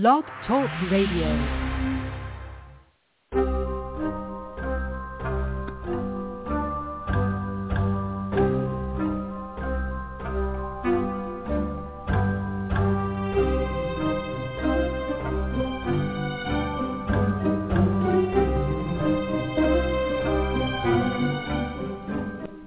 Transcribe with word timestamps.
Blog 0.00 0.24
Talk 0.48 0.68
Radio. 0.90 1.28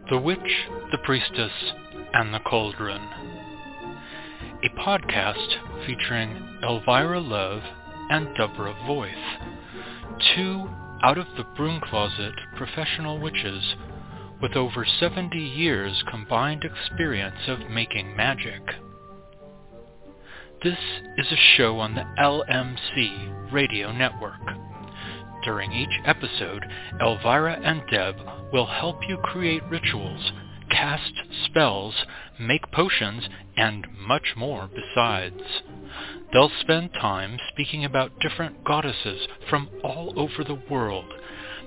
The 0.10 0.18
Witch, 0.18 0.40
the 0.94 0.98
Priestess, 1.04 1.52
and 2.14 2.34
the 2.34 2.40
Cauldron. 2.40 3.27
A 4.64 4.70
podcast 4.70 5.86
featuring 5.86 6.30
Elvyra 6.64 7.22
Love 7.24 7.62
and 8.10 8.28
Deborah 8.36 8.76
Voith, 8.88 9.14
two 10.36 10.68
out 11.04 11.20
of 11.20 11.28
the 11.38 11.44
broom 11.56 11.80
closet 11.80 12.34
professional 12.56 13.20
witches 13.20 13.76
with 14.42 14.56
over 14.56 14.84
70 14.84 15.38
years 15.38 16.04
combined 16.10 16.64
experience 16.64 17.48
of 17.48 17.70
making 17.70 18.16
magic. 18.16 18.64
This 20.64 20.80
is 21.20 21.32
a 21.32 21.56
show 21.56 21.78
on 21.78 21.94
the 21.94 22.06
LMC 22.20 23.52
radio 23.54 23.92
network. 23.92 24.42
During 25.44 25.72
each 25.72 26.00
episode, 26.04 26.66
Elvyra 27.00 27.62
and 27.64 27.84
Deb 27.92 28.16
will 28.52 28.66
help 28.66 29.08
you 29.08 29.18
create 29.18 29.62
rituals, 29.70 30.32
cast 30.78 31.14
spells, 31.46 32.06
make 32.40 32.72
potions, 32.72 33.24
and 33.56 33.88
much 34.08 34.36
more 34.38 34.70
besides. 34.74 35.42
They'll 36.32 36.52
spend 36.62 36.92
time 36.94 37.40
speaking 37.52 37.84
about 37.84 38.20
different 38.20 38.64
goddesses 38.64 39.28
from 39.50 39.70
all 39.84 40.14
over 40.20 40.44
the 40.44 40.62
world, 40.70 41.12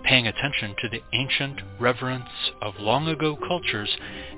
paying 0.05 0.29
attention 0.29 0.77
to 0.81 0.89
the 0.89 1.03
ancient 1.13 1.61
reverence 1.81 2.29
of 2.63 2.75
long 2.79 3.09
ago 3.09 3.37
cultures 3.49 3.91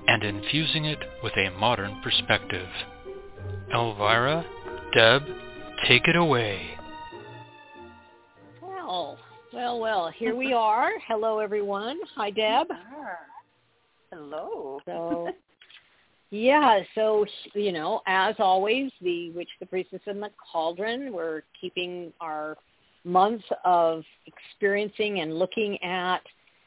and 0.08 0.24
infusing 0.24 0.86
it 0.86 1.00
with 1.22 1.34
a 1.36 1.50
modern 1.50 2.00
perspective. 2.02 2.68
Elvyra, 3.74 4.44
Deb, 4.94 5.22
take 5.86 6.08
it 6.08 6.16
away. 6.16 6.78
Well, 8.62 9.18
well, 9.52 9.80
well, 9.80 10.10
here 10.16 10.34
we 10.34 10.54
are. 10.54 10.92
Hello, 11.06 11.40
everyone. 11.40 11.98
Hi, 12.16 12.30
Deb. 12.30 12.68
Hello. 14.12 14.80
So, 14.84 15.28
yeah, 16.30 16.80
so, 16.94 17.24
you 17.54 17.72
know, 17.72 18.02
as 18.06 18.34
always, 18.38 18.90
the 19.00 19.30
Witch, 19.30 19.48
the 19.58 19.66
Priestess, 19.66 20.02
and 20.06 20.22
the 20.22 20.30
Cauldron, 20.52 21.12
we're 21.12 21.42
keeping 21.58 22.12
our 22.20 22.56
month 23.04 23.42
of 23.64 24.04
experiencing 24.26 25.20
and 25.20 25.38
looking 25.38 25.82
at 25.82 26.20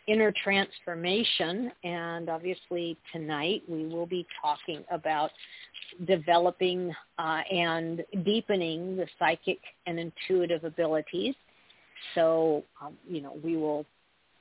inner 0.08 0.34
transformation. 0.44 1.72
And 1.84 2.30
obviously 2.30 2.98
tonight 3.12 3.64
we 3.68 3.86
will 3.88 4.06
be 4.06 4.26
talking 4.42 4.84
about 4.92 5.32
developing 6.06 6.94
uh, 7.18 7.42
and 7.52 8.04
deepening 8.24 8.98
the 8.98 9.08
psychic 9.18 9.60
and 9.88 10.00
intuitive 10.00 10.64
abilities. 10.64 11.36
So, 12.14 12.64
um, 12.82 12.98
you 13.08 13.22
know, 13.22 13.38
we 13.44 13.56
will 13.56 13.86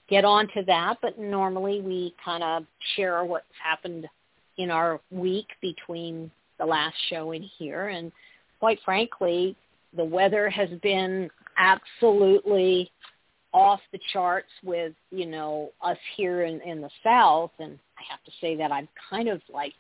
get 0.09 0.25
on 0.25 0.49
to 0.49 0.63
that, 0.67 0.97
but 1.01 1.19
normally 1.19 1.81
we 1.81 2.15
kind 2.25 2.43
of 2.43 2.65
share 2.97 3.25
what's 3.25 3.47
happened 3.63 4.07
in 4.59 4.71
our 4.71 5.01
week 5.11 5.49
between 5.61 6.31
the 6.59 6.67
last 6.67 6.97
show 7.09 7.33
and 7.33 7.45
here. 7.59 7.89
And 7.89 8.13
quite 8.61 8.79
frankly, 8.85 9.57
the 9.97 10.05
weather 10.05 10.49
has 10.51 10.69
been 10.83 11.31
absolutely 11.57 12.91
off 13.53 13.81
the 13.93 14.01
charts 14.13 14.49
with, 14.65 14.93
you 15.11 15.27
know, 15.27 15.71
us 15.81 15.99
here 16.17 16.43
in, 16.43 16.61
in 16.63 16.81
the 16.81 16.91
South. 17.03 17.53
And 17.59 17.79
I 17.99 18.03
have 18.11 18.23
to 18.25 18.33
say 18.41 18.57
that 18.57 18.73
I'm 18.73 18.89
kind 19.11 19.29
of 19.29 19.41
like, 19.53 19.73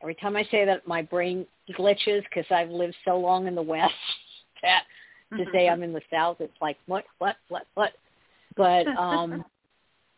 every 0.00 0.14
time 0.14 0.36
I 0.36 0.44
say 0.50 0.64
that, 0.64 0.86
my 0.86 1.02
brain 1.02 1.44
glitches 1.78 2.22
because 2.24 2.50
I've 2.50 2.70
lived 2.70 2.94
so 3.04 3.18
long 3.18 3.46
in 3.46 3.54
the 3.54 3.62
West 3.62 3.92
that 4.62 4.84
to 5.36 5.44
say 5.52 5.68
I'm 5.68 5.82
in 5.82 5.92
the 5.92 6.02
South, 6.10 6.38
it's 6.40 6.52
like, 6.60 6.76
what, 6.86 7.04
what, 7.18 7.36
what, 7.48 7.66
what? 7.74 7.92
But 8.56 8.86
um 8.98 9.44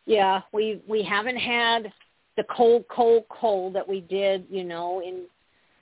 yeah, 0.06 0.42
we 0.52 0.82
we 0.88 1.02
haven't 1.02 1.36
had 1.36 1.92
the 2.36 2.44
cold, 2.44 2.84
cold, 2.88 3.24
cold 3.28 3.74
that 3.74 3.86
we 3.86 4.00
did, 4.00 4.46
you 4.50 4.64
know, 4.64 5.00
in 5.00 5.24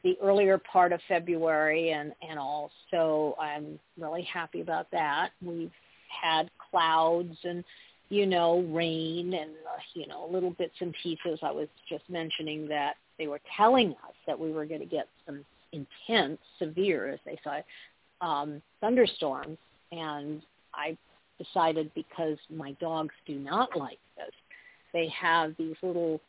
the 0.03 0.17
earlier 0.23 0.59
part 0.59 0.93
of 0.93 1.01
February 1.09 1.91
and 1.91 2.13
and 2.29 2.39
all. 2.39 2.71
So 2.91 3.37
I'm 3.41 3.79
really 3.99 4.23
happy 4.23 4.61
about 4.61 4.91
that. 4.93 5.31
We've 5.43 5.73
had 6.23 6.51
clouds 6.71 7.37
and 7.45 7.65
you 8.09 8.27
know 8.27 8.61
rain 8.71 9.35
and 9.35 9.51
uh, 9.51 9.81
you 9.95 10.07
know 10.07 10.29
little 10.31 10.51
bits 10.51 10.75
and 10.81 10.95
pieces. 11.03 11.39
I 11.43 11.51
was 11.51 11.69
just 11.89 12.05
mentioning 12.09 12.69
that 12.69 12.95
they 13.19 13.27
were 13.27 13.41
telling 13.57 13.91
us 13.91 14.15
that 14.27 14.39
we 14.39 14.51
were 14.53 14.67
going 14.67 14.81
to 14.81 14.87
get 14.87 15.09
some 15.27 15.45
intense, 15.73 16.41
severe, 16.59 17.09
as 17.09 17.21
they 17.25 17.39
say, 17.45 17.63
um, 18.21 18.61
thunderstorms, 18.81 19.59
and 19.93 20.43
I 20.75 20.97
decided 21.43 21.91
because 21.95 22.37
my 22.55 22.73
dogs 22.81 23.15
do 23.27 23.39
not 23.39 23.77
like 23.77 23.99
this. 24.17 24.35
They 24.93 25.09
have 25.09 25.55
these 25.59 25.77
little 25.83 26.21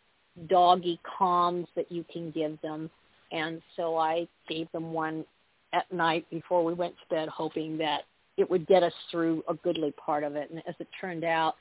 doggy 0.47 0.99
calms 1.17 1.67
that 1.75 1.91
you 1.91 2.05
can 2.11 2.31
give 2.31 2.61
them. 2.61 2.89
And 3.31 3.61
so 3.75 3.97
I 3.97 4.27
gave 4.47 4.71
them 4.71 4.93
one 4.93 5.25
at 5.73 5.91
night 5.91 6.25
before 6.29 6.63
we 6.63 6.73
went 6.73 6.95
to 6.95 7.15
bed, 7.15 7.29
hoping 7.29 7.77
that 7.77 8.01
it 8.37 8.49
would 8.49 8.67
get 8.67 8.83
us 8.83 8.93
through 9.09 9.43
a 9.47 9.53
goodly 9.55 9.93
part 9.93 10.23
of 10.23 10.35
it. 10.35 10.49
And 10.49 10.59
as 10.67 10.75
it 10.79 10.87
turned 10.99 11.23
out, 11.23 11.55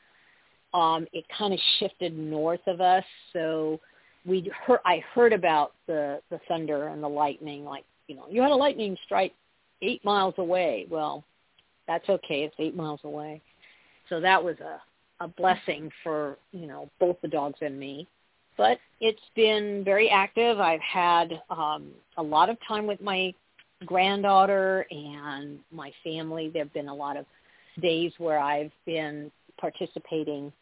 um, 0.72 1.06
it 1.12 1.24
kind 1.36 1.52
of 1.52 1.60
shifted 1.78 2.16
north 2.16 2.60
of 2.66 2.80
us. 2.80 3.04
So 3.32 3.80
we 4.24 4.50
heard, 4.66 4.80
I 4.84 5.02
heard 5.14 5.32
about 5.32 5.72
the, 5.86 6.20
the 6.30 6.40
thunder 6.48 6.88
and 6.88 7.02
the 7.02 7.08
lightning, 7.08 7.64
like, 7.64 7.84
you 8.06 8.16
know, 8.16 8.26
you 8.30 8.42
had 8.42 8.50
a 8.50 8.56
lightning 8.56 8.96
strike 9.04 9.32
eight 9.82 10.04
miles 10.04 10.34
away. 10.38 10.86
Well, 10.90 11.24
that's 11.90 12.08
okay. 12.08 12.44
It's 12.44 12.54
eight 12.60 12.76
miles 12.76 13.00
away. 13.02 13.42
So 14.08 14.20
that 14.20 14.42
was 14.42 14.54
a, 14.60 14.80
a 15.24 15.26
blessing 15.26 15.90
for, 16.04 16.38
you 16.52 16.68
know, 16.68 16.88
both 17.00 17.16
the 17.20 17.26
dogs 17.26 17.58
and 17.62 17.80
me. 17.80 18.06
But 18.56 18.78
it's 19.00 19.20
been 19.34 19.82
very 19.84 20.08
active. 20.08 20.60
I've 20.60 20.80
had 20.80 21.42
um, 21.50 21.88
a 22.16 22.22
lot 22.22 22.48
of 22.48 22.56
time 22.66 22.86
with 22.86 23.00
my 23.00 23.34
granddaughter 23.86 24.86
and 24.92 25.58
my 25.72 25.90
family. 26.04 26.48
There 26.48 26.62
have 26.62 26.72
been 26.72 26.86
a 26.86 26.94
lot 26.94 27.16
of 27.16 27.24
days 27.82 28.12
where 28.18 28.38
I've 28.38 28.70
been 28.86 29.32
participating 29.58 30.52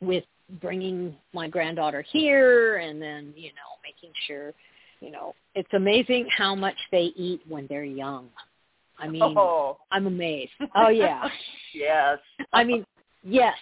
with 0.00 0.22
bringing 0.60 1.16
my 1.32 1.48
granddaughter 1.48 2.04
here 2.12 2.76
and 2.76 3.02
then, 3.02 3.32
you 3.34 3.48
know, 3.48 3.74
making 3.82 4.14
sure, 4.28 4.52
you 5.00 5.10
know, 5.10 5.34
it's 5.56 5.72
amazing 5.72 6.28
how 6.36 6.54
much 6.54 6.76
they 6.92 7.10
eat 7.16 7.40
when 7.48 7.66
they're 7.66 7.82
young. 7.82 8.28
I 8.98 9.08
mean, 9.14 9.22
oh. 9.36 9.78
I'm 9.90 10.06
amazed. 10.06 10.52
Oh 10.74 10.88
yeah. 10.88 11.28
yes. 11.74 12.18
I 12.52 12.64
mean, 12.64 12.84
yes. 13.22 13.54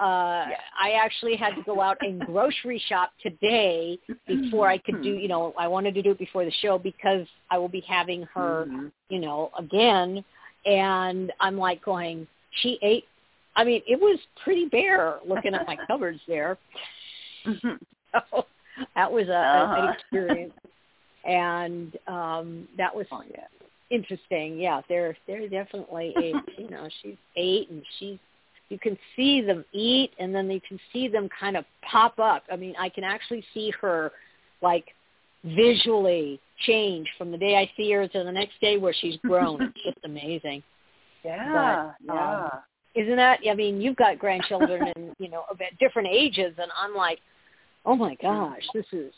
Uh, 0.00 0.46
Yes. 0.50 0.60
I 0.80 0.90
actually 0.92 1.36
had 1.36 1.54
to 1.54 1.62
go 1.62 1.80
out 1.80 1.96
and 2.00 2.20
grocery 2.26 2.82
shop 2.88 3.12
today 3.22 3.96
before 4.26 4.68
I 4.68 4.76
could 4.78 5.00
do, 5.02 5.10
you 5.10 5.28
know, 5.28 5.54
I 5.56 5.68
wanted 5.68 5.94
to 5.94 6.02
do 6.02 6.10
it 6.10 6.18
before 6.18 6.44
the 6.44 6.50
show 6.62 6.78
because 6.78 7.26
I 7.50 7.58
will 7.58 7.68
be 7.68 7.80
having 7.80 8.22
her, 8.34 8.66
Mhm. 8.68 8.90
you 9.08 9.20
know, 9.20 9.52
again. 9.56 10.24
And 10.66 11.32
I'm 11.38 11.56
like 11.56 11.80
going, 11.84 12.26
she 12.62 12.78
ate, 12.82 13.04
I 13.54 13.62
mean, 13.62 13.82
it 13.86 14.00
was 14.00 14.18
pretty 14.42 14.66
bare 14.66 15.20
looking 15.24 15.54
at 15.54 15.64
my 15.66 15.76
cupboards 15.86 16.20
there. 16.26 16.58
Mhm. 17.46 17.78
So 18.12 18.46
that 18.96 19.10
was 19.12 19.28
a, 19.28 19.32
a 19.32 19.62
Uh-huh. 19.62 19.82
an 19.86 19.94
experience. 19.94 20.54
And 21.24 21.96
um 22.08 22.68
that 22.76 22.94
was 22.94 23.06
Oh 23.12 23.22
yeah. 23.30 23.46
Interesting. 23.90 24.58
Yeah, 24.58 24.80
they're 24.88 25.16
they're 25.26 25.48
definitely 25.48 26.14
eight. 26.16 26.36
you 26.58 26.70
know, 26.70 26.88
she's 27.02 27.16
eight 27.36 27.70
and 27.70 27.82
she's 27.98 28.18
you 28.68 28.78
can 28.78 28.96
see 29.14 29.40
them 29.40 29.64
eat 29.72 30.12
and 30.18 30.34
then 30.34 30.50
you 30.50 30.60
can 30.66 30.78
see 30.92 31.08
them 31.08 31.28
kind 31.38 31.56
of 31.56 31.64
pop 31.88 32.18
up. 32.18 32.42
I 32.50 32.56
mean, 32.56 32.74
I 32.78 32.88
can 32.88 33.04
actually 33.04 33.44
see 33.52 33.72
her 33.80 34.12
like 34.62 34.86
visually 35.44 36.40
change 36.66 37.06
from 37.18 37.30
the 37.30 37.36
day 37.36 37.56
I 37.56 37.70
see 37.76 37.92
her 37.92 38.08
to 38.08 38.24
the 38.24 38.32
next 38.32 38.58
day 38.60 38.78
where 38.78 38.94
she's 38.98 39.16
grown. 39.18 39.62
it's 39.62 39.84
just 39.84 39.98
amazing. 40.04 40.62
Yeah. 41.24 41.92
But, 42.06 42.12
um, 42.12 42.16
yeah. 42.16 42.48
Isn't 43.02 43.16
that 43.16 43.40
I 43.50 43.54
mean, 43.54 43.80
you've 43.80 43.96
got 43.96 44.18
grandchildren 44.18 44.92
and, 44.96 45.14
you 45.18 45.28
know, 45.28 45.44
of 45.50 45.60
at 45.60 45.78
different 45.78 46.08
ages 46.10 46.54
and 46.58 46.70
I'm 46.80 46.94
like, 46.94 47.18
"Oh 47.84 47.96
my 47.96 48.14
gosh, 48.22 48.62
this 48.72 48.86
is, 48.92 49.12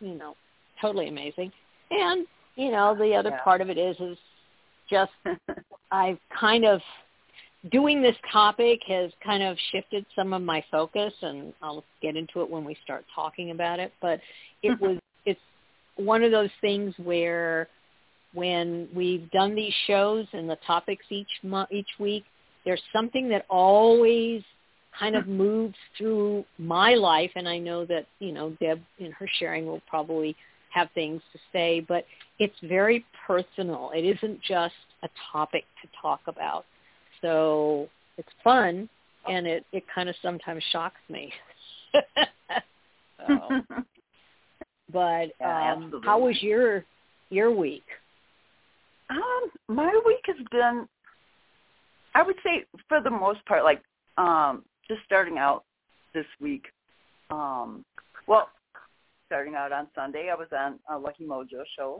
you 0.00 0.14
know, 0.14 0.36
totally 0.80 1.08
amazing." 1.08 1.50
And, 1.90 2.26
you 2.56 2.70
know, 2.70 2.94
the 2.94 3.14
other 3.14 3.30
Yeah. 3.30 3.42
part 3.42 3.60
of 3.60 3.70
it 3.70 3.78
is 3.78 3.96
is 4.00 4.18
just 4.88 5.12
I've 5.90 6.18
kind 6.38 6.64
of 6.64 6.80
doing 7.70 8.02
this 8.02 8.16
topic 8.30 8.80
has 8.88 9.12
kind 9.24 9.42
of 9.42 9.56
shifted 9.70 10.04
some 10.16 10.32
of 10.32 10.42
my 10.42 10.64
focus 10.70 11.12
and 11.22 11.52
I'll 11.62 11.84
get 12.00 12.16
into 12.16 12.40
it 12.40 12.50
when 12.50 12.64
we 12.64 12.76
start 12.82 13.04
talking 13.14 13.50
about 13.52 13.78
it, 13.78 13.92
but 14.00 14.20
it 14.62 14.78
was 14.80 14.98
it's 15.24 15.40
one 15.96 16.22
of 16.22 16.30
those 16.32 16.50
things 16.60 16.94
where 16.98 17.68
when 18.34 18.88
we've 18.94 19.30
done 19.30 19.54
these 19.54 19.74
shows 19.86 20.26
and 20.32 20.48
the 20.48 20.56
topics 20.66 21.04
each 21.10 21.28
month, 21.42 21.70
each 21.70 21.90
week, 21.98 22.24
there's 22.64 22.82
something 22.92 23.28
that 23.28 23.44
always 23.48 24.42
kind 24.98 25.14
of 25.14 25.26
moves 25.44 25.76
through 25.96 26.44
my 26.58 26.94
life, 26.94 27.30
and 27.36 27.48
I 27.48 27.58
know 27.58 27.84
that 27.86 28.06
you 28.18 28.32
know 28.32 28.56
Deb 28.60 28.80
in 28.98 29.12
her 29.12 29.28
sharing 29.38 29.66
will 29.66 29.82
probably 29.88 30.34
have 30.72 30.88
things 30.94 31.20
to 31.32 31.38
say, 31.52 31.80
but 31.80 32.04
it's 32.38 32.54
very 32.62 33.04
personal. 33.26 33.90
It 33.94 34.04
isn't 34.04 34.40
just 34.42 34.74
a 35.02 35.08
topic 35.32 35.64
to 35.82 35.88
talk 36.00 36.20
about. 36.26 36.64
So 37.20 37.88
it's 38.18 38.28
fun, 38.42 38.88
and 39.28 39.46
it 39.46 39.64
it 39.72 39.84
kind 39.94 40.08
of 40.08 40.14
sometimes 40.22 40.62
shocks 40.72 41.00
me. 41.08 41.32
so, 43.26 43.60
but 44.92 45.30
um, 45.44 46.02
how 46.04 46.18
was 46.18 46.36
your 46.42 46.84
your 47.30 47.54
week? 47.54 47.84
Um, 49.10 49.50
my 49.68 50.00
week 50.06 50.24
has 50.26 50.36
been, 50.50 50.88
I 52.14 52.22
would 52.22 52.36
say, 52.42 52.64
for 52.88 53.00
the 53.02 53.10
most 53.10 53.44
part, 53.46 53.62
like 53.62 53.82
um, 54.16 54.64
just 54.88 55.00
starting 55.04 55.38
out 55.38 55.64
this 56.14 56.26
week. 56.40 56.64
Um, 57.30 57.84
well, 58.26 58.48
starting 59.32 59.54
out 59.54 59.72
on 59.72 59.88
Sunday, 59.94 60.28
I 60.30 60.34
was 60.34 60.48
on 60.52 60.78
a 60.90 60.98
Lucky 60.98 61.24
Mojo 61.24 61.64
show, 61.74 61.98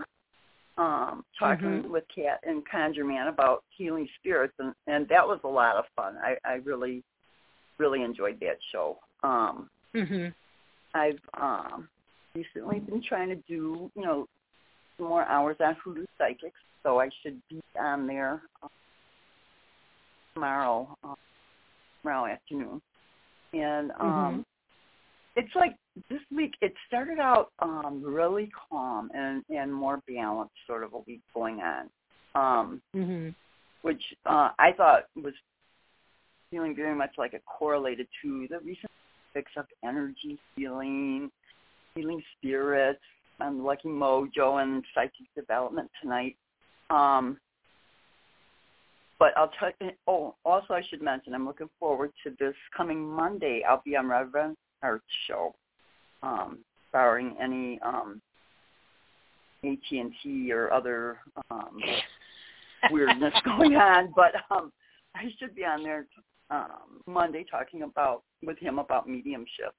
um, 0.76 1.25
talking 1.38 1.82
Mhm. 1.82 1.88
with 1.88 2.06
Kat 2.08 2.40
and 2.43 2.62
Conjure 2.67 3.06
Man 3.06 3.29
about 3.29 3.64
healing 3.70 4.06
spirits, 4.19 4.52
and 4.58 4.75
and 4.87 5.08
that 5.08 5.26
was 5.26 5.40
a 5.43 5.49
lot 5.49 5.76
of 5.76 5.87
fun. 5.96 6.19
I 6.19 6.37
I 6.44 6.55
really 6.56 7.02
really 7.79 8.02
enjoyed 8.02 8.38
that 8.40 8.58
show. 8.70 9.00
Um, 9.23 9.70
Mhm. 9.94 10.34
I've 10.93 11.20
um, 11.32 11.88
recently 12.34 12.81
been 12.81 13.02
trying 13.02 13.31
to 13.31 13.37
do, 13.49 13.90
you 13.94 14.02
know, 14.02 14.28
some 14.99 15.06
more 15.06 15.25
hours 15.25 15.56
on 15.61 15.75
Hoodoo 15.76 16.05
Psychics, 16.19 16.61
so 16.82 17.00
I 17.00 17.08
should 17.23 17.40
be 17.49 17.62
on 17.76 18.06
there 18.06 18.43
uh, 18.62 18.69
tomorrow, 20.35 20.99
uh, 21.02 21.14
tomorrow 22.02 22.26
afternoon. 22.31 22.82
And 23.55 23.90
um, 23.93 24.44
Mhm. 24.44 24.44
It's 25.37 25.55
like 25.55 25.75
this 26.11 26.20
week. 26.34 26.55
It 26.61 26.75
started 26.87 27.19
out 27.19 27.52
um, 27.61 28.02
really 28.05 28.50
calm 28.69 29.11
and 29.14 29.43
and 29.49 29.73
more 29.73 30.00
balanced, 30.06 30.55
sort 30.67 30.84
of 30.84 30.93
a 30.94 30.99
week 30.99 31.20
going 31.34 31.61
on, 31.61 31.90
um, 32.34 32.82
Mhm. 32.94 33.34
which 33.82 34.02
uh, 34.26 34.50
I 34.58 34.73
thought 34.73 35.05
was 35.17 35.34
feeling 36.50 36.75
very 36.75 36.94
much 36.94 37.17
like 37.17 37.32
it 37.32 37.43
correlated 37.46 38.08
to 38.23 38.46
the 38.49 38.58
recent 38.61 38.93
fix 39.32 39.50
of 39.56 39.67
energy 39.82 40.38
healing, 40.55 41.31
healing 41.94 42.23
spirits, 42.37 43.02
and 43.40 43.64
Lucky 43.64 43.88
Mojo 43.88 44.62
and 44.62 44.85
psychic 44.94 45.26
development 45.35 45.90
tonight. 46.02 46.37
Um, 46.90 47.38
but 49.19 49.37
I'll 49.37 49.52
tell 49.58 49.70
you. 49.81 49.93
Oh, 50.06 50.35
also 50.44 50.75
I 50.75 50.82
should 50.82 51.00
mention 51.00 51.32
I'm 51.32 51.46
looking 51.46 51.70
forward 51.81 52.12
to 52.25 52.31
this 52.38 52.56
coming 52.76 53.08
Monday. 53.08 53.62
I'll 53.62 53.82
be 53.85 53.96
on 53.96 54.08
Reverend 54.08 54.56
Arts 54.82 55.05
show, 55.26 55.55
um, 56.23 56.58
barring 56.93 57.37
any 57.40 57.81
um, 57.81 58.20
AT 59.64 59.79
and 59.90 60.12
T 60.23 60.52
or 60.52 60.73
other 60.73 61.19
um, 61.50 61.81
weirdness 62.90 63.34
going 63.44 63.76
on. 63.76 64.12
But 64.14 64.32
um, 64.50 64.73
I 65.14 65.25
should 65.38 65.55
be 65.55 65.64
on 65.64 65.82
there 65.82 66.06
um, 66.50 67.00
Monday 67.06 67.44
talking 67.50 67.82
about 67.82 68.23
with 68.43 68.58
him 68.58 68.79
about 68.79 69.08
mediumship. 69.08 69.75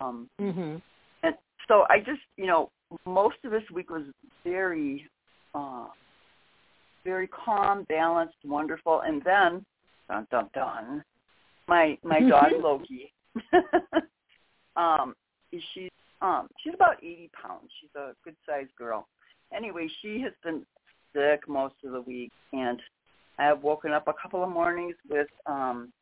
Um, 0.00 0.28
Mhm. 0.38 0.82
and 1.22 1.34
so 1.68 1.86
I 1.88 2.00
just, 2.00 2.20
you 2.36 2.46
know, 2.46 2.70
most 3.06 3.36
of 3.44 3.50
this 3.50 3.68
week 3.70 3.90
was 3.90 4.04
very, 4.44 5.08
uh, 5.54 5.86
very 7.04 7.28
calm, 7.28 7.84
balanced, 7.84 8.36
wonderful. 8.44 9.00
And 9.00 9.22
then, 9.22 9.64
dun 10.08 10.26
dun 10.30 10.50
dun, 10.52 11.04
my 11.68 11.98
my 12.02 12.20
dog 12.20 12.52
Loki, 12.60 13.12
um, 14.76 15.14
she's 15.74 15.90
um 16.22 16.48
she's 16.62 16.74
about 16.74 16.96
eighty 17.02 17.30
pounds. 17.40 17.70
She's 17.80 17.90
a 17.96 18.12
good 18.24 18.36
sized 18.48 18.74
girl. 18.76 19.06
Anyway, 19.54 19.88
she 20.02 20.20
has 20.22 20.32
been 20.42 20.64
sick 21.14 21.48
most 21.48 21.74
of 21.84 21.92
the 21.92 22.00
week, 22.00 22.32
and 22.52 22.80
I 23.38 23.44
have 23.44 23.62
woken 23.62 23.92
up 23.92 24.08
a 24.08 24.14
couple 24.20 24.42
of 24.42 24.50
mornings 24.50 24.96
with 25.08 25.28
um 25.46 25.92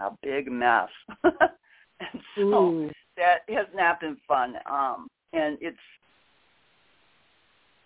a 0.00 0.10
big 0.22 0.50
mess. 0.50 0.88
and 1.24 2.20
so 2.36 2.42
Ooh. 2.42 2.90
that 3.16 3.40
has 3.48 3.66
not 3.74 4.00
been 4.00 4.16
fun. 4.26 4.56
Um, 4.70 5.08
and 5.32 5.56
it's 5.60 5.76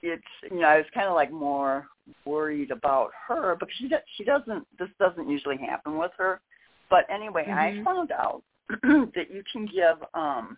it's 0.03 0.23
you 0.51 0.61
know 0.61 0.69
I 0.69 0.77
was 0.79 0.87
kind 0.95 1.09
of 1.09 1.15
like 1.15 1.33
more 1.33 1.87
worried 2.25 2.71
about 2.71 3.11
her 3.29 3.57
because 3.59 3.75
she 3.79 3.91
she 4.17 4.25
doesn't 4.25 4.67
this 4.79 4.89
doesn't 4.99 5.29
usually 5.29 5.59
happen 5.59 5.99
with 5.99 6.13
her. 6.19 6.41
But 6.89 7.05
anyway, 7.11 7.47
I 7.51 7.73
Mhm. 7.73 7.85
found 7.85 8.13
out 8.13 8.43
that 8.83 9.31
you 9.31 9.43
can 9.53 9.67
give 9.67 9.97
um 10.15 10.57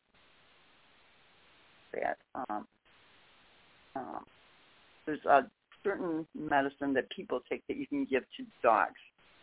that 1.93 2.19
um 2.34 2.66
um 3.96 4.25
there's 5.06 5.25
a 5.25 5.46
certain 5.84 6.26
medicine 6.34 6.93
that 6.94 7.08
people 7.10 7.40
take 7.50 7.62
that 7.69 7.76
you 7.76 7.87
can 7.87 8.05
give 8.05 8.22
to 8.37 8.44
dogs. 8.62 9.00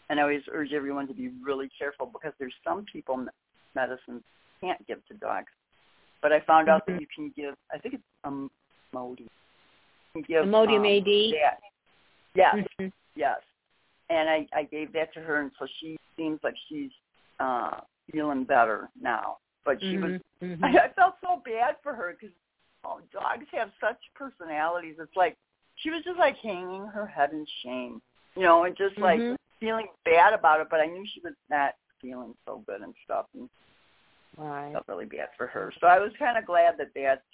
And 0.10 0.20
I 0.20 0.24
always 0.24 0.44
urge 0.52 0.74
everyone 0.74 1.08
to 1.08 1.14
be 1.14 1.30
really 1.44 1.70
careful 1.78 2.06
because 2.12 2.34
there's 2.40 2.54
some 2.64 2.86
people 2.92 3.26
medicines 3.74 4.22
can't 4.62 4.86
give 4.88 5.06
to 5.08 5.16
dogs. 5.16 5.52
But 6.22 6.32
I 6.32 6.40
found 6.42 6.70
out 6.70 6.86
that 6.88 7.00
you 7.02 7.08
can 7.16 7.32
give 7.36 7.56
I 7.74 7.78
think 7.80 7.96
it's 7.96 8.04
um 8.24 8.50
Modi. 8.94 9.24
You 9.24 10.24
can 10.24 10.26
give 10.28 10.46
Imodium 10.46 10.80
um, 10.80 10.86
AD? 10.86 11.34
That. 11.34 11.60
Yes, 12.36 12.68
Mhm. 12.80 12.92
yes. 13.16 13.40
And 14.10 14.30
I, 14.30 14.48
I 14.54 14.64
gave 14.64 14.94
that 14.94 15.14
to 15.14 15.20
her 15.22 15.42
and 15.42 15.52
so 15.58 15.66
she 15.80 15.98
seems 16.18 16.40
like 16.44 16.56
she's 16.70 16.92
uh 17.40 17.80
feeling 18.12 18.44
better 18.44 18.90
now. 19.00 19.38
But 19.64 19.82
she 19.82 19.98
was 19.98 20.12
Mhm. 20.42 20.64
I, 20.64 20.68
I 20.86 20.90
felt 20.94 21.16
so 21.22 21.42
bad 21.44 21.76
for 21.82 21.94
her 21.94 22.16
because 22.20 22.36
oh, 22.84 23.02
dogs 23.12 23.46
have 23.52 23.72
such 23.80 24.00
personalities. 24.14 24.96
It's 25.00 25.16
like 25.16 25.38
she 25.76 25.90
was 25.90 26.04
just 26.04 26.20
like 26.20 26.38
hanging 26.38 26.86
her 26.88 27.06
head 27.06 27.32
in 27.34 27.46
shame, 27.64 28.02
you 28.36 28.44
know, 28.44 28.64
and 28.64 28.76
just 28.78 28.98
like 28.98 29.20
Mhm. 29.20 29.38
feeling 29.60 29.88
bad 30.04 30.34
about 30.34 30.62
it. 30.62 30.68
But 30.70 30.82
I 30.82 30.86
knew 30.86 31.06
she 31.14 31.22
was 31.22 31.34
not 31.50 31.74
feeling 32.02 32.36
so 32.46 32.64
good 32.68 32.82
and 32.82 32.94
stuff, 33.04 33.26
and 33.34 33.50
Right. 34.38 34.74
felt 34.74 34.88
really 34.88 35.06
bad 35.06 35.30
for 35.38 35.48
her. 35.48 35.72
So 35.80 35.88
I 35.88 36.00
was 36.00 36.12
kind 36.18 36.38
of 36.38 36.46
glad 36.46 36.78
that 36.78 36.94
that's 36.94 37.26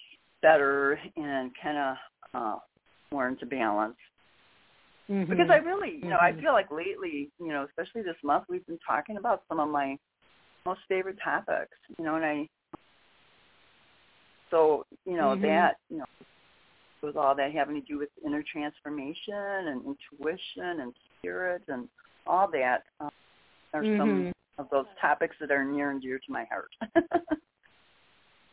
better 0.41 0.99
and 1.15 1.55
kind 1.61 1.77
of 1.77 1.97
uh, 2.33 2.59
more 3.11 3.27
into 3.27 3.45
balance. 3.45 3.97
Mhm. 5.09 5.27
Because 5.27 5.49
I 5.49 5.57
really, 5.57 5.97
you 5.97 6.09
know, 6.09 6.19
I 6.19 6.31
Mhm. 6.31 6.39
feel 6.39 6.53
like 6.53 6.71
lately, 6.71 7.31
you 7.39 7.47
know, 7.47 7.63
especially 7.63 8.01
this 8.03 8.21
month, 8.23 8.45
we've 8.47 8.65
been 8.65 8.79
talking 8.79 9.17
about 9.17 9.43
some 9.47 9.59
of 9.59 9.69
my 9.69 9.97
most 10.65 10.81
favorite 10.87 11.17
topics, 11.23 11.77
you 11.97 12.05
know, 12.05 12.15
and 12.15 12.25
I, 12.25 12.47
so, 14.49 14.85
you 15.05 15.15
know, 15.15 15.35
Mhm. 15.35 15.41
that, 15.41 15.77
you 15.89 15.97
know, 15.99 16.05
with 17.01 17.15
all 17.15 17.33
that 17.35 17.51
having 17.51 17.75
to 17.75 17.81
do 17.87 17.97
with 17.97 18.09
inner 18.23 18.43
transformation 18.43 19.33
and 19.33 19.85
intuition 19.85 20.81
and 20.81 20.93
spirit 21.17 21.63
and 21.67 21.89
all 22.27 22.47
that 22.49 22.83
um, 22.99 23.09
are 23.73 23.85
some 23.97 24.25
Mhm. 24.25 24.31
of 24.59 24.69
those 24.69 24.85
topics 24.99 25.35
that 25.39 25.51
are 25.51 25.63
near 25.63 25.89
and 25.91 26.01
dear 26.01 26.19
to 26.19 26.31
my 26.31 26.45
heart. 26.45 26.71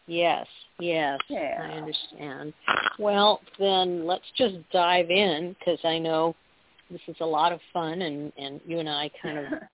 Yes, 0.06 0.46
yes, 0.78 1.20
Yeah. 1.28 1.60
I 1.62 1.74
understand. 1.74 2.54
Well, 2.98 3.42
then 3.58 4.06
let's 4.06 4.24
just 4.36 4.56
dive 4.70 5.10
in 5.10 5.54
because 5.58 5.84
I 5.84 5.98
know 5.98 6.34
this 6.90 7.02
is 7.08 7.16
a 7.20 7.26
lot 7.26 7.52
of 7.52 7.60
fun, 7.74 8.00
and 8.00 8.32
and 8.38 8.58
you 8.64 8.78
and 8.78 8.88
I 8.88 9.10
kind 9.20 9.38
of 9.38 9.44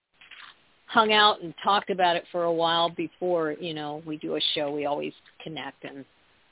hung 0.95 1.13
out 1.13 1.43
and 1.43 1.53
talked 1.63 1.91
about 1.91 2.15
it 2.15 2.25
for 2.31 2.45
a 2.45 2.53
while 2.53 2.89
before 2.89 3.57
you 3.61 3.75
know 3.75 4.03
we 4.07 4.17
do 4.17 4.37
a 4.37 4.41
show. 4.55 4.71
We 4.71 4.87
always 4.87 5.13
connect 5.43 5.85
and 5.85 6.05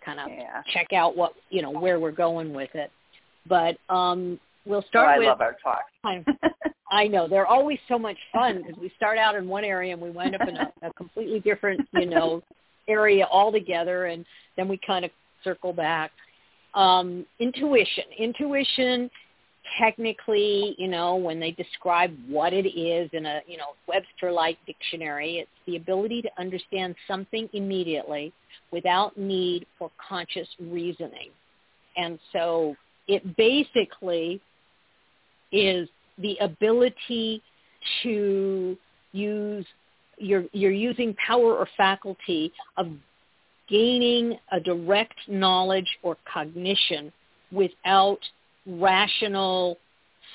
kind 0.05 0.19
of 0.19 0.29
yeah. 0.29 0.63
check 0.75 0.93
out 0.93 1.17
what 1.17 1.33
you 1.49 1.63
know 1.63 1.71
where 1.71 2.01
we're 2.01 2.11
going 2.11 2.53
with 2.53 2.75
it. 2.75 2.91
But 3.49 3.77
um, 3.89 4.39
we'll 4.67 4.85
start 4.89 5.09
Oh, 5.09 5.13
I 5.13 5.19
with. 5.19 5.29
love 5.29 5.41
our 5.41 5.57
talk. 5.63 5.85
I 6.91 7.07
know 7.07 7.27
they're 7.27 7.47
always 7.47 7.79
so 7.89 7.99
much 7.99 8.19
fun 8.33 8.59
because 8.59 8.79
we 8.79 8.93
start 8.97 9.17
out 9.17 9.35
in 9.35 9.49
one 9.49 9.65
area 9.65 9.95
and 9.95 10.03
we 10.03 10.11
wind 10.11 10.35
up 10.35 10.47
in 10.47 10.57
a, 10.57 10.73
a 10.83 10.93
completely 10.93 11.41
different, 11.41 11.81
you 11.95 12.07
know, 12.07 12.43
area 12.89 13.27
altogether, 13.31 14.07
and 14.07 14.27
then 14.57 14.69
we 14.69 14.79
kind 14.87 15.05
of 15.05 15.11
circle 15.43 15.73
back. 15.73 16.11
Um, 16.75 17.25
intuition, 17.39 18.05
intuition. 18.19 19.11
Technically, 19.79 20.75
you 20.79 20.88
know, 20.88 21.17
when 21.17 21.41
they 21.41 21.52
describe 21.52 22.17
what 22.29 22.52
it 22.52 22.69
is 22.69 23.09
in 23.12 23.26
a, 23.26 23.41
you 23.47 23.57
know, 23.57 23.75
Webster-like 23.88 24.59
dictionary, 24.67 25.38
it's 25.38 25.50
the 25.67 25.76
ability 25.76 26.23
to 26.23 26.31
understand 26.38 26.95
something 27.09 27.49
immediately 27.52 28.33
without 28.71 29.17
need 29.17 29.67
for 29.79 29.91
conscious 30.09 30.49
reasoning. 30.61 31.31
And 31.97 32.19
so 32.33 32.76
it 33.09 33.37
basically 33.37 34.41
is 35.52 35.88
the 36.19 36.37
ability 36.41 37.43
to 38.02 38.76
use 39.12 39.67
you're 40.19 40.45
you're 40.52 40.71
using 40.71 41.14
power 41.26 41.55
or 41.55 41.69
faculty 41.76 42.52
of 42.76 42.88
gaining 43.69 44.38
a 44.52 44.61
direct 44.61 45.14
knowledge 45.29 45.88
or 46.02 46.17
cognition 46.33 47.12
without 47.50 48.21
rational 48.66 49.78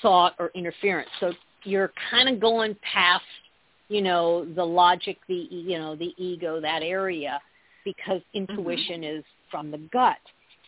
thought 0.02 0.34
or 0.38 0.50
interference. 0.54 1.08
So 1.20 1.32
you're 1.64 1.92
kind 2.10 2.28
of 2.28 2.40
going 2.40 2.76
past, 2.82 3.24
you 3.88 4.02
know, 4.02 4.44
the 4.54 4.64
logic, 4.64 5.18
the 5.28 5.46
you 5.50 5.78
know, 5.78 5.96
the 5.96 6.12
ego, 6.16 6.60
that 6.60 6.82
area, 6.82 7.40
because 7.84 8.20
Mm-hmm. 8.34 8.52
intuition 8.52 9.04
is 9.04 9.24
from 9.50 9.70
the 9.70 9.78
gut, 9.92 10.18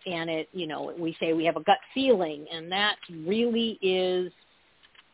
and 0.07 0.31
it, 0.31 0.49
you 0.52 0.67
know, 0.67 0.95
we 0.99 1.17
say 1.21 1.33
we 1.33 1.45
have 1.45 1.57
a 1.57 1.62
gut 1.62 1.79
feeling, 1.93 2.47
and 2.52 2.71
that 2.73 2.97
really 3.26 3.79
is 3.83 4.33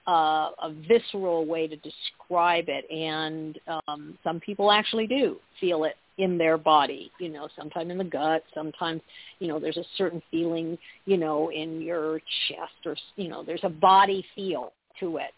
uh, 0.06 0.50
a 0.62 0.72
visceral 0.88 1.44
way 1.44 1.66
to 1.66 1.76
describe 1.76 2.66
it, 2.68 2.88
and 2.90 3.58
um, 3.88 4.16
some 4.22 4.40
people 4.40 4.70
actually 4.70 5.06
do 5.06 5.36
feel 5.60 5.84
it 5.84 5.96
in 6.18 6.38
their 6.38 6.56
body. 6.56 7.10
You 7.18 7.28
know, 7.28 7.48
sometimes 7.56 7.90
in 7.90 7.98
the 7.98 8.04
gut, 8.04 8.42
sometimes 8.54 9.02
you 9.38 9.48
know 9.48 9.58
there's 9.58 9.76
a 9.76 9.84
certain 9.96 10.22
feeling, 10.30 10.78
you 11.04 11.16
know, 11.16 11.50
in 11.50 11.80
your 11.80 12.20
chest, 12.48 12.86
or 12.86 12.96
you 13.16 13.28
know, 13.28 13.42
there's 13.44 13.64
a 13.64 13.68
body 13.68 14.24
feel 14.34 14.72
to 15.00 15.18
it, 15.18 15.32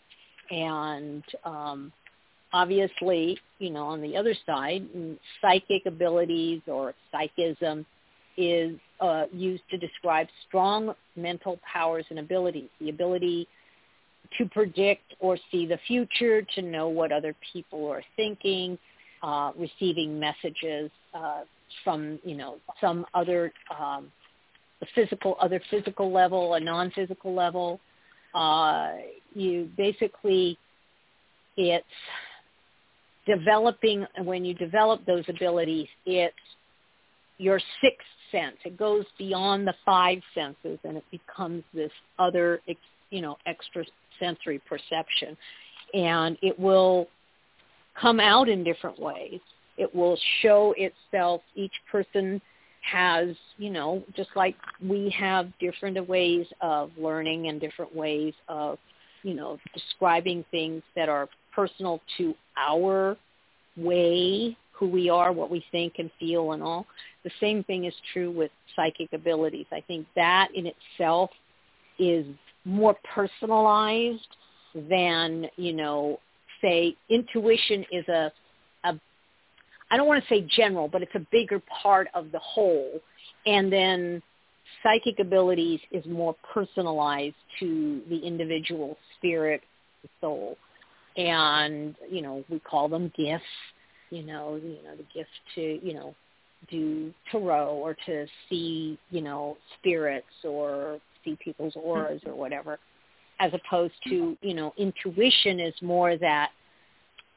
and 0.51 1.25
um, 1.45 1.93
obviously, 2.53 3.39
you 3.59 3.71
know, 3.71 3.87
on 3.87 4.01
the 4.01 4.17
other 4.17 4.35
side, 4.47 4.87
mm, 4.97 5.19
psychic 5.41 5.87
abilities 5.87 6.61
or 6.67 6.95
psychism 7.13 7.85
is 8.37 8.79
uh, 9.01 9.25
used 9.33 9.65
to 9.71 9.77
describe 9.77 10.29
strong 10.47 10.95
mental 11.17 11.59
powers 11.71 12.05
and 12.11 12.21
abilities, 12.21 12.69
the 12.81 12.89
ability 12.89 13.49
to 14.37 14.47
predict 14.47 15.15
or 15.21 15.39
see 15.51 15.67
the 15.67 15.79
future, 15.87 16.43
to 16.55 16.63
know 16.63 16.89
what 16.89 17.11
other 17.11 17.35
people 17.53 17.87
are 17.91 18.03
thinking, 18.15 18.79
uh, 19.23 19.53
receiving 19.59 20.19
messages 20.19 20.91
uh, 21.15 21.41
from, 21.85 22.19
you 22.25 22.37
know, 22.37 22.57
some 22.81 23.05
other 23.15 23.53
um, 23.79 24.11
physical, 24.95 25.37
other 25.41 25.61
physical 25.71 26.13
level, 26.13 26.55
a 26.55 26.61
non-physical 26.61 27.35
level. 27.35 27.81
Uh, 28.35 28.93
you 29.35 29.69
basically, 29.77 30.59
it's 31.57 31.85
developing, 33.27 34.07
when 34.25 34.45
you 34.45 34.55
develop 34.55 35.05
those 35.07 35.25
abilities, 35.29 35.89
it's 36.07 36.35
your 37.39 37.61
sixth 37.81 38.07
sense. 38.33 38.57
It 38.65 38.77
goes 38.77 39.05
beyond 39.19 39.67
the 39.67 39.75
five 39.85 40.19
senses 40.35 40.79
and 40.85 40.97
it 40.97 41.05
becomes 41.11 41.65
this 41.75 41.93
other, 42.19 42.61
you 43.11 43.23
know, 43.23 43.37
extra 43.47 43.85
sensory 44.19 44.61
perception. 44.69 45.37
And 45.95 46.37
it 46.43 46.59
will 46.59 47.09
come 48.01 48.21
out 48.21 48.49
in 48.49 48.65
different 48.65 48.99
ways. 48.99 49.41
It 49.77 49.95
will 49.95 50.19
show 50.43 50.75
itself. 50.77 51.43
Each 51.55 51.73
person 51.91 52.41
has, 52.83 53.37
you 53.59 53.71
know, 53.71 54.03
just 54.17 54.31
like 54.35 54.57
we 54.87 55.15
have 55.19 55.51
different 55.59 56.09
ways 56.09 56.47
of 56.61 56.91
learning 56.97 57.49
and 57.49 57.61
different 57.61 57.95
ways 57.95 58.35
of, 58.49 58.79
you 59.23 59.35
know, 59.35 59.59
describing 59.75 60.45
things 60.51 60.83
that 60.97 61.09
are 61.09 61.29
personal 61.55 62.01
to 62.17 62.35
our 62.57 63.17
way, 63.77 64.57
who 64.73 64.89
we 64.89 65.11
are, 65.11 65.33
what 65.33 65.51
we 65.51 65.65
think 65.73 65.95
and 65.99 66.11
feel 66.19 66.53
and 66.53 66.63
all. 66.63 66.87
The 67.25 67.31
same 67.41 67.65
thing 67.65 67.85
is 67.85 67.95
true 68.13 68.31
with 68.31 68.51
psychic 68.75 69.13
abilities. 69.13 69.67
I 69.73 69.81
think 69.81 70.07
that 70.15 70.49
in 70.55 70.67
itself 70.67 71.31
is 71.99 72.25
more 72.65 72.97
personalized 73.15 74.37
than, 74.75 75.47
you 75.57 75.73
know, 75.73 76.21
say 76.61 76.97
intuition 77.09 77.85
is 77.93 78.07
a, 78.09 78.33
a 78.85 79.01
I 79.91 79.97
don't 79.97 80.07
want 80.07 80.23
to 80.23 80.29
say 80.29 80.47
general, 80.57 80.89
but 80.89 81.03
it's 81.03 81.15
a 81.15 81.27
bigger 81.33 81.63
part 81.83 82.09
of 82.15 82.31
the 82.33 82.39
whole. 82.39 83.01
And 83.47 83.73
then 83.73 84.23
psychic 84.83 85.19
abilities 85.19 85.81
is 85.91 86.05
more 86.07 86.35
personalized 86.53 87.37
to 87.61 88.03
the 88.09 88.19
individual 88.19 88.97
spirit, 89.17 89.63
soul. 90.21 90.57
And, 91.17 91.95
you 92.11 92.23
know, 92.23 92.45
we 92.49 92.61
call 92.61 92.89
them 92.89 93.13
gifts, 93.17 93.45
you 94.11 94.23
know, 94.23 94.57
you 94.63 94.79
know, 94.85 94.97
the 94.97 95.05
gift 95.15 95.31
to, 95.57 95.85
you 95.85 95.95
know, 95.95 96.15
do 96.71 97.13
tarot 97.31 97.75
or 97.75 97.97
to 98.07 98.27
see, 98.49 98.99
you 99.11 99.21
know, 99.21 99.57
spirits 99.79 100.27
or 100.45 100.99
see 101.25 101.37
people's 101.43 101.75
auras 101.77 102.21
or 102.27 102.35
whatever, 102.35 102.79
as 103.41 103.53
opposed 103.55 103.95
to, 104.09 104.37
you 104.41 104.55
know, 104.55 104.73
intuition 104.77 105.61
is 105.61 105.75
more 105.81 106.17
that 106.17 106.51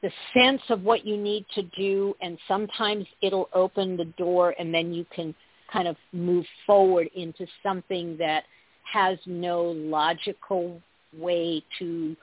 the 0.01 0.11
sense 0.33 0.61
of 0.69 0.81
what 0.81 1.05
you 1.05 1.15
need 1.15 1.45
to 1.53 1.61
do 1.77 2.15
and 2.21 2.37
sometimes 2.47 3.05
it'll 3.21 3.49
open 3.53 3.95
the 3.95 4.05
door 4.17 4.55
and 4.57 4.73
then 4.73 4.93
you 4.93 5.05
can 5.15 5.33
kind 5.71 5.87
of 5.87 5.95
move 6.11 6.45
forward 6.65 7.07
into 7.15 7.45
something 7.63 8.17
that 8.17 8.43
has 8.91 9.17
no 9.25 9.61
logical 9.61 10.81
way 11.17 11.63
to 11.79 12.15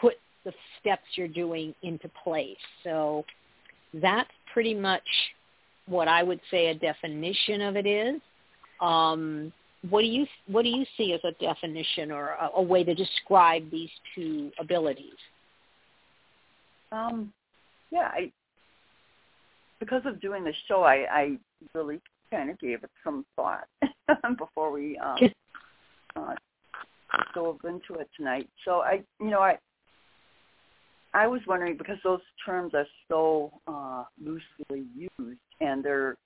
put 0.00 0.14
the 0.44 0.52
steps 0.80 1.04
you're 1.14 1.28
doing 1.28 1.74
into 1.82 2.10
place. 2.22 2.56
So 2.84 3.24
that's 3.94 4.30
pretty 4.52 4.74
much 4.74 5.02
what 5.86 6.08
I 6.08 6.22
would 6.22 6.40
say 6.50 6.68
a 6.68 6.74
definition 6.74 7.62
of 7.62 7.76
it 7.76 7.86
is. 7.86 8.20
Um, 8.80 9.52
what 9.90 10.00
do 10.02 10.06
you 10.06 10.26
what 10.46 10.62
do 10.62 10.68
you 10.68 10.84
see 10.96 11.12
as 11.12 11.20
a 11.24 11.32
definition 11.42 12.10
or 12.10 12.30
a, 12.30 12.50
a 12.56 12.62
way 12.62 12.84
to 12.84 12.94
describe 12.94 13.70
these 13.70 13.90
two 14.14 14.50
abilities? 14.58 15.14
Um, 16.92 17.32
yeah, 17.90 18.10
I 18.12 18.32
because 19.80 20.02
of 20.06 20.20
doing 20.20 20.44
the 20.44 20.52
show, 20.68 20.82
I, 20.82 21.06
I 21.10 21.36
really 21.74 22.00
kind 22.30 22.50
of 22.50 22.58
gave 22.58 22.82
it 22.82 22.90
some 23.04 23.24
thought 23.36 23.66
before 24.38 24.72
we 24.72 24.98
um, 24.98 25.18
uh, 26.16 26.34
dove 27.34 27.58
into 27.64 28.00
it 28.00 28.08
tonight. 28.16 28.48
So 28.64 28.80
I, 28.80 29.02
you 29.20 29.30
know, 29.30 29.40
I 29.40 29.58
I 31.14 31.26
was 31.26 31.40
wondering 31.46 31.78
because 31.78 31.96
those 32.04 32.20
terms 32.44 32.74
are 32.74 32.86
so 33.08 33.50
uh, 33.66 34.04
loosely 34.22 34.84
used, 34.94 35.40
and 35.60 35.82
they're, 35.82 36.16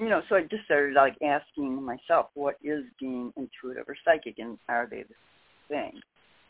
you 0.00 0.08
know, 0.08 0.22
so 0.28 0.36
I 0.36 0.42
just 0.42 0.64
started 0.64 0.94
like 0.94 1.16
asking 1.22 1.82
myself, 1.82 2.26
what 2.34 2.56
is 2.62 2.84
being 2.98 3.32
intuitive 3.36 3.88
or 3.88 3.96
psychic, 4.04 4.38
and 4.38 4.58
are 4.68 4.86
they 4.90 5.02
the 5.02 5.14
same? 5.70 6.00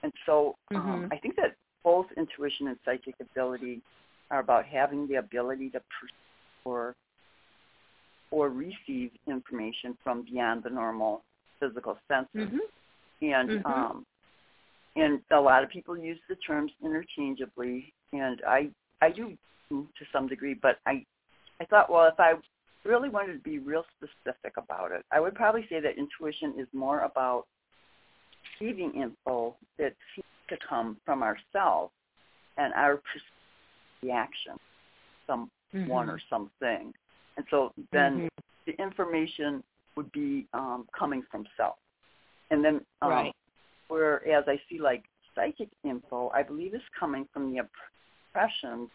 And 0.03 0.13
so 0.27 0.57
um, 0.75 1.05
Mhm. 1.05 1.13
I 1.13 1.19
think 1.19 1.37
that 1.37 1.57
both 1.85 2.07
intuition 2.17 2.69
and 2.69 2.79
psychic 2.85 3.15
ability 3.21 3.83
are 4.31 4.41
about 4.41 4.65
having 4.67 5.07
the 5.07 5.17
ability 5.17 5.71
to 5.71 5.81
perceive 5.81 6.15
or 6.65 6.95
or 8.31 8.49
receive 8.49 9.11
information 9.27 9.97
from 10.03 10.23
beyond 10.23 10.63
the 10.63 10.71
normal 10.71 11.23
physical 11.61 11.99
senses. 12.09 12.31
Mhm. 12.35 12.61
And 13.21 13.51
Mhm. 13.51 13.67
um 13.67 14.07
and 14.97 15.23
a 15.31 15.41
lot 15.41 15.65
of 15.65 15.71
people 15.71 15.97
use 15.97 16.21
the 16.29 16.37
terms 16.37 16.73
interchangeably 16.83 17.93
and 18.13 18.43
I 18.47 18.71
I 19.01 19.11
do 19.11 19.37
to 19.71 20.07
some 20.13 20.29
degree, 20.29 20.55
but 20.55 20.79
I 20.87 21.05
I 21.61 21.65
thought 21.67 21.91
well 21.91 22.07
if 22.07 22.19
I 22.19 22.35
really 22.85 23.09
wanted 23.09 23.35
to 23.35 23.39
be 23.39 23.59
real 23.59 23.85
specific 23.97 24.57
about 24.57 24.93
it, 24.93 25.05
I 25.11 25.21
would 25.21 25.35
probably 25.35 25.67
say 25.69 25.81
that 25.81 25.99
intuition 25.99 26.55
is 26.59 26.67
more 26.73 27.01
about 27.01 27.47
receiving 28.61 28.93
info 28.95 29.57
that 29.79 29.95
seems 30.15 30.25
to 30.49 30.57
come 30.69 30.97
from 31.05 31.23
ourselves 31.23 31.93
and 32.57 32.73
our 32.75 33.01
reaction, 34.03 34.57
someone 35.27 35.51
Mhm. 35.77 36.09
or 36.09 36.19
something. 36.29 36.95
And 37.37 37.47
so 37.51 37.73
then 37.93 38.23
Mhm. 38.23 38.29
the 38.67 38.73
information 38.83 39.65
would 39.97 40.11
be 40.12 40.49
um, 40.53 40.89
coming 40.93 41.23
from 41.23 41.47
self. 41.57 41.79
And 42.51 42.65
then 42.65 42.85
um, 43.01 43.11
Right. 43.11 43.37
whereas 43.89 44.47
I 44.49 44.61
see 44.69 44.79
like 44.79 45.05
psychic 45.35 45.71
info, 45.85 46.31
I 46.31 46.43
believe 46.43 46.75
is 46.75 46.83
coming 46.99 47.27
from 47.33 47.53
the 47.53 47.59
impressions 47.59 48.91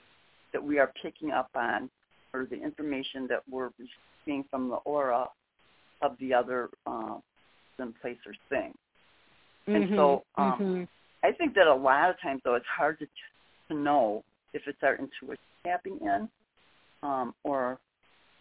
that 0.52 0.64
we 0.64 0.80
are 0.80 0.88
picking 1.02 1.32
up 1.32 1.50
on 1.56 1.90
or 2.38 2.46
the 2.46 2.62
information 2.62 3.28
that 3.28 3.42
we're 3.50 3.70
receiving 3.80 4.46
from 4.50 4.70
the 4.70 4.76
aura 4.78 5.26
of 6.02 6.16
the 6.20 6.34
other 6.34 6.70
uh, 6.86 7.16
person, 7.78 7.94
place, 8.02 8.18
or 8.26 8.34
thing. 8.50 8.74
And 9.68 9.90
so 9.96 10.24
Mhm. 10.36 10.42
um, 10.42 10.60
Mhm. 10.60 10.88
I 11.24 11.32
think 11.34 11.56
that 11.56 11.68
a 11.68 11.74
lot 11.74 12.10
of 12.10 12.20
times, 12.20 12.42
though, 12.44 12.56
it's 12.56 12.66
hard 12.68 13.00
to 13.00 13.08
to 13.70 13.74
know 13.74 14.24
if 14.54 14.66
it's 14.68 14.82
our 14.82 14.96
intuition 14.96 15.44
tapping 15.66 16.00
in 16.00 16.30
um, 17.04 17.36
or 17.44 17.80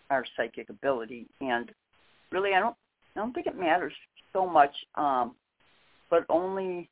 our 0.08 0.24
psychic 0.36 0.68
ability. 0.70 1.26
And 1.40 1.74
really, 2.30 2.54
I 2.54 2.60
don't 2.60 2.76
I 3.16 3.20
don't 3.20 3.32
think 3.32 3.46
it 3.46 3.56
matters 3.56 3.94
so 4.32 4.46
much, 4.46 4.74
um, 4.94 5.34
but 6.10 6.24
only 6.28 6.88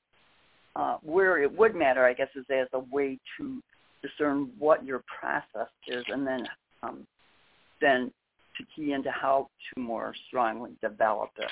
uh, 0.74 0.96
where 1.02 1.38
it 1.38 1.52
would 1.52 1.76
matter, 1.76 2.04
I 2.04 2.12
guess, 2.14 2.34
is 2.34 2.44
as 2.50 2.66
a 2.72 2.80
way 2.80 3.20
to 3.36 3.62
discern 4.02 4.50
what 4.58 4.84
your 4.84 5.00
process 5.06 5.70
is, 5.86 6.04
and 6.08 6.26
then 6.26 6.48
um, 6.84 7.06
then 7.80 8.12
to 8.56 8.64
key 8.74 8.92
into 8.92 9.10
how 9.10 9.48
to 9.74 9.80
more 9.80 10.14
strongly 10.28 10.72
develop 10.80 11.30
it. 11.38 11.50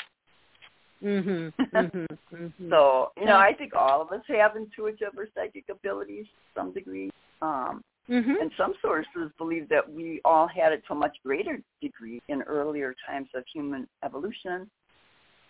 Mhm. 1.02 1.52
Mhm. 1.58 2.06
Mhm. 2.32 2.70
So, 2.70 3.12
you 3.16 3.26
know, 3.26 3.36
I 3.36 3.52
think 3.54 3.74
all 3.74 4.00
of 4.02 4.12
us 4.12 4.24
have 4.28 4.56
intuitive 4.56 5.12
or 5.16 5.26
psychic 5.34 5.68
abilities 5.68 6.26
to 6.26 6.60
some 6.60 6.72
degree. 6.72 7.10
Um, 7.40 7.82
Mhm. 8.08 8.40
and 8.40 8.52
some 8.56 8.74
sources 8.80 9.32
believe 9.38 9.68
that 9.68 9.88
we 9.90 10.20
all 10.24 10.46
had 10.46 10.72
it 10.72 10.84
to 10.86 10.92
a 10.92 10.96
much 10.96 11.16
greater 11.24 11.60
degree 11.80 12.20
in 12.28 12.42
earlier 12.42 12.94
times 13.06 13.28
of 13.34 13.44
human 13.52 13.88
evolution. 14.04 14.70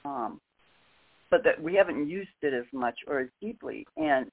um, 0.04 0.40
but 1.30 1.44
that 1.44 1.60
we 1.62 1.74
haven't 1.74 2.08
used 2.08 2.28
it 2.42 2.52
as 2.52 2.66
much 2.72 2.98
or 3.06 3.20
as 3.20 3.28
deeply, 3.40 3.86
and 3.96 4.30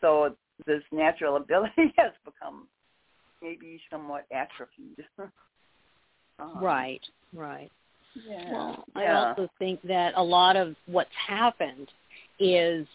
so 0.00 0.36
this 0.66 0.82
natural 0.92 1.36
ability 1.44 1.92
has 1.98 2.12
become 2.24 2.68
maybe 3.42 3.80
somewhat 3.90 4.26
atrophied. 4.32 5.04
um, 6.38 6.58
right, 6.62 7.02
right. 7.32 7.70
Yeah. 8.26 8.52
Well, 8.52 8.84
yeah. 8.96 9.02
I 9.02 9.28
also 9.28 9.48
think 9.58 9.80
that 9.82 10.14
a 10.16 10.22
lot 10.22 10.56
of 10.56 10.74
what's 10.86 11.10
happened 11.28 11.88
is 12.38 12.86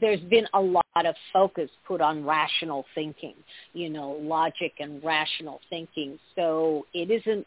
there's 0.00 0.20
been 0.20 0.46
a 0.54 0.60
lot 0.60 0.84
of 1.04 1.14
focus 1.32 1.70
put 1.86 2.00
on 2.00 2.24
rational 2.24 2.84
thinking, 2.94 3.34
you 3.72 3.90
know, 3.90 4.12
logic 4.20 4.72
and 4.78 5.02
rational 5.04 5.60
thinking. 5.68 6.18
So 6.34 6.86
it 6.94 7.10
isn't 7.10 7.46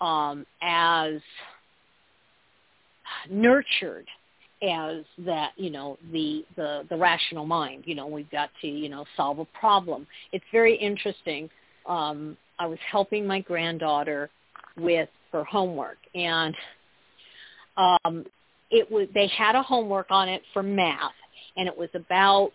um, 0.00 0.46
as 0.62 1.20
nurtured 3.30 4.06
as 4.62 5.04
that 5.18 5.52
you 5.56 5.70
know 5.70 5.98
the 6.12 6.44
the 6.56 6.82
the 6.88 6.96
rational 6.96 7.44
mind 7.44 7.84
you 7.86 7.94
know 7.94 8.06
we've 8.06 8.30
got 8.30 8.50
to 8.60 8.66
you 8.66 8.88
know 8.88 9.04
solve 9.16 9.38
a 9.38 9.44
problem. 9.58 10.06
It's 10.32 10.44
very 10.52 10.76
interesting. 10.76 11.48
Um 11.86 12.36
i 12.58 12.66
was 12.66 12.78
helping 12.90 13.26
my 13.26 13.40
granddaughter 13.40 14.30
with 14.78 15.08
her 15.32 15.44
homework 15.44 15.98
and 16.14 16.54
um 17.76 18.24
it 18.70 18.90
was 18.90 19.08
they 19.14 19.26
had 19.28 19.54
a 19.54 19.62
homework 19.62 20.06
on 20.10 20.28
it 20.28 20.42
for 20.52 20.62
math 20.62 21.12
and 21.56 21.68
it 21.68 21.76
was 21.76 21.90
about 21.94 22.52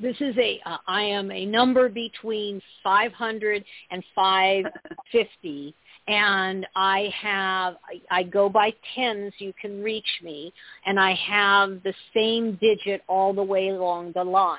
this 0.00 0.16
is 0.20 0.36
a 0.38 0.60
uh, 0.64 0.78
I 0.86 1.02
am 1.02 1.30
a 1.30 1.44
number 1.44 1.88
between 1.88 2.60
500 2.82 3.64
and 3.90 4.02
550 4.14 5.74
and 6.08 6.66
I 6.74 7.12
have 7.20 7.76
I, 7.84 8.18
I 8.18 8.22
go 8.24 8.48
by 8.48 8.72
tens 8.94 9.32
you 9.38 9.52
can 9.60 9.82
reach 9.82 10.20
me 10.22 10.52
and 10.86 10.98
I 10.98 11.14
have 11.14 11.82
the 11.82 11.94
same 12.14 12.58
digit 12.60 13.02
all 13.06 13.32
the 13.32 13.42
way 13.42 13.68
along 13.68 14.12
the 14.14 14.24
line. 14.24 14.58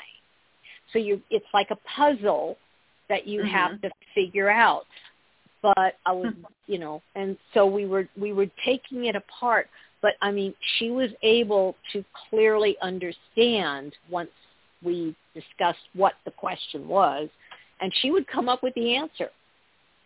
So 0.94 1.00
you 1.00 1.22
it's 1.30 1.46
like 1.54 1.68
a 1.72 1.78
puzzle 1.96 2.58
that 3.10 3.28
you 3.28 3.42
mm-hmm. 3.42 3.50
have 3.50 3.82
to 3.82 3.92
figure 4.16 4.50
out. 4.50 4.86
But 5.62 5.96
I 6.08 6.12
was, 6.12 6.34
you 6.66 6.80
know, 6.80 7.04
and 7.14 7.38
so 7.54 7.68
we 7.68 7.86
were 7.86 8.08
we 8.20 8.34
were 8.34 8.48
taking 8.66 9.06
it 9.06 9.16
apart, 9.16 9.70
but 10.02 10.14
I 10.20 10.32
mean, 10.32 10.56
she 10.80 10.90
was 10.90 11.12
able 11.22 11.76
to 11.94 12.04
clearly 12.30 12.76
understand 12.82 13.94
once 14.10 14.32
we 14.84 15.16
discussed 15.36 15.86
what 15.94 16.14
the 16.26 16.32
question 16.32 16.88
was, 16.88 17.30
and 17.80 17.94
she 18.02 18.10
would 18.10 18.28
come 18.28 18.50
up 18.50 18.64
with 18.64 18.74
the 18.74 18.96
answer. 18.96 19.30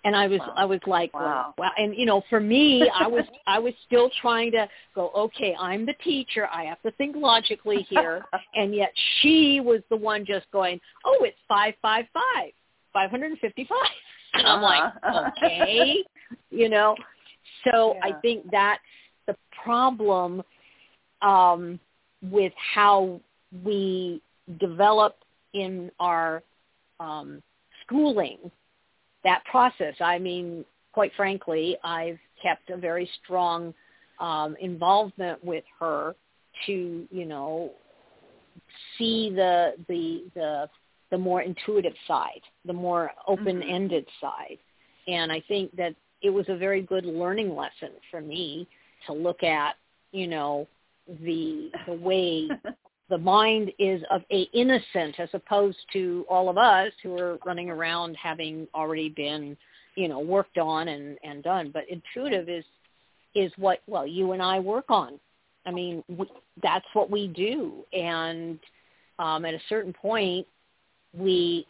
And 0.05 0.15
I 0.15 0.27
was 0.27 0.39
wow. 0.39 0.53
I 0.55 0.65
was 0.65 0.79
like, 0.85 1.13
wow. 1.15 1.55
well, 1.57 1.71
and 1.77 1.95
you 1.95 2.05
know, 2.05 2.21
for 2.29 2.39
me, 2.39 2.87
I 2.93 3.07
was 3.07 3.25
I 3.47 3.59
was 3.59 3.73
still 3.87 4.09
trying 4.21 4.51
to 4.51 4.69
go, 4.93 5.09
okay, 5.17 5.55
I'm 5.59 5.85
the 5.85 5.95
teacher. 6.03 6.47
I 6.53 6.63
have 6.65 6.81
to 6.83 6.91
think 6.91 7.15
logically 7.17 7.85
here, 7.89 8.23
and 8.55 8.73
yet 8.73 8.93
she 9.19 9.59
was 9.59 9.81
the 9.89 9.97
one 9.97 10.23
just 10.25 10.45
going, 10.51 10.79
oh, 11.05 11.17
it's 11.21 11.37
five 11.47 11.73
five 11.81 12.05
five, 12.13 12.51
five 12.93 13.09
hundred 13.09 13.31
and 13.31 13.39
fifty 13.39 13.65
five. 13.65 13.77
And 14.37 14.45
I'm 14.47 14.61
like, 14.61 14.93
Uh-huh. 15.01 15.31
okay, 15.37 16.03
you 16.51 16.69
know. 16.69 16.95
So 17.63 17.95
Yeah. 17.95 18.01
I 18.15 18.21
think 18.21 18.43
that's 18.51 18.81
the 19.27 19.35
problem 19.63 20.43
um, 21.21 21.79
with 22.21 22.53
how 22.75 23.21
we 23.63 24.21
develop 24.59 25.15
in 25.53 25.89
our 25.99 26.43
um, 26.99 27.41
schooling 27.83 28.51
that 29.25 29.43
process. 29.45 29.95
I 29.99 30.17
mean, 30.17 30.63
quite 30.93 31.11
frankly, 31.17 31.75
I've 31.83 32.19
kept 32.41 32.69
a 32.69 32.77
very 32.77 33.09
strong 33.23 33.73
um, 34.19 34.55
involvement 34.61 35.43
with 35.43 35.65
her 35.79 36.15
to, 36.65 37.05
you 37.11 37.25
know, 37.25 37.71
see 38.97 39.31
the 39.35 39.73
the 39.89 40.23
the 40.35 40.69
the 41.11 41.17
more 41.17 41.41
intuitive 41.41 41.93
side, 42.07 42.41
the 42.65 42.73
more 42.73 43.11
open-ended 43.27 44.07
side. 44.19 44.57
And 45.07 45.31
I 45.31 45.43
think 45.47 45.75
that 45.75 45.93
it 46.21 46.29
was 46.29 46.45
a 46.49 46.57
very 46.57 46.81
good 46.81 47.05
learning 47.05 47.55
lesson 47.55 47.91
for 48.09 48.21
me 48.21 48.67
to 49.05 49.13
look 49.13 49.43
at, 49.43 49.75
you 50.11 50.27
know, 50.27 50.67
the 51.23 51.71
the 51.87 51.93
way 51.93 52.47
the 53.09 53.17
mind 53.17 53.71
is 53.77 54.01
of 54.09 54.23
a 54.31 54.41
innocent 54.53 55.19
as 55.19 55.29
opposed 55.33 55.77
to 55.93 56.25
all 56.29 56.49
of 56.49 56.57
us 56.57 56.91
who 57.03 57.17
are 57.19 57.37
running 57.45 57.69
around 57.69 58.15
having 58.15 58.67
already 58.73 59.09
been, 59.09 59.55
you 59.95 60.07
know, 60.07 60.19
worked 60.19 60.57
on 60.57 60.87
and 60.87 61.17
and 61.23 61.43
done. 61.43 61.71
But 61.73 61.83
intuitive 61.89 62.49
is 62.49 62.65
is 63.35 63.51
what 63.57 63.81
well 63.87 64.07
you 64.07 64.31
and 64.31 64.41
I 64.41 64.59
work 64.59 64.85
on. 64.89 65.19
I 65.67 65.71
mean, 65.71 66.03
we, 66.07 66.29
that's 66.61 66.85
what 66.93 67.09
we 67.09 67.27
do, 67.27 67.83
and 67.91 68.59
um, 69.19 69.45
at 69.45 69.53
a 69.53 69.59
certain 69.69 69.93
point, 69.93 70.45
we 71.13 71.65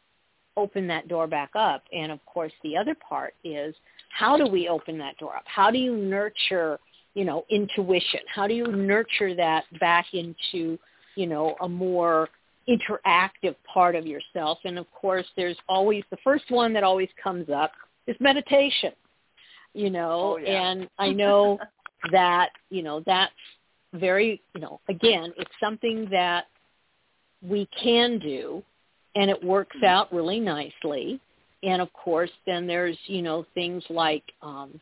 open 0.58 0.88
that 0.88 1.08
door 1.08 1.28
back 1.28 1.52
up. 1.56 1.84
And 1.94 2.12
of 2.12 2.26
course, 2.26 2.52
the 2.64 2.78
other 2.78 2.96
part 2.96 3.34
is 3.44 3.76
how 4.10 4.38
do 4.38 4.48
we 4.48 4.70
open 4.70 4.98
that 5.00 5.18
door 5.18 5.36
up? 5.36 5.44
How 5.46 5.70
do 5.70 5.78
you 5.78 5.96
nurture, 5.96 6.80
you 7.14 7.26
know, 7.26 7.46
intuition? 7.50 8.22
How 8.34 8.48
do 8.48 8.54
you 8.54 8.68
nurture 8.68 9.36
that 9.36 9.66
back 9.80 10.08
into, 10.14 10.78
you 11.16 11.28
know, 11.28 11.56
a 11.62 11.70
more 11.70 12.30
interactive 12.68 13.56
part 13.72 13.96
of 13.96 14.06
yourself? 14.06 14.60
And 14.66 14.78
of 14.78 14.86
course, 14.92 15.26
there's 15.36 15.58
always 15.68 16.04
the 16.12 16.18
first 16.24 16.46
one 16.50 16.74
that 16.74 16.84
always 16.84 17.10
comes 17.22 17.50
up 17.50 17.72
is 18.08 18.16
meditation. 18.20 18.92
You 19.74 19.90
know, 19.90 20.36
Oh, 20.36 20.38
yeah. 20.38 20.62
and 20.72 20.90
I 20.98 21.10
know 21.10 21.60
that, 22.12 22.52
you 22.70 22.82
know, 22.82 23.04
that's 23.06 23.34
very, 23.94 24.42
you 24.54 24.62
know, 24.62 24.80
again, 24.90 25.34
it's 25.38 25.52
something 25.60 26.08
that 26.12 26.46
we 27.42 27.68
can 27.82 28.20
do 28.20 28.64
and 29.16 29.30
it 29.30 29.44
works 29.44 29.78
out 29.86 30.12
really 30.14 30.40
nicely. 30.40 31.20
And 31.64 31.82
of 31.82 31.92
course, 31.94 32.32
then 32.46 32.68
there's, 32.68 32.98
you 33.08 33.22
know, 33.22 33.46
things 33.54 33.84
like 33.90 34.24
um, 34.42 34.80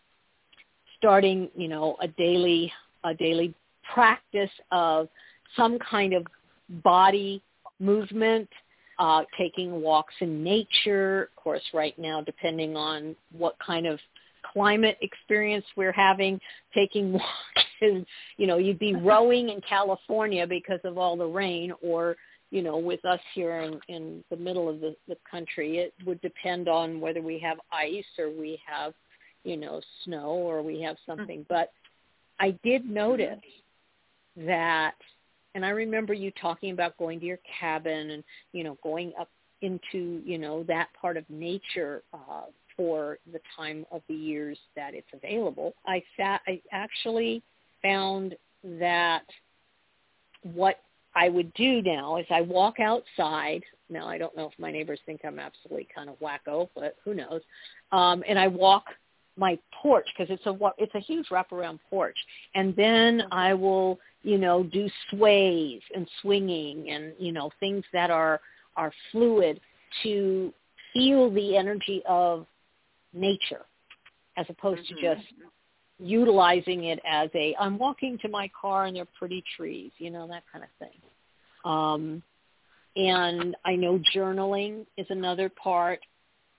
starting, 0.98 1.50
you 1.56 1.68
know, 1.68 1.96
a 2.02 2.08
daily, 2.08 2.72
a 3.04 3.14
daily 3.14 3.54
practice 3.94 4.50
of 4.72 5.08
some 5.56 5.78
kind 5.80 6.14
of 6.14 6.26
body 6.84 7.42
movement, 7.80 8.50
uh, 9.00 9.24
taking 9.38 9.82
walks 9.82 10.14
in 10.22 10.44
nature. 10.44 11.24
Of 11.24 11.36
course, 11.36 11.64
right 11.74 11.98
now, 11.98 12.22
depending 12.22 12.76
on 12.76 13.16
what 13.32 13.56
kind 13.66 13.86
of 13.86 14.00
climate 14.54 14.98
experience 15.02 15.66
we're 15.76 15.92
having, 15.92 16.40
taking 16.74 17.14
walks 17.14 17.64
you 18.38 18.48
know, 18.48 18.58
you'd 18.58 18.80
be 18.80 18.96
rowing 19.02 19.50
in 19.50 19.62
California 19.68 20.48
because 20.48 20.80
of 20.84 20.98
all 20.98 21.16
the 21.16 21.26
rain 21.26 21.74
or, 21.82 22.16
you 22.52 22.62
know, 22.62 22.78
with 22.78 23.04
us 23.06 23.20
here 23.34 23.60
in, 23.60 23.80
in 23.88 24.24
the 24.30 24.38
middle 24.38 24.70
of 24.70 24.80
the, 24.80 24.96
the 25.08 25.18
country, 25.30 25.80
it 25.80 25.94
would 26.06 26.22
depend 26.22 26.68
on 26.68 27.00
whether 27.00 27.22
we 27.22 27.40
have 27.40 27.58
ice 27.72 28.06
or 28.18 28.30
we 28.30 28.60
have, 28.66 28.94
you 29.44 29.58
know, 29.58 29.82
snow 30.04 30.30
or 30.30 30.62
we 30.62 30.82
have 30.82 30.98
something. 31.06 31.46
But 31.50 31.72
I 32.40 32.52
did 32.64 32.90
notice 32.90 33.40
that, 34.38 34.96
and 35.56 35.66
I 35.66 35.70
remember 35.70 36.14
you 36.14 36.32
talking 36.32 36.72
about 36.72 36.98
going 36.98 37.20
to 37.20 37.26
your 37.26 37.40
cabin 37.60 38.12
and, 38.12 38.24
you 38.52 38.64
know, 38.64 38.78
going 38.84 39.14
up 39.20 39.30
into, 39.62 40.22
you 40.26 40.38
know, 40.38 40.64
that 40.64 40.90
part 41.00 41.18
of 41.18 41.24
nature 41.30 42.04
uh, 42.14 42.44
for 42.76 43.20
the 43.32 43.40
time 43.56 43.86
of 43.92 44.02
the 44.08 44.16
years 44.16 44.58
that 44.76 44.94
it's 44.94 45.08
available. 45.14 45.74
I 45.86 46.04
sat, 46.18 46.42
I 46.48 46.62
actually 46.72 47.44
found 47.82 48.36
that 48.64 49.24
what 50.42 50.80
I 51.16 51.30
would 51.30 51.54
do 51.54 51.82
now 51.82 52.18
is 52.18 52.26
I 52.30 52.42
walk 52.42 52.80
outside. 52.80 53.64
Now 53.90 54.08
I 54.08 54.18
don't 54.18 54.36
know 54.36 54.48
if 54.48 54.60
my 54.60 54.72
neighbors 54.72 55.00
think 55.06 55.22
I'm 55.24 55.40
absolutely 55.40 55.88
kind 55.94 56.10
of 56.10 56.16
wacko, 56.20 56.70
but 56.76 56.96
who 57.06 57.14
knows? 57.14 57.42
Um, 57.92 58.24
and 58.28 58.40
I 58.40 58.48
walk 58.48 58.86
my 59.38 59.58
porch 59.82 60.08
because 60.16 60.34
it's 60.34 60.46
a 60.46 60.58
it's 60.78 60.94
a 60.96 61.00
huge 61.00 61.28
wraparound 61.30 61.80
porch, 61.90 62.18
and 62.56 62.76
then 62.76 63.24
I 63.32 63.54
will 63.54 64.00
you 64.24 64.38
know 64.38 64.64
do 64.64 64.90
sways 65.10 65.82
and 65.96 66.08
swinging 66.22 66.90
and 66.90 67.14
you 67.20 67.32
know 67.32 67.52
things 67.60 67.84
that 67.94 68.10
are 68.10 68.40
are 68.76 68.92
fluid 69.12 69.60
to 70.04 70.54
feel 70.94 71.30
the 71.32 71.58
energy 71.58 72.02
of 72.08 72.48
nature 73.14 73.66
as 74.38 74.46
opposed 74.50 74.88
to 74.88 74.96
Mhm. 74.96 75.02
just 75.02 75.28
utilizing 76.00 76.86
it 76.86 77.00
as 77.06 77.30
a 77.36 77.56
I'm 77.60 77.78
walking 77.78 78.18
to 78.20 78.28
my 78.30 78.50
car 78.60 78.86
and 78.86 78.96
there 78.96 79.04
are 79.04 79.18
pretty 79.18 79.44
trees, 79.56 79.92
you 80.00 80.10
know, 80.10 80.28
that 80.28 80.44
kind 80.52 80.64
of 80.64 80.70
thing. 80.80 81.02
Um 81.66 82.24
and 82.96 83.56
I 83.66 83.76
know 83.76 84.00
journaling 84.14 84.86
is 84.98 85.08
another 85.10 85.50
part, 85.50 86.00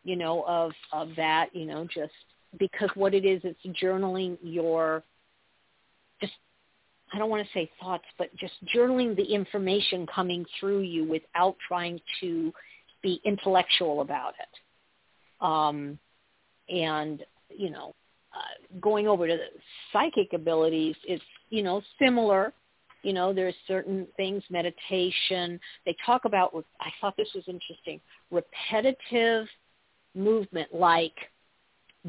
you 0.05 0.16
know, 0.16 0.44
of 0.46 0.72
of 0.92 1.09
that, 1.16 1.55
you 1.55 1.66
know, 1.66 1.85
just 1.87 2.12
because 2.59 2.90
what 2.94 3.14
it 3.14 3.24
is 3.24 3.40
it's 3.44 3.81
journaling 3.83 4.38
your 4.42 5.03
just 6.20 6.33
I 7.14 7.18
don't 7.18 7.31
want 7.31 7.46
to 7.46 7.53
say 7.53 7.70
thoughts, 7.81 8.05
but 8.18 8.35
just 8.37 8.55
journaling 8.74 9.14
the 9.14 9.22
information 9.22 10.07
coming 10.12 10.44
through 10.59 10.81
you 10.81 11.05
without 11.05 11.57
trying 11.66 12.00
to 12.20 12.53
be 13.03 13.20
intellectual 13.24 14.00
about 14.00 14.35
it. 14.40 15.44
Um 15.44 15.98
and, 16.68 17.22
you 17.50 17.70
know, 17.70 17.94
uh, 18.35 18.79
going 18.81 19.07
over 19.07 19.29
to 19.29 19.37
the 19.37 19.61
psychic 19.92 20.33
abilities, 20.33 20.96
it's 21.07 21.22
you 21.50 21.62
know 21.62 21.83
similar. 21.98 22.53
You 23.03 23.12
know, 23.12 23.35
there's 23.35 23.55
certain 23.68 24.07
things, 24.16 24.42
meditation. 24.50 25.61
They 25.85 25.94
talk 26.05 26.24
about. 26.24 26.53
I 26.81 26.88
thought 27.00 27.16
this 27.16 27.29
was 27.35 27.44
interesting. 27.46 28.00
Repetitive 28.31 29.46
movement, 30.14 30.74
like 30.74 31.14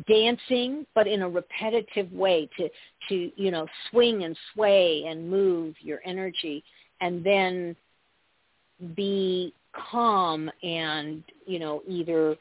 dancing, 0.07 0.85
but 0.93 1.07
in 1.07 1.21
a 1.21 1.29
repetitive 1.29 2.11
way 2.11 2.49
to 2.57 2.69
to 3.09 3.31
you 3.35 3.51
know 3.51 3.67
swing 3.89 4.23
and 4.23 4.37
sway 4.53 5.05
and 5.07 5.29
move 5.29 5.75
your 5.79 5.99
energy, 6.05 6.63
and 7.01 7.23
then 7.23 7.75
be 8.95 9.53
calm 9.91 10.49
and 10.63 11.23
you 11.45 11.59
know 11.59 11.81
either 11.87 12.35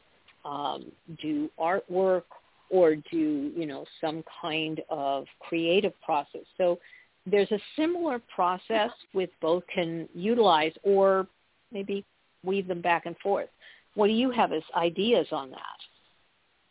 um, 0.44 0.90
do 1.22 1.48
artwork 1.58 2.24
or 2.70 2.96
do 2.96 3.52
you 3.56 3.66
know 3.66 3.84
some 4.00 4.24
kind 4.42 4.80
of 4.90 5.26
creative 5.40 5.92
process. 6.02 6.42
So 6.58 6.78
there's 7.26 7.50
a 7.52 7.58
similar 7.76 8.20
process 8.34 8.90
with 9.14 9.30
both 9.40 9.62
can 9.72 10.08
utilize 10.14 10.72
or 10.82 11.26
maybe 11.72 12.04
weave 12.42 12.66
them 12.68 12.82
back 12.82 13.06
and 13.06 13.16
forth. 13.18 13.48
What 13.94 14.08
do 14.08 14.12
you 14.12 14.30
have 14.30 14.52
as 14.52 14.62
ideas 14.76 15.28
on 15.30 15.50
that? 15.50 15.78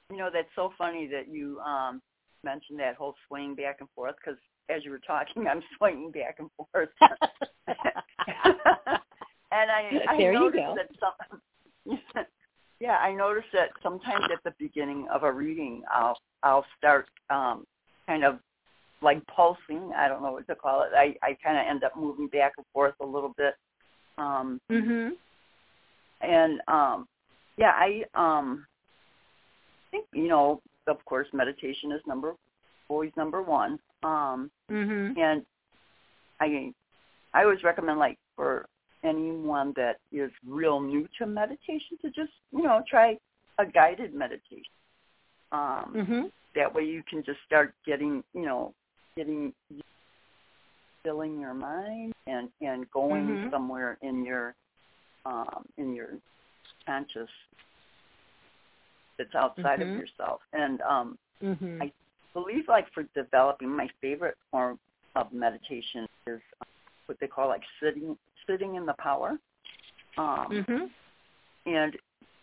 You 0.10 0.18
know, 0.18 0.30
that's 0.32 0.50
so 0.56 0.72
funny 0.78 1.08
that 1.08 1.28
you 1.30 1.60
um, 1.60 2.02
mentioned 2.44 2.80
that 2.80 2.96
whole 2.96 3.16
swing 3.28 3.56
back 3.56 3.78
and 3.80 3.90
forth 3.96 4.16
because 4.24 4.40
as 4.70 4.84
you 4.84 4.92
were 4.92 5.00
talking, 5.00 5.48
I'm 5.52 5.62
swinging 5.78 6.12
back 6.12 6.38
and 6.40 6.50
forth. 6.58 6.90
and 7.02 7.78
I, 9.52 10.02
I 10.10 10.18
there 10.18 10.34
noticed 10.34 10.64
that 10.76 10.90
some, 11.00 12.02
yeah, 12.80 12.98
I 12.98 13.14
noticed 13.14 13.48
that 13.54 13.70
sometimes 13.82 14.26
at 14.32 14.44
the 14.44 14.54
beginning 14.60 15.08
of 15.14 15.24
a 15.24 15.32
reading, 15.32 15.84
I'll 15.92 16.18
I'll 16.44 16.66
start 16.78 17.08
um, 17.30 17.66
kind 18.08 18.24
of 18.24 18.40
like 19.02 19.26
pulsing. 19.28 19.92
I 19.96 20.08
don't 20.08 20.22
know 20.22 20.34
what 20.34 20.48
to 20.48 20.56
call 20.56 20.84
it. 20.84 20.90
I 20.96 21.16
I 21.24 21.38
kind 21.44 21.58
of 21.58 21.66
end 21.68 21.84
up 21.84 21.96
moving 21.98 22.28
back 22.28 22.54
and 22.58 22.66
forth 22.74 22.96
a 23.02 23.06
little 23.06 23.34
bit. 23.38 23.56
Um, 24.18 24.60
mhm. 24.72 25.12
And 26.22 26.62
um, 26.68 27.08
yeah, 27.58 27.72
I 27.76 28.04
um, 28.16 28.66
think 29.94 30.08
you 30.14 30.28
know, 30.28 30.62
of 30.88 30.98
course, 31.06 31.28
meditation 31.34 31.92
is 31.94 32.02
number 32.08 32.34
always 32.90 33.12
number 33.16 33.42
one. 33.42 33.80
Um, 34.04 34.52
Mhm. 34.70 35.16
and 35.18 35.46
I 36.40 36.74
I 37.34 37.44
always 37.44 37.64
recommend 37.64 38.00
like 38.00 38.18
for 38.36 38.68
anyone 39.04 39.74
that 39.76 39.96
is 40.12 40.32
real 40.46 40.80
new 40.80 41.08
to 41.18 41.26
meditation 41.26 41.98
to 42.02 42.10
just 42.10 42.34
you 42.52 42.64
know 42.64 42.82
try 42.90 43.18
a 43.60 43.66
guided 43.66 44.14
meditation. 44.14 44.74
Um, 45.52 45.94
Mhm. 45.96 46.32
That 46.56 46.74
way 46.74 46.84
you 46.86 47.02
can 47.10 47.24
just 47.24 47.42
start 47.46 47.74
getting 47.86 48.24
you 48.34 48.46
know 48.50 48.74
getting 49.16 49.54
filling 51.04 51.40
your 51.40 51.54
mind 51.54 52.14
and 52.28 52.50
and 52.62 52.90
going 52.92 53.28
Mhm. 53.28 53.52
somewhere 53.52 53.98
in 54.02 54.24
your 54.26 54.56
um, 55.26 55.66
in 55.78 55.94
your 55.94 56.20
conscious 56.86 57.30
that's 59.24 59.36
outside 59.36 59.80
Mhm. 59.80 59.94
of 59.94 59.98
yourself. 60.00 60.42
And 60.54 60.82
um, 60.82 61.18
Mhm. 61.42 61.82
I 61.82 61.94
believe 62.34 62.68
like 62.68 62.92
for 62.94 63.04
developing 63.16 63.70
my 63.70 63.88
favorite 64.02 64.38
form 64.52 64.80
of 65.16 65.32
meditation 65.32 66.08
is 66.28 66.42
what 67.06 67.20
they 67.20 67.28
call 67.28 67.48
like 67.48 67.64
sitting 67.80 68.18
sitting 68.48 68.76
in 68.76 68.86
the 68.86 68.94
power. 68.94 69.40
Um, 70.18 70.52
Mhm. 70.52 70.92
and 71.66 71.98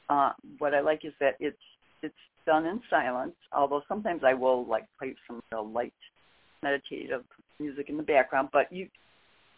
uh, 0.08 0.32
what 0.58 0.74
I 0.74 0.80
like 0.80 1.04
is 1.04 1.14
that 1.20 1.36
it's 1.40 1.62
it's 2.02 2.18
done 2.46 2.66
in 2.66 2.82
silence. 2.88 3.36
Although 3.52 3.82
sometimes 3.88 4.24
I 4.24 4.34
will 4.34 4.64
like 4.64 4.86
play 4.98 5.14
some 5.26 5.42
real 5.52 5.68
light 5.68 5.94
meditative 6.62 7.24
music 7.58 7.88
in 7.88 7.96
the 7.96 8.02
background. 8.02 8.48
But 8.52 8.72
you, 8.72 8.88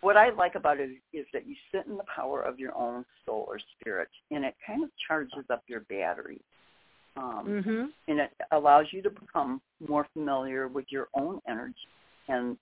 what 0.00 0.16
I 0.16 0.30
like 0.30 0.56
about 0.56 0.80
it 0.80 0.90
is 1.12 1.26
that 1.32 1.46
you 1.46 1.54
sit 1.70 1.86
in 1.86 1.96
the 1.96 2.04
power 2.04 2.42
of 2.42 2.58
your 2.58 2.74
own 2.74 3.04
soul 3.24 3.44
or 3.48 3.58
spirit, 3.58 4.08
and 4.30 4.44
it 4.44 4.56
kind 4.66 4.82
of 4.82 4.90
charges 5.06 5.48
up 5.50 5.62
your 5.68 5.80
battery. 5.80 6.40
Um, 7.16 7.62
Mhm. 7.62 7.92
and 8.08 8.20
it 8.20 8.32
allows 8.52 8.92
you 8.92 9.02
to 9.02 9.10
become 9.10 9.60
more 9.86 10.04
familiar 10.12 10.68
with 10.68 10.90
your 10.90 11.08
own 11.14 11.40
energy 11.46 11.88
and 12.28 12.58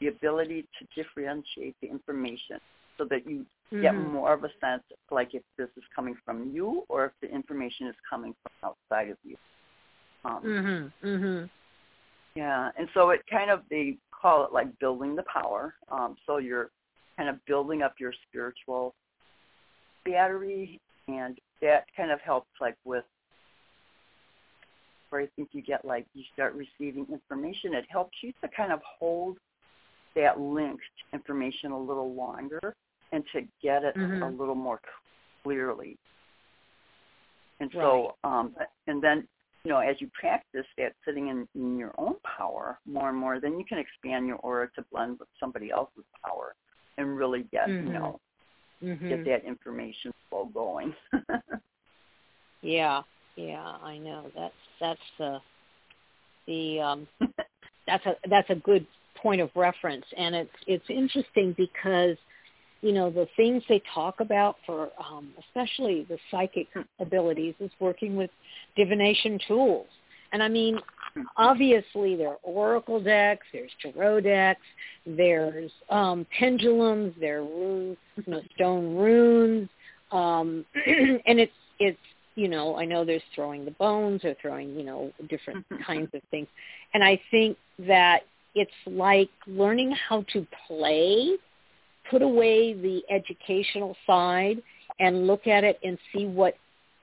the 0.00 0.08
ability 0.08 0.66
to 0.78 0.86
differentiate 0.94 1.76
the 1.80 1.88
information 1.88 2.60
so 2.96 3.04
that 3.04 3.26
you 3.26 3.46
get 3.80 3.94
Mhm. 3.94 4.10
more 4.10 4.32
of 4.32 4.44
a 4.44 4.52
sense 4.58 4.82
like 5.10 5.34
if 5.34 5.42
this 5.56 5.68
is 5.76 5.84
coming 5.94 6.14
from 6.24 6.50
you 6.50 6.84
or 6.88 7.04
if 7.06 7.12
the 7.20 7.28
information 7.30 7.86
is 7.86 7.96
coming 8.08 8.34
from 8.34 8.70
outside 8.70 9.10
of 9.10 9.18
you. 9.22 9.36
Um, 10.24 10.42
Mhm. 10.42 10.92
Mhm. 11.02 11.50
Yeah, 12.34 12.72
and 12.76 12.88
so 12.94 13.10
it 13.10 13.24
kind 13.26 13.50
of 13.50 13.68
they 13.68 13.98
call 14.10 14.44
it 14.44 14.52
like 14.52 14.76
building 14.78 15.14
the 15.14 15.24
power. 15.24 15.76
Um, 15.88 16.16
so 16.24 16.38
you're 16.38 16.70
kind 17.16 17.28
of 17.28 17.44
building 17.46 17.82
up 17.82 17.98
your 17.98 18.12
spiritual 18.12 18.94
battery, 20.04 20.80
and 21.08 21.38
that 21.60 21.92
kind 21.96 22.10
of 22.10 22.20
helps 22.20 22.50
like 22.60 22.76
with 22.84 23.04
where 25.10 25.22
I 25.22 25.28
think 25.36 25.50
you 25.52 25.62
get 25.62 25.84
like 25.84 26.06
you 26.14 26.24
start 26.32 26.54
receiving 26.54 27.06
information. 27.12 27.74
It 27.74 27.86
helps 27.88 28.16
you 28.22 28.32
to 28.42 28.48
kind 28.56 28.72
of 28.72 28.80
hold 28.98 29.38
that 30.16 30.40
linked 30.40 30.82
information 31.12 31.72
a 31.72 31.78
little 31.78 32.14
longer 32.14 32.74
and 33.12 33.24
to 33.32 33.42
get 33.62 33.84
it 33.84 33.96
a 33.96 33.98
Mhm. 34.00 34.38
little 34.38 34.54
more 34.54 34.80
clearly. 35.42 35.96
And 37.60 37.70
so, 37.72 38.16
um, 38.24 38.54
and 38.86 39.02
then 39.02 39.28
you 39.64 39.72
know, 39.72 39.78
as 39.80 40.00
you 40.00 40.08
practice 40.18 40.66
that 40.78 40.94
sitting 41.04 41.28
in, 41.28 41.48
in 41.54 41.76
your 41.76 41.92
own 41.98 42.14
power 42.20 42.78
more 42.86 43.08
and 43.08 43.18
more, 43.18 43.40
then 43.40 43.58
you 43.58 43.64
can 43.64 43.78
expand 43.78 44.26
your 44.26 44.36
aura 44.36 44.70
to 44.76 44.84
blend 44.92 45.18
with 45.18 45.28
somebody 45.40 45.70
else's 45.70 46.04
power 46.24 46.54
and 46.96 47.16
really 47.16 47.42
get, 47.50 47.68
Mhm. 47.68 47.86
you 47.86 47.92
know, 47.92 48.20
get 48.80 49.20
Mhm. 49.20 49.24
that 49.24 49.44
information 49.44 50.12
flow 50.30 50.46
going. 50.46 50.94
Yeah. 52.62 53.02
Yeah, 53.38 53.76
I 53.84 53.98
know. 53.98 54.24
That's 54.34 54.54
that's 54.80 55.00
the 55.16 55.38
the 56.48 56.80
um 56.80 57.08
that's 57.86 58.04
a 58.04 58.16
that's 58.28 58.50
a 58.50 58.56
good 58.56 58.84
point 59.16 59.40
of 59.40 59.50
reference. 59.54 60.04
And 60.16 60.34
it's 60.34 60.50
it's 60.66 60.84
interesting 60.90 61.54
because 61.56 62.16
you 62.80 62.92
know 62.92 63.10
the 63.10 63.28
things 63.36 63.62
they 63.68 63.80
talk 63.94 64.18
about 64.18 64.56
for 64.66 64.90
um 64.98 65.30
especially 65.38 66.04
the 66.08 66.18
psychic 66.32 66.66
abilities 66.98 67.54
is 67.60 67.70
working 67.78 68.16
with 68.16 68.30
divination 68.76 69.38
tools. 69.46 69.86
And 70.32 70.42
i 70.42 70.48
mean 70.48 70.80
obviously 71.36 72.16
there 72.16 72.30
are 72.30 72.38
oracle 72.42 73.00
decks 73.00 73.46
there's 73.52 73.70
tarot 73.80 74.20
decks 74.22 74.60
there's 75.06 75.70
um 75.90 76.26
pendulums 76.36 77.14
there 77.20 77.38
are 77.38 77.44
runes 77.44 77.96
you 78.16 78.32
know 78.32 78.42
stone 78.56 78.96
runes. 78.96 79.68
Um 80.10 80.64
and 81.26 81.38
it's 81.38 81.52
it's 81.78 81.98
you 82.38 82.48
know 82.48 82.76
i 82.76 82.84
know 82.84 83.04
there's 83.04 83.22
throwing 83.34 83.64
the 83.64 83.70
bones 83.72 84.24
or 84.24 84.34
throwing 84.40 84.70
you 84.76 84.84
know 84.84 85.10
different 85.28 85.64
mm-hmm. 85.68 85.82
kinds 85.82 86.08
of 86.14 86.22
things 86.30 86.48
and 86.94 87.02
i 87.02 87.20
think 87.30 87.56
that 87.78 88.22
it's 88.54 88.70
like 88.86 89.30
learning 89.46 89.94
how 90.08 90.24
to 90.32 90.46
play, 90.66 91.36
put 92.10 92.22
away 92.22 92.74
the 92.74 93.02
educational 93.10 93.96
side 94.06 94.62
and 94.98 95.26
look 95.26 95.46
at 95.46 95.64
it 95.64 95.78
and 95.84 95.98
see 96.12 96.26
what, 96.26 96.54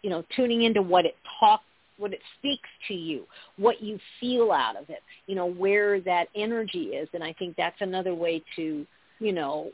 you 0.02 0.10
know, 0.10 0.24
tuning 0.36 0.64
into 0.64 0.82
what 0.82 1.06
it 1.06 1.16
talks, 1.40 1.64
what 1.98 2.12
it 2.12 2.20
speaks 2.38 2.68
to 2.88 2.94
you, 2.94 3.26
what 3.58 3.82
you 3.82 3.98
feel 4.20 4.52
out 4.52 4.76
of 4.76 4.90
it, 4.90 5.02
you 5.28 5.36
know, 5.36 5.46
where 5.46 6.02
that 6.02 6.28
energy 6.36 6.88
is. 6.88 7.08
And 7.14 7.24
I 7.24 7.34
think 7.34 7.56
that's 7.56 7.80
another 7.80 8.14
way 8.14 8.44
to, 8.58 8.86
you 9.20 9.32
know, 9.32 9.72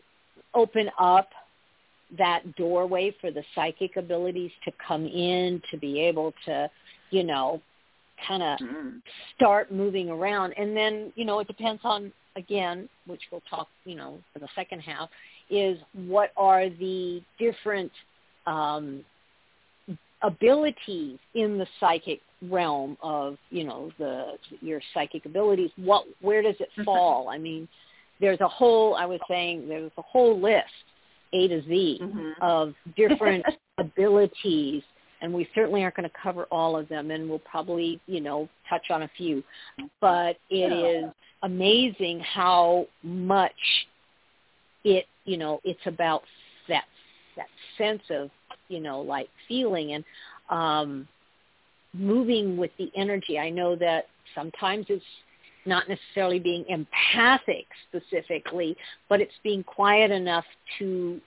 open 0.54 0.89
up 1.00 1.30
that 2.17 2.56
doorway 2.56 3.15
for 3.21 3.32
the 3.32 3.43
psychic 3.56 3.97
abilities 3.97 4.52
to 4.65 4.71
come 4.86 5.06
in, 5.06 5.62
to 5.71 5.78
be 5.78 6.02
able 6.02 6.34
to, 6.45 6.69
you 7.10 7.24
know, 7.24 7.62
kind 8.28 8.43
of 8.43 8.60
mm. 8.60 9.02
start 9.36 9.71
moving 9.71 10.10
around. 10.10 10.54
And 10.58 10.76
then 10.76 11.12
you 11.15 11.26
know 11.26 11.39
it 11.39 11.47
depends 11.47 11.82
on 11.84 12.12
again 12.36 12.88
which 13.08 13.21
we'll 13.32 13.43
talk 13.50 13.67
you 13.84 13.95
know 13.95 14.17
for 14.32 14.39
the 14.39 14.47
second 14.56 14.80
half 14.80 15.10
is 15.50 15.78
what 16.08 16.32
are 16.38 16.69
the 16.69 17.21
different 17.38 17.91
um 18.47 19.04
abilities 20.21 21.17
in 21.34 21.58
the 21.58 21.67
psychic 21.80 22.21
realm 22.50 22.95
of 23.02 23.38
you 23.50 23.63
know 23.63 23.91
the 23.97 24.34
your 24.62 24.82
psychic 24.93 25.26
abilities. 25.26 25.71
What 25.78 26.06
where 26.21 26.41
does 26.41 26.56
it 26.60 26.69
fall? 26.86 27.30
I 27.30 27.38
mean 27.38 27.67
there's 28.21 28.39
a 28.39 28.47
whole 28.47 28.95
i 28.95 29.06
was 29.06 29.19
saying 29.28 29.67
there's 29.67 29.91
a 29.97 30.02
whole 30.04 30.39
list 30.39 30.86
a 31.34 31.48
to 31.48 31.62
z 31.63 32.00
Mhm. 32.02 32.34
of 32.41 32.74
different 32.96 33.46
abilities 33.78 34.84
and 35.22 35.34
we 35.34 35.48
certainly 35.54 35.84
aren't 35.84 35.96
going 35.96 36.10
to 36.10 36.15
cover 36.22 36.46
all 36.52 36.76
of 36.76 36.88
them 36.89 37.12
and 37.12 37.30
we'll 37.30 37.39
probably 37.39 38.00
you 38.08 38.22
know 38.22 38.50
touch 38.70 38.89
on 38.89 39.04
a 39.04 39.08
few 39.17 39.44
but 40.00 40.38
it 40.50 40.72
is 40.72 41.04
Yeah. 41.04 41.12
amazing 41.44 42.20
how 42.20 42.86
much 43.04 43.88
it 44.84 45.06
you 45.26 45.38
know 45.38 45.62
it's 45.63 45.86
about 45.86 46.24
that 46.67 46.86
that 47.36 47.48
sense 47.78 48.04
of 48.10 48.30
you 48.67 48.80
know 48.80 49.02
like 49.02 49.30
feeling 49.48 49.94
and 49.94 50.04
um 50.50 51.08
moving 51.94 52.58
with 52.58 52.72
the 52.78 52.89
energy. 52.96 53.38
I 53.38 53.50
know 53.50 53.76
that 53.76 54.06
sometimes 54.34 54.86
it's 54.89 55.04
not 55.65 55.88
necessarily 55.88 56.39
being 56.39 56.65
empathic 56.69 57.65
specifically, 57.88 58.76
but 59.10 59.21
it's 59.21 59.34
being 59.43 59.63
quiet 59.63 60.12
enough 60.12 60.45
to 60.80 61.19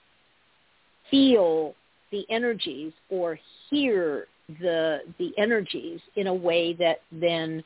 feel 1.10 1.74
the 2.10 2.24
energies 2.30 2.92
or 3.10 3.38
hear 3.70 4.26
the 4.60 5.00
the 5.18 5.32
energies 5.38 6.00
in 6.16 6.26
a 6.26 6.34
way 6.34 6.74
that 6.74 7.00
then 7.12 7.62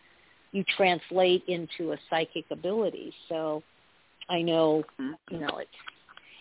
you 0.52 0.64
translate 0.76 1.42
into 1.48 1.92
a 1.92 1.98
psychic 2.08 2.44
ability. 2.50 3.12
So 3.28 3.62
I 4.28 4.42
know, 4.42 4.84
Mm-hmm. 5.00 5.34
you 5.34 5.40
know, 5.40 5.58
it's 5.58 5.70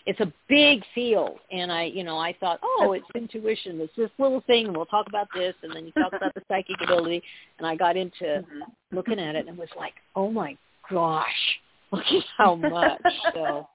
it's 0.08 0.20
a 0.20 0.32
big 0.48 0.82
field 0.94 1.38
and 1.52 1.70
I, 1.70 1.84
you 1.84 2.02
know, 2.02 2.16
I 2.16 2.34
thought, 2.40 2.60
oh, 2.62 2.92
it's 2.92 3.04
intuition. 3.14 3.78
It's 3.78 3.94
this 3.94 4.08
little 4.18 4.40
thing 4.46 4.66
and 4.66 4.74
we'll 4.74 4.86
talk 4.86 5.06
about 5.06 5.28
this 5.34 5.54
and 5.62 5.70
then 5.76 5.84
you 5.84 5.92
talk 5.92 6.14
about 6.14 6.32
the 6.32 6.40
psychic 6.48 6.76
ability 6.82 7.22
and 7.58 7.66
I 7.66 7.76
got 7.76 7.94
into 7.94 8.24
Mhm. 8.24 8.62
looking 8.90 9.18
at 9.20 9.36
it 9.36 9.46
and 9.48 9.58
was 9.58 9.68
like, 9.76 9.92
oh 10.16 10.30
my 10.30 10.56
gosh, 10.90 11.60
look 11.92 12.06
at 12.06 12.24
how 12.38 12.54
much. 12.78 13.02
so, 13.34 13.68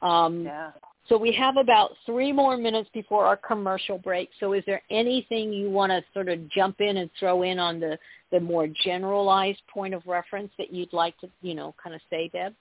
um, 0.00 0.44
Yeah. 0.46 0.70
so 1.10 1.18
we 1.18 1.30
have 1.32 1.58
about 1.58 1.90
three 2.06 2.32
more 2.32 2.56
minutes 2.56 2.88
before 2.94 3.26
our 3.26 3.36
commercial 3.36 3.98
break. 3.98 4.30
So 4.40 4.54
is 4.54 4.64
there 4.64 4.80
anything 4.88 5.52
you 5.52 5.68
want 5.68 5.90
to 5.92 6.02
sort 6.14 6.30
of 6.30 6.48
jump 6.48 6.80
in 6.80 6.96
and 6.96 7.10
throw 7.20 7.42
in 7.42 7.58
on 7.58 7.80
the, 7.80 7.98
the 8.30 8.40
more 8.40 8.66
generalized 8.66 9.60
point 9.68 9.92
of 9.92 10.06
reference 10.06 10.52
that 10.56 10.72
you'd 10.72 10.94
like 10.94 11.18
to, 11.20 11.28
you 11.42 11.54
know, 11.54 11.74
kind 11.82 11.94
of 11.94 12.00
say, 12.08 12.28
Deb? 12.28 12.54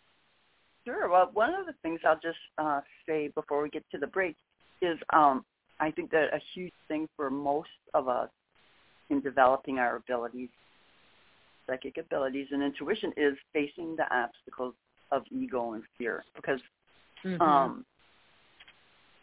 Sure. 0.87 1.09
Well, 1.09 1.29
one 1.33 1.53
of 1.53 1.65
the 1.65 1.73
things 1.83 1.99
I'll 2.07 2.19
just 2.23 2.37
uh, 2.57 2.79
say 3.05 3.27
before 3.35 3.61
we 3.61 3.69
get 3.69 3.83
to 3.91 3.97
the 3.97 4.07
break 4.07 4.37
is 4.81 4.97
um, 5.11 5.43
I 5.81 5.91
think 5.91 6.11
that 6.11 6.33
a 6.33 6.39
huge 6.53 6.71
thing 6.87 7.09
for 7.17 7.29
most 7.29 7.67
of 7.93 8.07
us 8.07 8.29
in 9.09 9.19
developing 9.19 9.79
our 9.79 9.97
abilities, 9.97 10.47
psychic 11.69 11.97
abilities 11.97 12.47
and 12.51 12.63
intuition 12.63 13.11
is 13.17 13.33
facing 13.51 13.97
the 13.97 14.05
obstacles 14.15 14.75
of 15.11 15.23
ego 15.29 15.73
and 15.73 15.83
fear 15.97 16.23
because 16.35 16.61
Mhm. 17.25 17.41
um, 17.41 17.85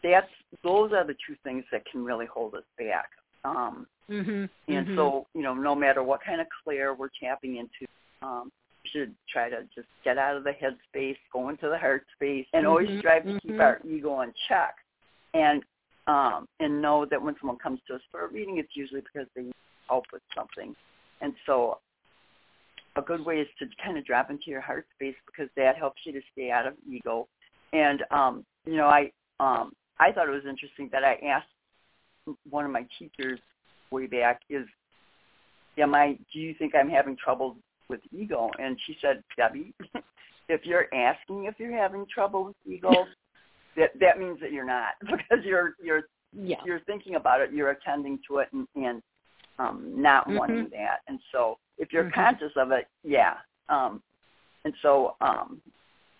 that's 0.03 0.31
those 0.61 0.93
are 0.93 1.03
the 1.03 1.15
two 1.25 1.35
things 1.43 1.65
that 1.71 1.83
can 1.85 2.03
really 2.03 2.27
hold 2.27 2.53
us 2.53 2.63
back. 2.77 3.09
Um, 3.43 3.87
Mhm. 4.07 4.49
and 4.67 4.87
Mhm. 4.87 4.95
so, 4.95 5.27
you 5.33 5.41
know, 5.41 5.55
no 5.55 5.73
matter 5.73 6.03
what 6.03 6.21
kind 6.21 6.41
of 6.41 6.47
clair 6.63 6.93
we're 6.93 7.09
tapping 7.19 7.55
into, 7.55 7.87
um, 8.21 8.51
should 8.91 9.13
try 9.31 9.49
to 9.49 9.63
just 9.73 9.87
get 10.03 10.17
out 10.17 10.35
of 10.35 10.43
the 10.43 10.51
head 10.53 10.77
space, 10.87 11.17
go 11.31 11.49
into 11.49 11.69
the 11.69 11.77
heart 11.77 12.05
space, 12.15 12.45
and 12.53 12.65
always 12.65 12.89
Mhm, 12.89 12.99
strive 12.99 13.23
to 13.23 13.39
keep 13.39 13.55
mhm. 13.55 13.59
our 13.59 13.81
ego 13.83 14.21
in 14.21 14.33
check. 14.47 14.75
And 15.33 15.63
um, 16.07 16.47
and 16.59 16.81
know 16.81 17.05
that 17.05 17.21
when 17.21 17.35
someone 17.39 17.57
comes 17.57 17.81
to 17.87 17.95
us 17.95 18.01
for 18.11 18.25
a 18.25 18.27
reading, 18.27 18.57
it's 18.57 18.75
usually 18.75 19.01
because 19.01 19.27
they 19.35 19.43
need 19.43 19.55
help 19.87 20.05
with 20.13 20.21
something. 20.35 20.75
And 21.21 21.33
so, 21.45 21.79
a 22.95 23.01
good 23.01 23.25
way 23.25 23.39
is 23.41 23.47
to 23.59 23.67
kind 23.83 23.97
of 23.97 24.05
drop 24.05 24.29
into 24.29 24.51
your 24.51 24.61
heart 24.61 24.85
space 24.93 25.15
because 25.25 25.49
that 25.55 25.77
helps 25.77 26.05
you 26.05 26.13
to 26.13 26.21
stay 26.31 26.51
out 26.51 26.67
of 26.67 26.75
ego. 26.87 27.27
And 27.73 28.03
um, 28.11 28.45
you 28.65 28.77
know, 28.77 28.87
I 28.87 29.11
um, 29.39 29.73
I 29.99 30.11
thought 30.11 30.27
it 30.27 30.31
was 30.31 30.45
interesting 30.45 30.89
that 30.91 31.03
I 31.03 31.15
asked 31.25 31.47
one 32.49 32.65
of 32.65 32.71
my 32.71 32.85
teachers 32.97 33.39
way 33.91 34.07
back 34.07 34.41
is 34.49 34.65
am 35.77 35.93
I 35.93 36.17
do 36.33 36.39
you 36.39 36.55
think 36.57 36.73
I'm 36.75 36.89
having 36.89 37.17
trouble 37.17 37.57
with 37.89 38.01
ego? 38.11 38.51
And 38.59 38.77
she 38.85 38.97
said, 39.01 39.23
Debbie, 39.37 39.73
if 40.49 40.65
you're 40.65 40.93
asking 40.93 41.45
if 41.45 41.55
you're 41.59 41.75
having 41.75 42.05
trouble 42.13 42.45
with 42.45 42.55
ego, 42.65 43.05
that 43.75 43.91
that 43.99 44.19
means 44.19 44.39
that 44.41 44.51
you're 44.51 44.65
not 44.65 44.93
because 45.01 45.43
you're 45.43 45.73
you're 45.83 46.03
Yeah. 46.33 46.57
you're 46.65 46.81
thinking 46.81 47.15
about 47.15 47.41
it, 47.41 47.51
you're 47.51 47.71
attending 47.71 48.19
to 48.27 48.39
it 48.39 48.49
and, 48.53 48.67
and 48.75 49.01
um 49.59 49.93
not 49.95 50.27
Mhm. 50.27 50.35
wanting 50.35 50.69
that. 50.69 50.99
And 51.07 51.19
so 51.31 51.57
if 51.77 51.91
you're 51.93 52.05
Mhm. 52.05 52.13
conscious 52.13 52.51
of 52.55 52.71
it, 52.71 52.87
yeah. 53.03 53.37
Um 53.69 54.01
and 54.65 54.73
so 54.81 55.15
um 55.21 55.61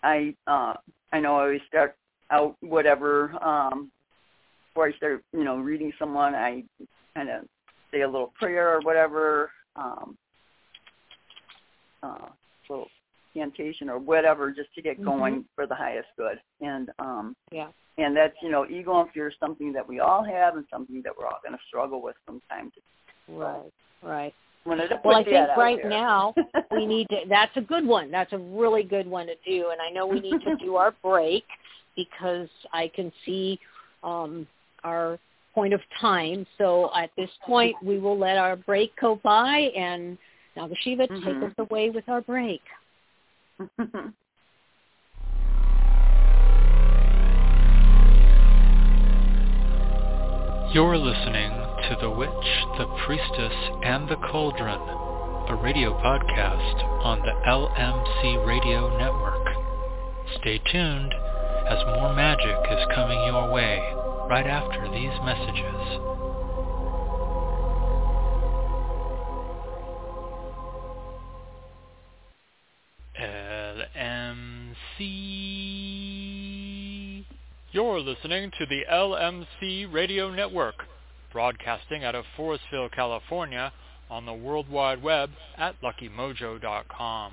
I 0.02 0.34
uh 0.46 0.74
I 1.12 1.20
know 1.20 1.36
I 1.36 1.42
always 1.42 1.62
start 1.68 1.96
out 2.30 2.56
whatever 2.60 3.32
um 3.44 3.90
before 4.74 4.88
I 4.88 4.92
start, 4.92 5.22
you 5.32 5.44
know, 5.44 5.58
reading 5.58 5.92
someone 5.98 6.34
I 6.34 6.64
kind 7.14 7.28
of 7.30 7.44
say 7.92 8.02
a 8.02 8.08
little 8.08 8.32
prayer 8.38 8.76
or 8.76 8.80
whatever, 8.80 9.50
um 9.76 10.16
uh 12.06 12.28
little 12.68 12.88
incantation 13.34 13.88
or 13.88 13.98
whatever 13.98 14.50
just 14.50 14.72
to 14.74 14.82
get 14.82 14.98
Mhm. 14.98 15.04
going 15.04 15.44
for 15.54 15.66
the 15.66 15.74
highest 15.74 16.08
good. 16.16 16.40
And 16.60 16.90
um 16.98 17.36
Yeah. 17.50 17.70
and 17.98 18.16
that's, 18.16 18.36
you 18.42 18.50
know, 18.50 18.66
ego 18.68 19.00
and 19.00 19.10
fear 19.12 19.28
is 19.28 19.34
something 19.38 19.72
that 19.72 19.86
we 19.86 20.00
all 20.00 20.22
have 20.22 20.56
and 20.56 20.66
something 20.68 21.00
that 21.02 21.16
we're 21.16 21.26
all 21.26 21.40
going 21.42 21.56
to 21.56 21.64
struggle 21.66 22.02
with 22.02 22.16
from 22.26 22.42
time 22.50 22.70
to 22.72 22.80
time. 22.80 23.38
Right. 23.38 23.72
Right. 24.02 24.34
Well, 24.66 24.80
I 24.80 25.22
think 25.24 25.48
right 25.56 25.80
there. 25.80 25.88
now 25.88 26.34
we 26.72 26.86
need 26.86 27.08
to. 27.10 27.20
That's 27.28 27.56
a 27.56 27.60
good 27.60 27.86
one. 27.86 28.10
That's 28.10 28.32
a 28.32 28.38
really 28.38 28.82
good 28.82 29.06
one 29.06 29.26
to 29.28 29.34
do. 29.46 29.70
And 29.70 29.80
I 29.80 29.90
know 29.90 30.06
we 30.06 30.20
need 30.20 30.40
to 30.42 30.56
do 30.56 30.76
our 30.76 30.90
break 31.02 31.44
because 31.94 32.48
I 32.72 32.88
can 32.88 33.12
see 33.24 33.58
um, 34.02 34.46
our 34.82 35.18
point 35.54 35.72
of 35.72 35.80
time. 36.00 36.46
So 36.58 36.90
at 36.94 37.10
this 37.16 37.30
point, 37.46 37.76
we 37.82 37.98
will 37.98 38.18
let 38.18 38.36
our 38.36 38.56
break 38.56 38.94
go 39.00 39.20
by, 39.22 39.70
and 39.76 40.18
Nagashiva 40.56 41.06
take 41.08 41.36
Mhm. 41.36 41.42
us 41.44 41.54
away 41.58 41.90
with 41.90 42.08
our 42.08 42.20
break. 42.22 42.62
You're 50.72 50.98
listening 50.98 51.50
to 51.88 51.96
The 52.00 52.10
Witch, 52.10 52.48
the 52.76 52.86
Priestess, 53.06 53.54
and 53.82 54.08
the 54.08 54.16
Cauldron, 54.30 54.80
a 55.48 55.54
radio 55.62 55.96
podcast 56.02 56.84
on 57.04 57.20
the 57.22 57.32
LMC 57.48 58.44
Radio 58.46 58.96
Network. 58.98 59.46
Stay 60.40 60.58
tuned 60.70 61.14
as 61.68 61.78
more 61.96 62.12
magic 62.12 62.56
is 62.70 62.84
coming 62.94 63.18
your 63.26 63.50
way 63.50 63.80
right 64.28 64.46
after 64.46 64.88
these 64.92 65.16
messages. 65.24 66.15
Listening 78.06 78.52
to 78.56 78.64
the 78.66 78.84
LMC 78.88 79.92
Radio 79.92 80.30
Network, 80.30 80.76
broadcasting 81.32 82.04
out 82.04 82.14
of 82.14 82.24
Forestville, 82.38 82.92
California, 82.92 83.72
on 84.08 84.24
the 84.24 84.32
World 84.32 84.70
Wide 84.70 85.02
Web 85.02 85.30
at 85.58 85.74
luckymojo.com. 85.82 87.32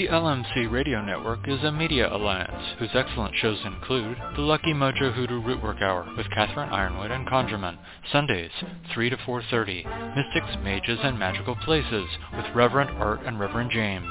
The 0.00 0.06
LMC 0.06 0.72
Radio 0.72 1.04
Network 1.04 1.46
is 1.46 1.62
a 1.62 1.70
media 1.70 2.10
alliance 2.10 2.72
whose 2.78 2.88
excellent 2.94 3.36
shows 3.36 3.60
include 3.66 4.16
The 4.34 4.40
Lucky 4.40 4.72
Mojo 4.72 5.12
Hoodoo 5.12 5.42
Rootwork 5.42 5.82
Hour 5.82 6.08
with 6.16 6.30
Catherine 6.30 6.70
Yronwode 6.70 7.10
and 7.10 7.28
Conjurman, 7.28 7.76
Sundays, 8.10 8.50
3 8.94 9.10
to 9.10 9.18
4.30, 9.18 10.16
Mystics, 10.16 10.56
Mages, 10.64 11.00
and 11.02 11.18
Magical 11.18 11.54
Places 11.54 12.06
with 12.34 12.46
Reverend 12.54 12.88
Art 12.92 13.20
and 13.26 13.38
Reverend 13.38 13.72
James, 13.72 14.10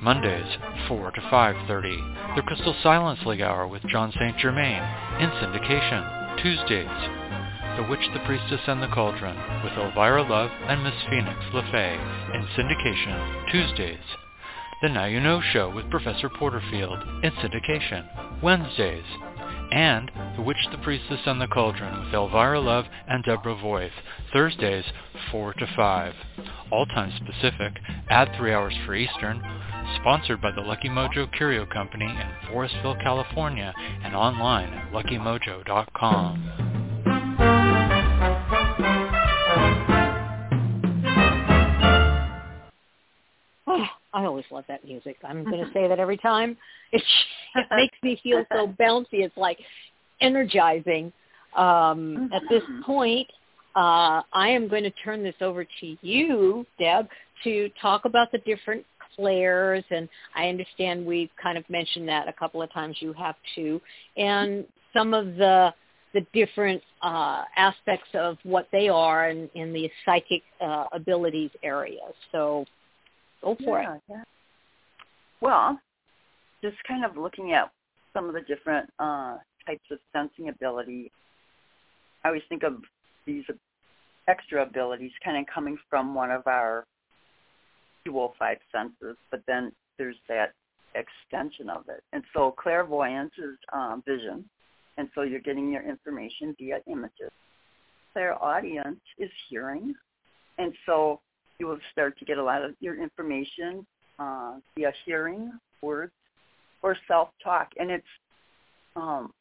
Mondays, 0.00 0.56
4 0.88 1.10
to 1.10 1.20
5.30, 1.20 2.36
The 2.36 2.40
Crystal 2.40 2.74
Silence 2.82 3.20
League 3.26 3.42
Hour 3.42 3.68
with 3.68 3.82
John 3.88 4.12
St. 4.12 4.38
Germain, 4.38 4.82
in 5.20 5.28
syndication, 5.32 6.40
Tuesdays, 6.40 7.76
The 7.76 7.86
Witch, 7.90 8.08
the 8.14 8.24
Priestess, 8.24 8.62
and 8.68 8.82
the 8.82 8.88
Cauldron 8.88 9.36
with 9.62 9.74
Elvyra 9.74 10.26
Love 10.26 10.50
and 10.66 10.82
Miss 10.82 10.94
Phoenix 11.10 11.36
LeFay, 11.52 12.34
in 12.34 12.46
syndication, 12.56 13.52
Tuesdays, 13.52 14.16
the 14.82 14.88
Now 14.90 15.06
You 15.06 15.20
Know 15.20 15.40
Show 15.52 15.74
with 15.74 15.90
Professor 15.90 16.28
Porterfield 16.28 17.02
in 17.22 17.32
syndication, 17.32 18.42
Wednesdays, 18.42 19.04
and 19.72 20.10
The 20.36 20.42
Witch, 20.42 20.66
the 20.70 20.78
Priestess, 20.78 21.20
and 21.26 21.40
the 21.40 21.46
Cauldron 21.48 22.04
with 22.04 22.12
Elvyra 22.12 22.62
Love 22.62 22.84
and 23.08 23.24
Deborah 23.24 23.56
Voith, 23.56 23.90
Thursdays, 24.32 24.84
4 25.30 25.54
to 25.54 25.66
5. 25.74 26.14
All 26.70 26.86
times 26.86 27.14
Pacific, 27.24 27.72
add 28.10 28.30
3 28.36 28.52
hours 28.52 28.74
for 28.84 28.94
Eastern, 28.94 29.42
sponsored 30.00 30.42
by 30.42 30.50
the 30.52 30.60
Lucky 30.60 30.88
Mojo 30.88 31.32
Curio 31.32 31.64
Company 31.66 32.04
in 32.04 32.48
Forestville, 32.48 33.02
California, 33.02 33.72
and 34.04 34.14
online 34.14 34.68
at 34.68 34.92
luckymojo.com. 34.92 36.85
I 44.16 44.24
always 44.24 44.46
love 44.50 44.64
that 44.68 44.82
music. 44.84 45.16
I'm 45.22 45.44
going 45.44 45.64
to 45.66 45.72
say 45.72 45.86
that 45.86 45.98
every 45.98 46.16
time. 46.16 46.56
It, 46.92 47.02
it 47.56 47.66
makes 47.76 47.96
me 48.00 48.20
feel 48.22 48.44
so 48.52 48.68
bouncy. 48.80 49.24
It's 49.24 49.36
like 49.36 49.58
energizing. 50.20 51.12
Um, 51.56 52.30
at 52.32 52.42
this 52.48 52.62
point, 52.84 53.26
uh, 53.74 54.22
I 54.32 54.50
am 54.50 54.68
going 54.68 54.84
to 54.84 54.92
turn 55.04 55.24
this 55.24 55.34
over 55.40 55.64
to 55.64 55.96
you, 56.00 56.64
Deb, 56.78 57.08
to 57.42 57.68
talk 57.82 58.04
about 58.04 58.30
the 58.30 58.38
different 58.46 58.84
clairs. 59.16 59.82
And 59.90 60.08
I 60.36 60.46
understand 60.46 61.04
we've 61.04 61.30
kind 61.42 61.58
of 61.58 61.68
mentioned 61.68 62.08
that 62.08 62.28
a 62.28 62.32
couple 62.32 62.62
of 62.62 62.72
times. 62.72 62.98
You 63.00 63.12
have 63.14 63.34
too. 63.56 63.80
And 64.16 64.64
some 64.94 65.12
of 65.12 65.34
the 65.34 65.74
the 66.14 66.24
different 66.32 66.80
uh, 67.02 67.42
aspects 67.56 68.08
of 68.14 68.38
what 68.44 68.68
they 68.70 68.88
are 68.88 69.28
in, 69.28 69.50
in 69.54 69.72
the 69.72 69.90
psychic 70.04 70.42
uh, 70.64 70.84
abilities 70.92 71.50
area. 71.64 72.00
So 72.30 72.64
go 73.46 73.56
for 73.64 73.80
yeah, 73.80 73.94
it. 73.94 74.02
Yeah. 74.08 74.24
Well, 75.40 75.78
just 76.62 76.76
kind 76.86 77.04
of 77.04 77.16
looking 77.16 77.52
at 77.52 77.70
some 78.12 78.26
of 78.26 78.34
the 78.34 78.40
different 78.40 78.90
uh, 78.98 79.36
types 79.66 79.84
of 79.90 79.98
sensing 80.12 80.48
ability, 80.48 81.12
I 82.24 82.28
always 82.28 82.42
think 82.48 82.62
of 82.62 82.76
these 83.26 83.44
extra 84.28 84.62
abilities 84.62 85.12
kind 85.24 85.38
of 85.38 85.44
coming 85.52 85.78
from 85.88 86.14
one 86.14 86.30
of 86.30 86.46
our 86.46 86.84
dual 88.04 88.34
five 88.38 88.58
senses, 88.72 89.16
but 89.30 89.42
then 89.46 89.72
there's 89.98 90.16
that 90.28 90.52
extension 90.94 91.68
of 91.68 91.84
it. 91.88 92.02
And 92.12 92.22
so 92.32 92.54
clairvoyance 92.58 93.32
is 93.38 93.56
um, 93.72 94.02
vision, 94.06 94.44
and 94.96 95.08
so 95.14 95.22
you're 95.22 95.40
getting 95.40 95.70
your 95.70 95.82
information 95.82 96.54
via 96.58 96.78
images. 96.90 97.30
Clairaudience 98.12 99.00
is 99.18 99.30
hearing, 99.50 99.94
and 100.58 100.72
so 100.86 101.20
you 101.58 101.66
will 101.66 101.78
start 101.92 102.18
to 102.18 102.24
get 102.24 102.38
a 102.38 102.42
lot 102.42 102.62
of 102.62 102.74
your 102.80 103.00
information 103.00 103.86
uh, 104.18 104.54
via 104.76 104.92
hearing, 105.04 105.52
words, 105.82 106.12
or 106.82 106.96
self-talk. 107.08 107.68
And 107.78 107.90
it's, 107.90 108.06
um, 108.94 109.32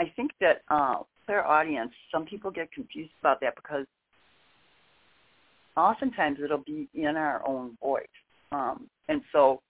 I 0.00 0.12
think 0.16 0.32
that 0.40 0.62
uh, 0.68 0.96
clairaudience, 1.26 1.92
some 2.12 2.24
people 2.24 2.50
get 2.50 2.70
confused 2.72 3.12
about 3.20 3.40
that 3.40 3.54
because 3.56 3.86
oftentimes 5.76 6.38
it'll 6.42 6.58
be 6.58 6.88
in 6.94 7.16
our 7.16 7.46
own 7.46 7.76
voice. 7.80 8.06
Um, 8.52 8.88
and 9.08 9.22
so 9.32 9.60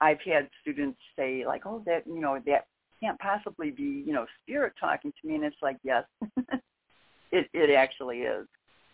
I've 0.00 0.20
had 0.24 0.48
students 0.60 0.98
say 1.16 1.44
like, 1.46 1.62
oh, 1.66 1.82
that, 1.86 2.06
you 2.06 2.20
know, 2.20 2.40
that 2.46 2.66
can't 3.00 3.18
possibly 3.18 3.70
be, 3.70 4.02
you 4.06 4.12
know, 4.12 4.26
spirit 4.42 4.72
talking 4.78 5.12
to 5.20 5.28
me. 5.28 5.36
And 5.36 5.44
it's 5.44 5.56
like, 5.62 5.76
yes, 5.82 6.04
it, 7.32 7.48
it 7.52 7.70
actually 7.70 8.20
is. 8.20 8.46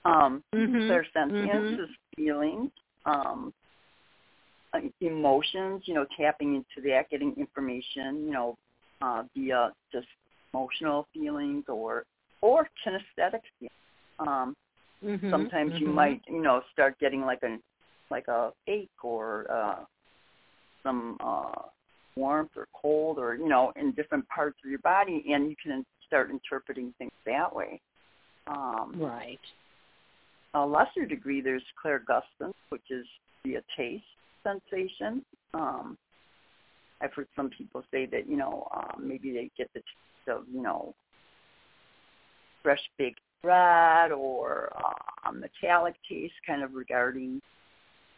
Um, 0.04 0.42
mm-hmm. 0.54 0.76
Clairsentience 0.76 1.50
mm-hmm. 1.50 1.82
is 1.82 1.90
feelings, 2.16 2.70
um, 3.04 3.52
uh, 4.72 4.80
emotions, 5.00 5.82
you 5.86 5.94
know, 5.94 6.06
tapping 6.18 6.54
into 6.54 6.88
that, 6.88 7.10
getting 7.10 7.34
information, 7.36 8.24
you 8.26 8.30
know, 8.32 8.56
uh, 9.02 9.22
via 9.36 9.72
just 9.92 10.06
emotional 10.52 11.06
feelings 11.12 11.64
or 11.68 12.04
or 12.40 12.68
kinesthetic 12.86 13.40
feelings. 13.58 13.72
Um, 14.18 14.56
mm-hmm. 15.04 15.30
Sometimes 15.30 15.72
you 15.78 15.86
mm-hmm. 15.86 15.94
might, 15.94 16.22
you 16.28 16.42
know, 16.42 16.62
start 16.72 16.98
getting 16.98 17.22
like 17.22 17.42
a 17.42 17.58
like 18.10 18.28
a 18.28 18.52
ache 18.66 18.88
or 19.02 19.46
uh, 19.50 19.84
some 20.82 21.16
uh, 21.20 21.62
warmth 22.16 22.50
or 22.56 22.66
cold 22.74 23.18
or 23.18 23.36
you 23.36 23.48
know 23.48 23.72
in 23.76 23.92
different 23.92 24.26
parts 24.28 24.56
of 24.64 24.70
your 24.70 24.80
body, 24.80 25.24
and 25.32 25.48
you 25.48 25.56
can 25.62 25.84
start 26.06 26.30
interpreting 26.30 26.92
things 26.98 27.12
that 27.26 27.54
way. 27.54 27.80
Um, 28.46 28.94
right. 28.96 29.38
A 30.54 30.64
lesser 30.64 31.04
degree, 31.06 31.40
there's 31.40 31.62
clairgustance, 31.82 32.54
which 32.70 32.90
is 32.90 33.06
via 33.44 33.62
taste 33.76 34.04
sensation. 34.42 35.24
Um, 35.54 35.98
I've 37.00 37.12
heard 37.14 37.28
some 37.36 37.50
people 37.50 37.82
say 37.90 38.06
that 38.06 38.28
you 38.28 38.36
know 38.36 38.66
um, 38.74 39.06
maybe 39.06 39.30
they 39.32 39.50
get 39.56 39.70
the 39.74 39.80
taste 39.80 40.36
of 40.36 40.44
you 40.52 40.62
know 40.62 40.94
fresh 42.62 42.80
baked 42.98 43.20
bread 43.42 44.10
or 44.10 44.72
uh, 44.76 45.32
metallic 45.32 45.94
taste, 46.08 46.34
kind 46.46 46.62
of 46.62 46.74
regarding 46.74 47.40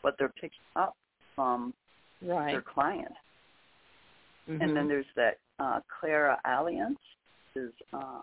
what 0.02 0.14
they're 0.18 0.32
picking 0.40 0.58
up 0.76 0.96
from 1.34 1.74
right. 2.22 2.52
their 2.52 2.62
client. 2.62 3.12
Mm-hmm. 4.48 4.62
And 4.62 4.76
then 4.76 4.88
there's 4.88 5.06
that 5.16 5.38
uh, 5.58 5.80
clairaudience, 6.00 6.98
is 7.54 7.72
uh, 7.92 8.22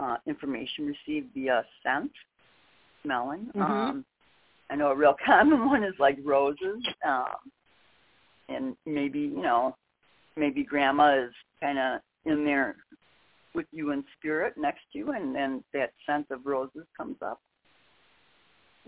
uh, 0.00 0.16
information 0.26 0.86
received 0.86 1.28
via 1.34 1.64
scent, 1.82 2.10
smelling. 3.04 3.46
Mm-hmm. 3.54 3.62
Um, 3.62 4.04
I 4.70 4.76
know 4.76 4.88
a 4.88 4.96
real 4.96 5.14
common 5.24 5.66
one 5.66 5.84
is 5.84 5.94
like 5.98 6.18
roses, 6.24 6.82
um, 7.06 7.36
and 8.48 8.76
maybe 8.86 9.20
you 9.20 9.42
know, 9.42 9.76
maybe 10.36 10.64
grandma 10.64 11.24
is 11.24 11.32
kind 11.60 11.78
of 11.78 12.00
in 12.24 12.44
there 12.44 12.76
with 13.54 13.66
you 13.72 13.92
in 13.92 14.04
spirit 14.18 14.54
next 14.56 14.80
to 14.92 14.98
you, 14.98 15.12
and 15.12 15.34
then 15.34 15.62
that 15.72 15.92
scent 16.06 16.26
of 16.30 16.44
roses 16.44 16.86
comes 16.96 17.16
up. 17.22 17.40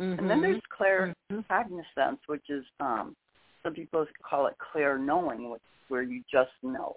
Mm-hmm. 0.01 0.19
And 0.19 0.31
then 0.31 0.43
there's 0.43 0.61
clair 0.77 1.15
mm-hmm. 1.31 1.41
cognizance, 1.49 2.21
which 2.27 2.45
is 2.49 2.65
um, 2.81 3.15
some 3.63 3.73
people 3.73 4.05
call 4.29 4.47
it 4.47 4.55
clair 4.73 4.99
knowing, 4.99 5.51
which 5.51 5.63
where 5.89 6.03
you 6.03 6.23
just 6.31 6.51
know. 6.63 6.97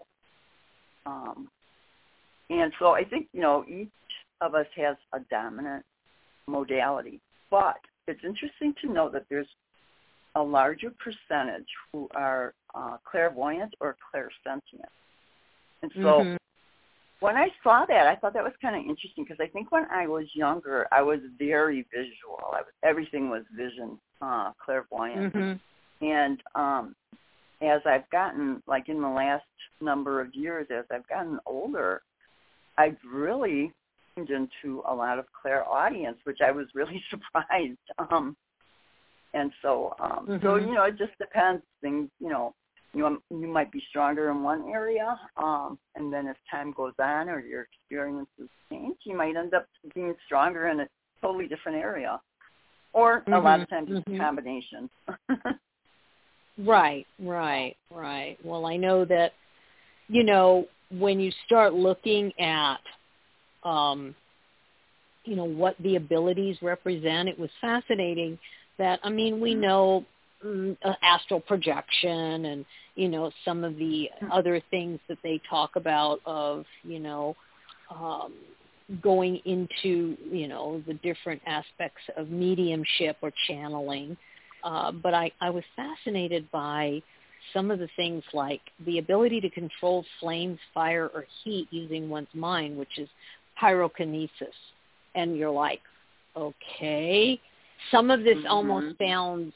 Um, 1.05 1.47
and 2.49 2.73
so 2.79 2.91
I 2.91 3.03
think 3.03 3.27
you 3.34 3.41
know 3.41 3.63
each 3.67 3.89
of 4.41 4.55
us 4.55 4.65
has 4.75 4.95
a 5.13 5.19
dominant 5.29 5.86
modality, 6.49 7.21
but 7.49 7.79
it's 8.07 8.23
interesting 8.23 8.73
to 8.81 8.91
know 8.91 9.09
that 9.09 9.25
there's 9.29 9.47
a 10.35 10.41
larger 10.41 10.91
percentage 11.03 11.67
who 11.91 12.07
are 12.15 12.53
uh, 12.75 12.97
clairvoyant 13.09 13.73
or 13.79 13.95
clairsentient. 14.13 14.89
And 15.81 15.91
so 15.95 16.01
mm-hmm. 16.01 16.35
when 17.19 17.35
I 17.35 17.47
saw 17.63 17.85
that, 17.88 18.07
I 18.07 18.15
thought 18.15 18.33
that 18.33 18.43
was 18.43 18.53
kind 18.62 18.75
of 18.75 18.81
interesting 18.81 19.23
because 19.23 19.39
I 19.39 19.47
think 19.47 19.71
when 19.71 19.85
I 19.91 20.07
was 20.07 20.25
younger, 20.33 20.88
I 20.91 21.01
was 21.01 21.19
very 21.38 21.85
visual. 21.91 22.39
I 22.53 22.62
was, 22.62 22.73
everything 22.83 23.29
was 23.29 23.43
vision, 23.55 23.97
uh, 24.21 24.51
clairvoyant. 24.63 25.33
Mm-hmm. 25.33 26.05
And 26.05 26.41
um, 26.55 26.95
as 27.62 27.81
I've 27.85 28.09
gotten, 28.09 28.62
like 28.67 28.89
in 28.89 29.01
the 29.01 29.09
last 29.09 29.43
number 29.81 30.21
of 30.21 30.33
years, 30.33 30.67
as 30.71 30.85
I've 30.91 31.07
gotten 31.07 31.39
older, 31.45 32.01
I've 32.77 32.97
really 33.12 33.73
into 34.29 34.82
a 34.88 34.93
lot 34.93 35.19
of 35.19 35.25
clairaudience, 35.39 36.17
which 36.23 36.39
I 36.45 36.51
was 36.51 36.67
really 36.73 37.03
surprised. 37.10 37.77
Um, 37.97 38.36
and 39.34 39.51
so, 39.62 39.93
um, 39.99 40.27
mm-hmm. 40.27 40.45
so 40.45 40.55
you 40.55 40.73
know, 40.73 40.84
it 40.84 40.97
just 40.97 41.17
depends. 41.19 41.62
Things, 41.82 42.10
you 42.19 42.29
know, 42.29 42.53
you 42.93 43.21
you 43.29 43.47
might 43.47 43.71
be 43.71 43.82
stronger 43.89 44.32
in 44.32 44.41
one 44.41 44.67
area, 44.69 45.19
um, 45.38 45.77
and 45.95 46.12
then 46.12 46.27
as 46.27 46.36
time 46.49 46.73
goes 46.75 46.93
on 46.99 47.29
or 47.29 47.39
your 47.39 47.67
experiences 47.71 48.49
change, 48.71 48.97
you 49.03 49.15
might 49.15 49.36
end 49.36 49.53
up 49.53 49.67
being 49.93 50.15
stronger 50.25 50.69
in 50.69 50.79
a 50.79 50.88
totally 51.21 51.47
different 51.47 51.77
area. 51.77 52.19
Or 52.93 53.21
mm-hmm. 53.21 53.34
a 53.34 53.39
lot 53.39 53.60
of 53.60 53.69
times 53.69 53.89
it's 53.91 54.08
mm-hmm. 54.08 54.19
a 54.19 54.23
combination. 54.23 54.89
right, 56.65 57.05
right, 57.19 57.75
right. 57.91 58.38
Well, 58.43 58.65
I 58.65 58.77
know 58.77 59.05
that, 59.05 59.34
you 60.08 60.23
know, 60.23 60.65
when 60.91 61.19
you 61.19 61.32
start 61.45 61.73
looking 61.73 62.32
at, 62.39 62.77
um, 63.63 64.15
you 65.25 65.35
know, 65.35 65.45
what 65.45 65.75
the 65.79 65.95
abilities 65.95 66.57
represent, 66.61 67.29
it 67.29 67.37
was 67.37 67.49
fascinating 67.61 68.37
that, 68.77 68.99
I 69.03 69.09
mean, 69.09 69.39
we 69.39 69.53
know 69.53 70.05
mm, 70.43 70.77
uh, 70.83 70.93
astral 71.03 71.39
projection 71.39 72.45
and, 72.45 72.65
you 72.95 73.09
know, 73.09 73.31
some 73.45 73.63
of 73.63 73.77
the 73.77 74.09
other 74.31 74.61
things 74.71 74.99
that 75.07 75.17
they 75.23 75.41
talk 75.49 75.75
about 75.75 76.19
of, 76.25 76.65
you 76.83 76.99
know, 76.99 77.35
um, 77.93 78.33
going 79.01 79.39
into, 79.45 80.17
you 80.31 80.47
know, 80.47 80.81
the 80.87 80.93
different 80.95 81.41
aspects 81.45 82.01
of 82.17 82.29
mediumship 82.29 83.17
or 83.21 83.31
channeling. 83.47 84.17
Uh, 84.63 84.91
but 84.91 85.13
I, 85.13 85.31
I 85.39 85.49
was 85.49 85.63
fascinated 85.75 86.49
by 86.51 87.01
some 87.53 87.71
of 87.71 87.79
the 87.79 87.89
things 87.95 88.23
like 88.33 88.61
the 88.85 88.99
ability 88.99 89.41
to 89.41 89.49
control 89.49 90.05
flames, 90.19 90.59
fire, 90.73 91.09
or 91.13 91.25
heat 91.43 91.67
using 91.71 92.09
one's 92.09 92.27
mind, 92.33 92.77
which 92.77 92.97
is 92.97 93.07
pyrokinesis. 93.61 94.29
And 95.15 95.37
you're 95.37 95.51
like, 95.51 95.81
okay. 96.35 97.39
Some 97.91 98.11
of 98.11 98.23
this 98.23 98.37
mm-hmm. 98.37 98.47
almost 98.47 98.97
sounds 98.97 99.53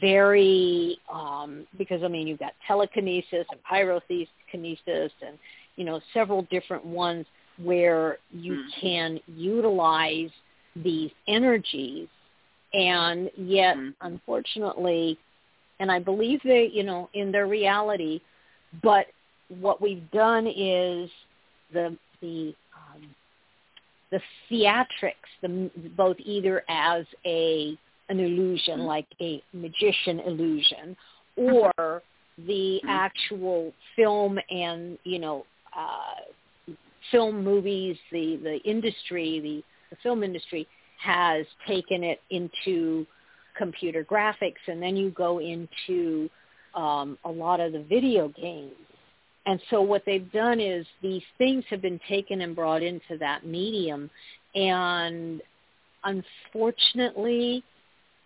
very, 0.00 0.98
um, 1.12 1.66
because 1.78 2.02
I 2.02 2.08
mean, 2.08 2.26
you've 2.26 2.38
got 2.38 2.52
telekinesis 2.66 3.46
and 3.50 3.60
pyrokinesis 3.70 5.10
and, 5.26 5.38
you 5.76 5.84
know, 5.84 6.00
several 6.12 6.42
different 6.50 6.84
ones 6.84 7.26
where 7.62 8.18
you 8.30 8.52
mm-hmm. 8.52 8.80
can 8.80 9.20
utilize 9.26 10.30
these 10.76 11.10
energies 11.26 12.08
and 12.74 13.30
yet 13.36 13.76
mm-hmm. 13.76 13.90
unfortunately 14.02 15.18
and 15.78 15.90
I 15.90 15.98
believe 15.98 16.40
they, 16.44 16.70
you 16.72 16.82
know, 16.82 17.08
in 17.14 17.30
their 17.30 17.46
reality. 17.46 18.20
But 18.82 19.06
what 19.48 19.80
we've 19.80 20.10
done 20.10 20.46
is 20.46 21.10
the 21.72 21.96
the 22.20 22.54
the 24.10 24.20
theatrics, 24.50 25.14
the 25.42 25.70
both 25.96 26.16
either 26.20 26.62
as 26.68 27.04
a 27.24 27.76
an 28.08 28.20
illusion, 28.20 28.78
mm-hmm. 28.78 28.86
like 28.86 29.06
a 29.20 29.42
magician 29.52 30.20
illusion, 30.20 30.96
or 31.36 32.02
the 32.38 32.80
mm-hmm. 32.80 32.88
actual 32.88 33.72
film 33.96 34.38
and 34.50 34.98
you 35.04 35.18
know 35.18 35.44
uh, 35.76 36.72
film 37.10 37.42
movies, 37.42 37.96
the 38.12 38.38
the 38.42 38.58
industry, 38.68 39.40
the, 39.40 39.62
the 39.94 39.96
film 40.02 40.22
industry 40.22 40.66
has 41.02 41.44
taken 41.66 42.02
it 42.02 42.20
into 42.30 43.06
computer 43.56 44.04
graphics, 44.04 44.62
and 44.66 44.82
then 44.82 44.96
you 44.96 45.10
go 45.10 45.40
into 45.40 46.28
um, 46.74 47.18
a 47.24 47.30
lot 47.30 47.60
of 47.60 47.72
the 47.72 47.82
video 47.82 48.28
games, 48.28 48.72
And 49.46 49.60
so 49.70 49.80
what 49.80 50.02
they've 50.04 50.30
done 50.32 50.60
is 50.60 50.84
these 51.02 51.22
things 51.38 51.64
have 51.70 51.80
been 51.80 52.00
taken 52.08 52.40
and 52.40 52.54
brought 52.54 52.82
into 52.82 53.16
that 53.20 53.46
medium. 53.46 54.10
And 54.54 55.40
unfortunately, 56.04 57.62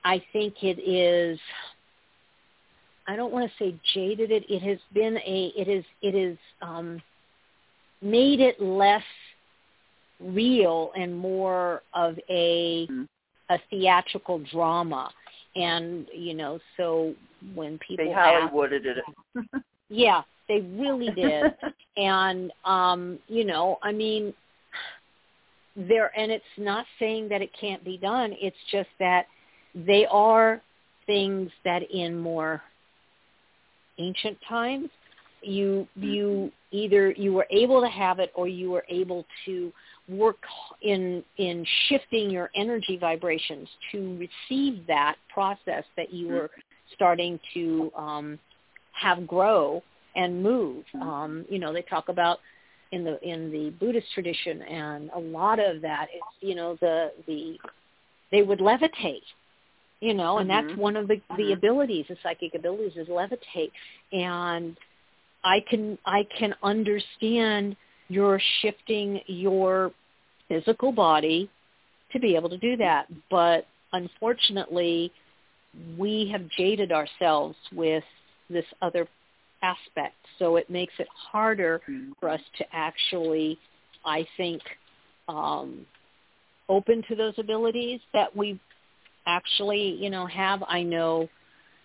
I 0.04 0.22
think 0.32 0.62
it 0.62 0.80
is, 0.80 1.38
I 3.06 3.16
don't 3.16 3.32
want 3.32 3.50
to 3.50 3.64
say 3.64 3.74
jaded 3.92 4.30
it. 4.30 4.44
It 4.48 4.62
has 4.62 4.78
been 4.94 5.18
a, 5.18 5.52
it 5.56 5.68
is, 5.68 5.84
it 6.00 6.14
is 6.14 6.38
um, 6.62 7.02
made 8.00 8.40
it 8.40 8.60
less 8.60 9.02
real 10.20 10.92
and 10.96 11.14
more 11.16 11.82
of 11.92 12.18
a, 12.30 12.86
Mhm. 12.86 13.06
a 13.50 13.58
theatrical 13.70 14.38
drama. 14.38 15.10
And, 15.56 16.08
you 16.14 16.32
know, 16.34 16.60
so 16.76 17.14
when 17.54 17.78
people 17.78 18.06
They 18.06 18.12
ask, 18.12 18.52
Hollywooded 18.52 18.86
it. 18.86 19.04
yeah, 19.88 20.22
they 20.50 20.60
really 20.60 21.10
did. 21.14 21.54
and 21.96 22.52
um, 22.64 23.18
you 23.28 23.44
know, 23.44 23.78
I 23.82 23.92
mean 23.92 24.34
there 25.76 26.10
and 26.18 26.32
it's 26.32 26.44
not 26.58 26.84
saying 26.98 27.28
that 27.28 27.40
it 27.40 27.50
can't 27.58 27.84
be 27.84 27.96
done. 27.96 28.34
It's 28.40 28.56
just 28.70 28.88
that 28.98 29.26
they 29.74 30.04
are 30.10 30.60
things 31.06 31.50
that 31.64 31.82
in 31.90 32.18
more 32.18 32.60
ancient 33.98 34.36
times 34.48 34.88
you 35.42 35.86
you 35.94 36.50
either 36.70 37.12
you 37.12 37.32
were 37.32 37.46
able 37.50 37.80
to 37.80 37.88
have 37.88 38.18
it 38.18 38.30
or 38.34 38.48
you 38.48 38.70
were 38.70 38.84
able 38.88 39.24
to 39.46 39.72
work 40.08 40.38
in 40.82 41.22
in 41.38 41.64
shifting 41.88 42.28
your 42.30 42.50
energy 42.54 42.98
vibrations 42.98 43.68
to 43.92 44.18
receive 44.18 44.86
that 44.86 45.16
process 45.32 45.84
that 45.96 46.12
you 46.12 46.28
were 46.28 46.50
starting 46.94 47.38
to 47.54 47.90
um 47.96 48.38
have 48.92 49.26
grow 49.26 49.82
and 50.16 50.42
move. 50.42 50.84
Um, 51.00 51.44
you 51.48 51.58
know, 51.58 51.72
they 51.72 51.82
talk 51.82 52.08
about 52.08 52.38
in 52.92 53.04
the 53.04 53.20
in 53.28 53.50
the 53.50 53.70
Buddhist 53.70 54.06
tradition, 54.14 54.62
and 54.62 55.10
a 55.14 55.18
lot 55.18 55.58
of 55.58 55.80
that 55.82 56.06
is 56.14 56.22
you 56.40 56.54
know 56.54 56.76
the 56.80 57.12
the 57.26 57.58
they 58.30 58.42
would 58.42 58.60
levitate. 58.60 59.22
You 60.00 60.14
know, 60.14 60.38
and 60.38 60.48
that's 60.48 60.70
Mhm. 60.72 60.78
one 60.78 60.96
of 60.96 61.08
the 61.08 61.20
the 61.36 61.50
Mhm. 61.50 61.52
abilities, 61.52 62.06
the 62.08 62.16
psychic 62.22 62.54
abilities, 62.54 62.96
is 62.96 63.08
levitate. 63.08 63.70
And 64.12 64.76
I 65.44 65.60
can 65.60 65.98
I 66.06 66.24
can 66.24 66.54
understand 66.62 67.76
your 68.08 68.40
shifting 68.60 69.20
your 69.26 69.92
physical 70.48 70.90
body 70.92 71.48
to 72.12 72.18
be 72.18 72.34
able 72.34 72.48
to 72.48 72.58
do 72.58 72.76
that, 72.76 73.06
but 73.30 73.66
unfortunately, 73.92 75.12
we 75.96 76.28
have 76.28 76.48
jaded 76.48 76.90
ourselves 76.92 77.56
with 77.72 78.04
this 78.48 78.64
other 78.82 79.06
aspect. 79.62 80.14
So 80.38 80.56
it 80.56 80.70
makes 80.70 80.94
it 80.98 81.08
harder 81.32 81.80
Mhm. 81.88 82.14
for 82.20 82.28
us 82.28 82.40
to 82.58 82.64
actually, 82.72 83.58
I 84.04 84.26
think, 84.36 84.62
um, 85.28 85.86
open 86.68 87.02
to 87.08 87.14
those 87.16 87.34
abilities 87.38 88.00
that 88.12 88.34
we 88.36 88.58
actually, 89.26 89.96
you 90.00 90.10
know, 90.10 90.26
have. 90.26 90.62
I 90.66 90.82
know, 90.82 91.28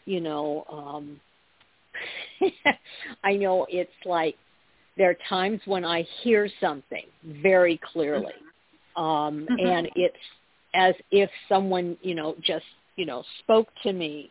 you 0.06 0.22
know, 0.22 0.66
um, 0.70 1.20
I 3.24 3.34
know 3.36 3.66
it's 3.70 3.92
like 4.06 4.36
there 4.98 5.10
are 5.10 5.18
times 5.30 5.62
when 5.66 5.84
I 5.86 6.04
hear 6.24 6.48
something 6.60 7.06
very 7.42 7.80
clearly, 7.92 8.34
um, 8.96 9.50
and 9.58 9.90
it's 9.96 10.16
as 10.74 10.96
if 11.12 11.30
someone, 11.50 11.98
you 12.02 12.16
know, 12.16 12.36
just, 12.42 12.66
you 12.96 13.06
know, 13.06 13.24
spoke 13.40 13.68
to 13.84 13.94
me 13.94 14.30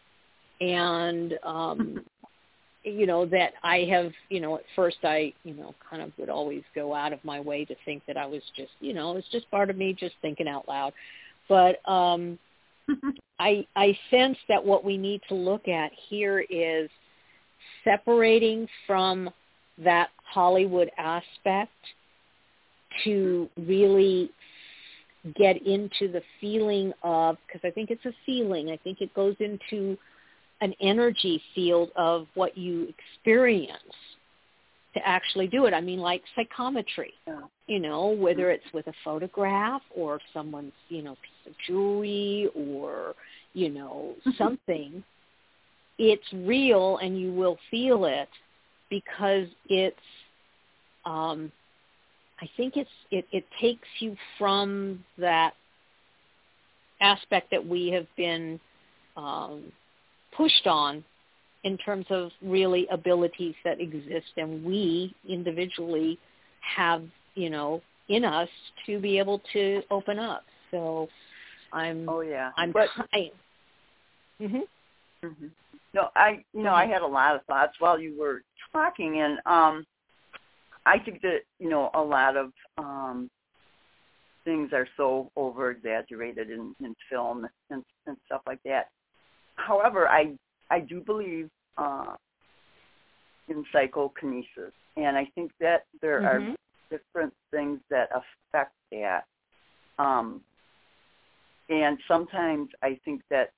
and 0.61 1.35
um 1.45 2.03
you 2.85 3.07
know 3.07 3.25
that 3.27 3.55
I 3.63 3.79
have 3.91 4.13
you 4.29 4.41
know 4.41 4.57
at 4.57 4.65
first 4.77 4.99
I 5.03 5.33
you 5.43 5.55
know 5.55 5.75
kind 5.89 6.03
of 6.03 6.13
would 6.19 6.29
always 6.29 6.63
go 6.75 6.95
out 6.95 7.13
of 7.13 7.25
my 7.25 7.41
way 7.41 7.65
to 7.65 7.75
think 7.85 8.03
that 8.07 8.17
I 8.17 8.27
was 8.27 8.43
just 8.57 8.73
you 8.81 8.93
know 8.93 9.17
it's 9.17 9.29
just 9.33 9.51
part 9.51 9.71
of 9.71 9.77
me 9.77 9.95
just 9.99 10.15
thinking 10.23 10.49
out 10.49 10.69
loud. 10.69 10.93
But 11.49 11.87
um 11.89 12.39
I 13.39 13.67
I 13.75 13.99
sense 14.11 14.39
that 14.49 14.65
what 14.65 14.85
we 14.85 14.97
need 14.97 15.23
to 15.29 15.35
look 15.35 15.67
at 15.69 15.91
here 16.09 16.45
is 16.51 16.91
separating 17.83 18.69
from 18.87 19.31
that 19.79 20.11
Hollywood 20.17 20.91
aspect 20.99 21.73
to 23.05 23.49
really 23.57 24.31
get 25.37 25.67
into 25.67 26.13
the 26.13 26.23
feeling 26.41 26.93
of 27.03 27.39
because 27.47 27.67
I 27.67 27.71
think 27.71 27.91
it's 27.91 28.05
a 28.05 28.13
feeling. 28.27 28.71
I 28.71 28.77
think 28.77 29.01
it 29.01 29.13
goes 29.15 29.37
into 29.41 29.97
an 30.65 30.75
energy 30.81 31.43
field 31.55 31.91
of 31.95 32.27
what 32.35 32.57
you 32.57 32.89
experience 32.95 33.95
to 34.95 35.07
actually 35.07 35.47
do 35.47 35.67
it. 35.67 35.75
I 35.75 35.81
mean, 35.83 35.99
like 36.01 36.23
psychometry, 36.35 37.13
Yeah. 37.27 37.43
you 37.67 37.81
know, 37.81 38.09
whether 38.09 38.51
it's 38.51 38.65
with 38.73 38.87
a 38.87 38.95
photograph 39.05 39.83
or 39.95 40.21
someone's, 40.33 40.73
you 40.89 41.03
know, 41.03 41.17
piece 41.17 41.53
of 41.53 41.53
jewelry 41.67 42.49
or, 42.55 43.15
you 43.53 43.69
know, 43.69 44.15
something. 44.39 45.05
it's 45.99 46.33
real 46.33 46.99
and 46.99 47.21
you 47.21 47.31
will 47.33 47.59
feel 47.71 48.07
it 48.07 48.29
because 48.89 49.47
it's, 49.69 49.97
um, 51.05 51.53
I 52.41 52.49
think 52.57 52.77
it's 52.77 52.91
it, 53.11 53.27
it 53.33 53.45
takes 53.61 53.89
you 54.01 54.17
from 54.39 55.05
that 55.19 55.55
aspect 57.01 57.51
that 57.51 57.65
we 57.65 57.91
have 57.91 58.07
been 58.17 58.59
um, 59.17 59.73
pushed 60.37 60.67
on 60.67 61.05
in 61.65 61.79
terms 61.79 62.07
of 62.11 62.31
really 62.43 62.87
abilities 62.91 63.55
that 63.65 63.81
exist 63.81 64.27
and 64.37 64.65
we 64.65 65.15
individually 65.29 66.19
have, 66.61 67.03
you 67.35 67.51
know, 67.51 67.81
in 68.09 68.25
us 68.25 68.49
to 68.87 69.01
be 69.01 69.19
able 69.19 69.41
to 69.53 69.83
open 69.91 70.19
up. 70.19 70.45
So 70.71 71.09
I'm 71.73 72.09
Oh 72.09 72.21
yeah. 72.21 72.51
I'm 72.57 72.73
but 72.73 72.89
I, 73.13 73.31
mhm. 74.41 74.63
hmm 75.23 75.47
No, 75.95 76.09
I 76.15 76.45
you 76.53 76.63
know 76.63 76.75
I 76.75 76.87
had 76.87 77.03
a 77.03 77.07
lot 77.07 77.35
of 77.35 77.45
thoughts 77.45 77.75
while 77.79 77.99
you 77.99 78.19
were 78.19 78.43
talking, 78.73 79.21
and 79.21 79.39
um, 79.47 79.87
I 80.85 80.99
think 80.99 81.23
that 81.23 81.41
you 81.59 81.69
know 81.71 81.91
a 81.95 82.03
lot 82.03 82.37
of 82.37 82.53
um, 82.77 83.31
things 84.45 84.71
are 84.73 84.87
so 84.97 85.31
over 85.37 85.71
exaggerated 85.71 86.51
in, 86.51 86.75
in 86.81 86.95
film 87.11 87.47
and, 87.71 87.83
and 88.07 88.17
stuff 88.27 88.43
like 88.47 88.61
that. 88.65 88.89
However, 89.57 90.09
I 90.09 90.37
I 90.71 90.81
do 90.81 91.01
believe 91.01 91.49
uh, 91.79 92.17
in 93.49 93.65
psychokinesis, 93.73 94.73
and 94.97 95.17
I 95.17 95.27
think 95.35 95.53
that 95.61 95.85
there 96.01 96.25
are 96.25 96.41
Mhm. 96.41 96.57
different 96.91 97.35
things 97.51 97.81
that 97.91 98.11
affect 98.13 98.75
that. 98.91 99.27
Um, 99.99 100.45
and 101.69 101.99
sometimes 102.09 102.71
I 102.83 102.97
think 103.05 103.23
that 103.31 103.53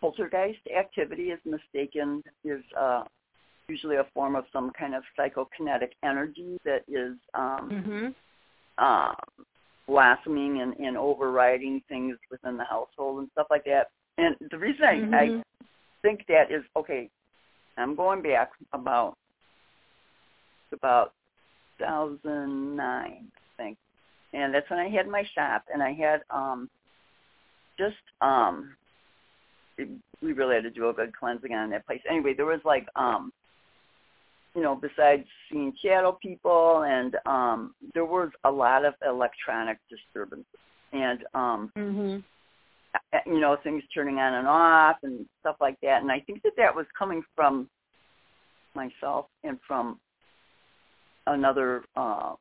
poltergeist 0.00 0.66
activity 0.68 1.30
is 1.30 1.40
mistaken 1.44 2.22
is 2.44 2.62
uh, 2.76 3.04
usually 3.68 3.96
a 3.96 4.04
form 4.14 4.36
of 4.36 4.44
some 4.52 4.70
kind 4.72 4.94
of 4.94 5.02
psychokinetic 5.18 5.92
energy 6.02 6.58
that 6.64 6.84
is 6.88 7.16
um, 7.34 7.70
Mhm. 7.70 8.14
uh, 8.78 9.14
blossoming 9.86 10.60
and, 10.60 10.74
and 10.78 10.96
overriding 10.96 11.80
things 11.88 12.18
within 12.30 12.56
the 12.56 12.64
household 12.64 13.20
and 13.20 13.30
stuff 13.32 13.46
like 13.50 13.64
that. 13.64 13.90
And 14.18 14.36
the 14.50 14.58
reason 14.58 14.84
I, 14.84 15.00
Mhm. 15.00 15.14
I 15.14 15.44
think 16.02 16.26
that 16.26 16.50
is 16.50 16.64
okay. 16.76 17.10
I'm 17.76 17.94
going 17.94 18.22
back 18.22 18.52
about 18.72 19.16
about 20.72 21.12
2009, 21.78 23.30
I 23.36 23.62
think, 23.62 23.78
and 24.32 24.54
that's 24.54 24.68
when 24.70 24.78
I 24.78 24.88
had 24.88 25.08
my 25.08 25.24
shop, 25.24 25.64
and 25.72 25.82
I 25.82 25.92
had 25.92 26.22
um 26.30 26.70
just 27.78 27.96
um 28.20 28.76
it, 29.76 29.88
we 30.22 30.32
really 30.32 30.54
had 30.54 30.64
to 30.64 30.70
do 30.70 30.88
a 30.88 30.92
good 30.92 31.14
cleansing 31.16 31.52
on 31.52 31.70
that 31.70 31.86
place. 31.86 32.00
Anyway, 32.08 32.34
there 32.34 32.46
was 32.46 32.64
like 32.64 32.86
um 32.96 33.32
you 34.54 34.62
know, 34.62 34.76
besides 34.76 35.26
seeing 35.50 35.74
shadow 35.82 36.12
people 36.12 36.82
and 36.84 37.16
um 37.26 37.74
there 37.92 38.04
was 38.04 38.30
a 38.44 38.50
lot 38.50 38.84
of 38.84 38.94
electronic 39.04 39.78
disturbances 39.88 40.46
and 40.92 41.24
um 41.34 41.72
Mhm. 41.76 42.22
Uh, 42.94 43.18
you 43.26 43.40
know 43.40 43.56
things 43.62 43.82
turning 43.92 44.18
on 44.18 44.34
and 44.34 44.46
off 44.48 44.96
and 45.02 45.26
stuff 45.40 45.56
like 45.60 45.76
that 45.82 46.02
and 46.02 46.10
i 46.10 46.20
think 46.20 46.42
that 46.42 46.52
that 46.56 46.74
was 46.74 46.86
coming 46.98 47.22
from 47.34 47.68
myself 48.74 49.26
and 49.44 49.58
from 49.66 49.98
another 51.26 51.84
uh 51.96 52.34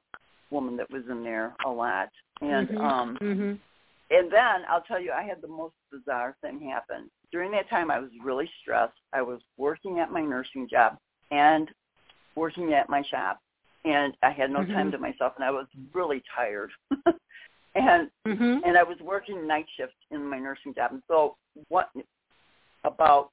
woman 0.51 0.76
that 0.78 0.89
was 0.91 1.04
in 1.10 1.24
there 1.24 1.56
a 1.66 1.70
lot 1.70 2.10
and 2.41 2.70
Mhm. 2.70 2.82
um 2.84 3.18
Mhm. 3.22 3.60
and 4.12 4.32
then 4.32 4.66
i'll 4.68 4.82
tell 4.84 4.99
you 4.99 5.12
i 5.12 5.24
had 5.24 5.41
the 5.41 5.47
most 5.47 5.76
bizarre 5.91 6.36
thing 6.41 6.60
happen 6.60 7.10
during 7.32 7.51
that 7.51 7.70
time 7.70 7.89
i 7.89 7.99
was 7.99 8.12
really 8.22 8.49
stressed 8.62 8.99
i 9.14 9.22
was 9.22 9.41
working 9.58 9.99
at 9.99 10.12
my 10.12 10.22
nursing 10.22 10.68
job 10.68 10.97
and 11.32 11.74
working 12.36 12.74
at 12.74 12.89
my 12.89 13.01
shop 13.04 13.39
and 13.86 14.16
i 14.22 14.30
had 14.30 14.51
no 14.51 14.64
time 14.66 14.88
Mhm. 14.89 14.91
to 14.91 14.97
myself 14.97 15.34
and 15.38 15.45
i 15.45 15.51
was 15.51 15.68
really 15.93 16.22
tired 16.36 16.72
and 17.76 18.10
Mhm. 18.26 18.62
and 18.66 18.78
I 18.78 18.84
was 18.84 19.00
working 19.00 19.48
night 19.48 19.66
shift 19.76 19.96
in 20.12 20.26
my 20.26 20.40
nursing 20.40 20.74
job. 20.74 20.92
And 20.92 21.04
so 21.08 21.38
what 21.70 21.90
about 22.84 23.32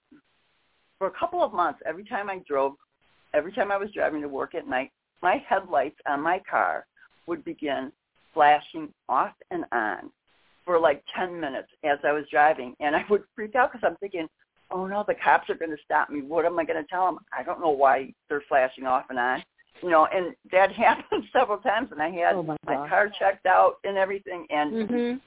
for 0.98 1.06
a 1.06 1.10
couple 1.12 1.42
of 1.42 1.52
months, 1.52 1.80
every 1.86 2.04
time 2.04 2.28
I 2.30 2.38
drove 2.38 2.76
every 3.32 3.52
time 3.52 3.70
I 3.70 3.76
was 3.76 3.92
driving 3.92 4.22
to 4.22 4.28
work 4.28 4.54
at 4.54 4.66
night, 4.66 4.90
my 5.22 5.36
headlights 5.48 6.00
on 6.06 6.20
my 6.20 6.40
car 6.40 6.86
would 7.26 7.44
begin 7.44 7.92
flashing 8.34 8.92
off 9.08 9.34
and 9.50 9.64
on 9.72 10.10
for 10.64 10.78
like 10.78 11.02
10 11.14 11.38
minutes 11.38 11.68
as 11.84 11.98
I 12.04 12.12
was 12.12 12.24
driving. 12.30 12.74
And 12.80 12.96
I 12.96 13.04
would 13.08 13.24
freak 13.34 13.54
out 13.54 13.72
because 13.72 13.86
I'm 13.86 13.96
thinking, 13.96 14.28
oh 14.70 14.86
no, 14.86 15.04
the 15.06 15.14
cops 15.14 15.50
are 15.50 15.54
going 15.54 15.70
to 15.70 15.82
stop 15.84 16.10
me. 16.10 16.22
What 16.22 16.44
am 16.44 16.58
I 16.58 16.64
going 16.64 16.82
to 16.82 16.88
tell 16.88 17.06
them? 17.06 17.18
I 17.36 17.42
don't 17.42 17.60
know 17.60 17.70
why 17.70 18.12
they're 18.28 18.42
flashing 18.48 18.86
off 18.86 19.06
and 19.10 19.18
on. 19.18 19.42
You 19.82 19.88
know, 19.90 20.06
and 20.06 20.34
that 20.52 20.72
happened 20.86 21.24
several 21.32 21.58
times, 21.58 21.88
and 21.92 22.02
I 22.02 22.10
had 22.10 22.34
Oh, 22.36 22.42
my 22.42 22.56
my 22.66 22.88
car 22.88 23.08
checked 23.18 23.46
out 23.46 23.76
and 23.84 23.96
everything, 23.96 24.46
and 24.50 24.72
Mhm. 24.74 25.20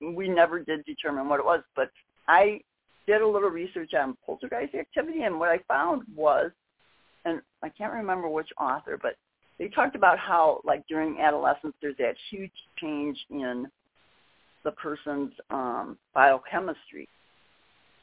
we 0.00 0.28
never 0.28 0.60
did 0.60 0.84
determine 0.84 1.28
what 1.28 1.40
it 1.40 1.44
was. 1.46 1.62
But 1.74 1.90
I 2.28 2.60
did 3.06 3.22
a 3.22 3.26
little 3.26 3.50
research 3.50 3.94
on 3.94 4.16
poltergeist 4.24 4.74
activity, 4.74 5.22
and 5.22 5.38
what 5.38 5.50
I 5.50 5.58
found 5.68 6.02
was, 6.14 6.52
and 7.24 7.42
I 7.62 7.68
can't 7.68 7.92
remember 7.92 8.28
which 8.28 8.50
author, 8.58 8.96
but 8.96 9.16
they 9.58 9.68
talked 9.68 9.96
about 9.96 10.18
how, 10.18 10.60
like 10.64 10.86
during 10.86 11.20
adolescence, 11.20 11.74
there's 11.82 11.96
that 11.98 12.16
huge 12.30 12.52
change 12.78 13.18
in 13.30 13.70
the 14.62 14.72
person's 14.72 15.32
um, 15.50 15.98
biochemistry. 16.14 17.08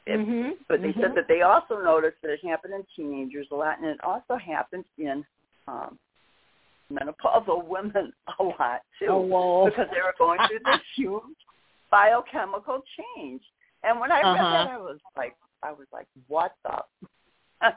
It- 0.06 0.20
Mhm. 0.20 0.58
But 0.68 0.82
they 0.82 0.92
Mhm. 0.92 1.00
said 1.00 1.14
that 1.14 1.28
they 1.28 1.42
also 1.42 1.82
noticed 1.82 2.20
that 2.22 2.30
it 2.30 2.44
happened 2.44 2.74
in 2.74 2.84
teenagers 2.94 3.50
a 3.50 3.54
lot, 3.56 3.78
and 3.78 3.86
it 3.86 4.02
also 4.04 4.36
happens 4.36 4.84
in 4.98 5.24
um, 5.68 5.98
menopausal 6.92 7.64
women 7.66 8.12
a 8.40 8.42
lot 8.42 8.80
too 8.98 9.08
Oh, 9.10 9.18
whoa. 9.18 9.64
because 9.66 9.86
they 9.92 10.00
were 10.00 10.14
going 10.18 10.40
through 10.48 10.60
this 10.64 10.80
huge 10.96 11.22
biochemical 11.90 12.80
change. 13.16 13.42
And 13.84 14.00
when 14.00 14.10
I 14.10 14.20
read 14.20 14.40
Uh-huh. 14.40 14.64
that, 14.64 14.66
I 14.70 14.78
was 14.78 14.98
like, 15.16 15.36
I 15.62 15.72
was 15.72 15.86
like, 15.92 16.06
what 16.26 16.52
the? 16.64 17.72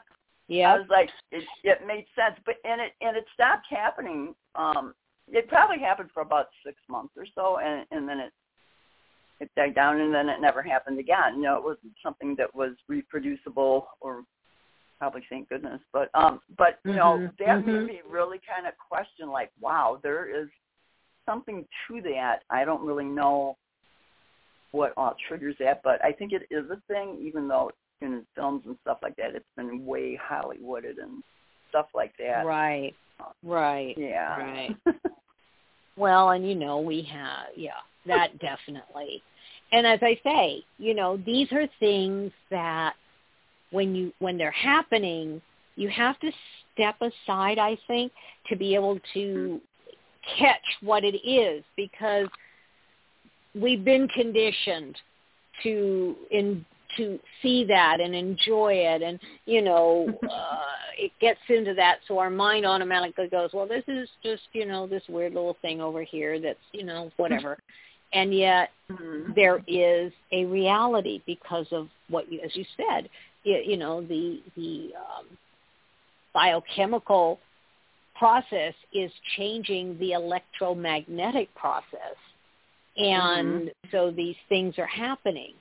Yeah, 0.48 0.72
I 0.74 0.78
was 0.78 0.88
like, 0.90 1.10
it, 1.30 1.44
it 1.62 1.86
made 1.86 2.06
sense, 2.16 2.38
but 2.44 2.56
and 2.64 2.80
it 2.80 2.92
and 3.00 3.16
it 3.16 3.24
stopped 3.34 3.66
happening. 3.70 4.34
Um, 4.54 4.94
it 5.28 5.48
probably 5.48 5.78
happened 5.78 6.10
for 6.12 6.22
about 6.22 6.46
six 6.64 6.76
months 6.88 7.14
or 7.16 7.26
so, 7.34 7.58
and 7.58 7.86
and 7.90 8.08
then 8.08 8.18
it 8.20 8.32
it 9.40 9.50
died 9.56 9.74
down, 9.74 10.00
and 10.00 10.14
then 10.14 10.28
it 10.28 10.40
never 10.40 10.62
happened 10.62 10.98
again. 10.98 11.36
You 11.36 11.42
know, 11.42 11.56
it 11.56 11.64
wasn't 11.64 11.92
something 12.02 12.34
that 12.36 12.54
was 12.54 12.72
reproducible, 12.88 13.86
or 14.00 14.22
probably 15.02 15.24
thank 15.28 15.48
goodness. 15.48 15.80
But 15.92 16.10
um, 16.14 16.40
but 16.56 16.78
you 16.84 16.92
know, 16.94 17.18
Mhm, 17.18 17.36
that 17.38 17.58
mhm. 17.58 17.66
made 17.66 17.86
me 17.86 18.00
really 18.08 18.38
kind 18.38 18.68
of 18.68 18.78
question, 18.78 19.28
like, 19.30 19.50
wow, 19.60 19.98
there 20.00 20.26
is 20.26 20.48
something 21.26 21.66
to 21.88 22.00
that. 22.02 22.44
I 22.50 22.64
don't 22.64 22.86
really 22.86 23.04
know 23.04 23.56
what 24.70 24.92
all 24.96 25.16
triggers 25.26 25.56
that, 25.58 25.82
but 25.82 26.02
I 26.04 26.12
think 26.12 26.32
it 26.32 26.46
is 26.52 26.70
a 26.70 26.80
thing, 26.86 27.18
even 27.20 27.48
though 27.48 27.72
in 28.00 28.24
films 28.36 28.62
and 28.64 28.78
stuff 28.82 28.98
like 29.02 29.16
that, 29.16 29.34
it's 29.34 29.44
been 29.56 29.84
way 29.84 30.16
Hollywooded 30.16 31.02
and 31.02 31.24
stuff 31.68 31.88
like 31.96 32.16
that. 32.18 32.46
Right. 32.46 32.94
Right. 33.42 33.98
Yeah. 33.98 34.36
Right. 34.38 34.76
Well, 35.98 36.30
and 36.30 36.48
you 36.48 36.54
know, 36.54 36.80
we 36.80 37.02
have, 37.02 37.48
yeah, 37.54 37.72
that 38.06 38.38
definitely. 38.38 39.22
And 39.72 39.86
as 39.86 39.98
I 40.00 40.18
say, 40.24 40.64
you 40.78 40.94
know, 40.94 41.18
these 41.18 41.52
are 41.52 41.66
things 41.80 42.32
that 42.50 42.94
when 43.72 43.94
you 43.94 44.12
when 44.20 44.38
they're 44.38 44.52
happening, 44.52 45.42
you 45.76 45.88
have 45.88 46.18
to 46.20 46.30
step 46.74 46.96
aside, 47.00 47.58
I 47.58 47.76
think, 47.88 48.12
to 48.48 48.56
be 48.56 48.74
able 48.74 49.00
to 49.14 49.60
catch 50.38 50.62
what 50.82 51.02
it 51.04 51.16
is 51.28 51.64
because 51.76 52.28
we've 53.54 53.84
been 53.84 54.06
conditioned 54.08 54.96
to 55.62 56.16
in 56.30 56.64
to 56.96 57.18
see 57.42 57.64
that 57.64 58.00
and 58.00 58.14
enjoy 58.14 58.74
it. 58.74 59.02
And 59.02 59.18
you 59.46 59.62
know 59.62 60.18
uh 60.30 60.62
it 60.98 61.10
gets 61.20 61.40
into 61.48 61.74
that. 61.74 61.98
So 62.06 62.18
our 62.18 62.30
mind 62.30 62.66
automatically 62.66 63.28
goes 63.28 63.50
well 63.52 63.66
this 63.66 63.84
is 63.88 64.08
just 64.22 64.42
you 64.52 64.66
know 64.66 64.86
this 64.86 65.02
weird 65.08 65.34
little 65.34 65.56
thing 65.62 65.80
over 65.80 66.02
here 66.02 66.38
that's 66.40 66.58
you 66.72 66.84
know 66.84 67.10
whatever. 67.16 67.58
And 68.14 68.34
yet 68.34 68.68
Mhm. 68.90 69.34
there 69.34 69.62
is 69.66 70.12
a 70.32 70.44
reality 70.44 71.22
because 71.24 71.66
of 71.72 71.88
what 72.10 72.30
you 72.30 72.40
as 72.44 72.54
you 72.54 72.64
said 72.76 73.08
you, 73.44 73.62
you 73.64 73.76
know 73.76 74.02
the 74.02 74.40
the 74.56 74.90
um 74.96 75.26
biochemical 76.34 77.38
process 78.16 78.74
is 78.92 79.10
changing 79.36 79.98
the 79.98 80.12
electromagnetic 80.12 81.54
process. 81.54 82.16
And 82.96 83.70
so 83.90 84.10
these 84.10 84.36
things 84.48 84.78
are 84.78 84.86
happening 84.86 85.54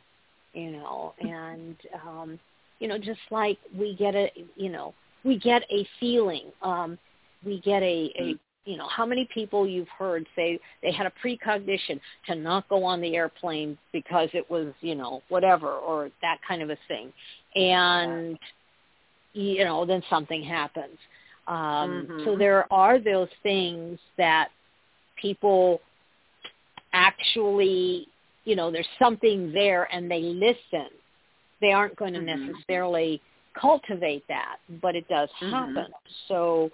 you 0.53 0.71
know 0.71 1.13
and 1.19 1.75
um 2.05 2.39
you 2.79 2.87
know 2.87 2.97
just 2.97 3.19
like 3.29 3.57
we 3.77 3.95
get 3.95 4.15
a 4.15 4.29
you 4.55 4.69
know 4.69 4.93
we 5.23 5.37
get 5.37 5.63
a 5.71 5.87
feeling 5.99 6.51
um 6.61 6.97
we 7.45 7.59
get 7.61 7.81
a 7.83 8.11
a 8.19 8.35
you 8.65 8.77
know 8.77 8.87
how 8.87 9.05
many 9.05 9.27
people 9.33 9.67
you've 9.67 9.87
heard 9.89 10.25
say 10.35 10.59
they 10.83 10.91
had 10.91 11.05
a 11.05 11.11
precognition 11.21 11.99
to 12.27 12.35
not 12.35 12.67
go 12.69 12.83
on 12.83 13.01
the 13.01 13.15
airplane 13.15 13.77
because 13.91 14.29
it 14.33 14.49
was 14.49 14.73
you 14.81 14.95
know 14.95 15.21
whatever 15.29 15.73
or 15.73 16.09
that 16.21 16.37
kind 16.47 16.61
of 16.61 16.69
a 16.69 16.77
thing 16.87 17.11
and 17.55 18.37
you 19.33 19.63
know 19.63 19.85
then 19.85 20.03
something 20.09 20.43
happens 20.43 20.97
um 21.47 22.07
so 22.23 22.31
Mhm. 22.31 22.39
there 22.39 22.71
are 22.71 22.99
those 22.99 23.29
things 23.41 23.99
that 24.17 24.49
people 25.15 25.81
actually 26.93 28.07
you 28.45 28.55
know 28.55 28.71
there's 28.71 28.87
something 28.99 29.51
there 29.51 29.85
and 29.93 30.09
they 30.09 30.21
listen 30.21 30.89
they 31.61 31.71
aren't 31.71 31.95
going 31.95 32.13
to 32.13 32.19
Mhm. 32.19 32.47
necessarily 32.55 33.21
cultivate 33.53 34.25
that 34.27 34.57
but 34.81 34.95
it 34.95 35.07
does 35.07 35.29
Mhm. 35.41 35.51
happen 35.51 35.93
so 36.27 36.69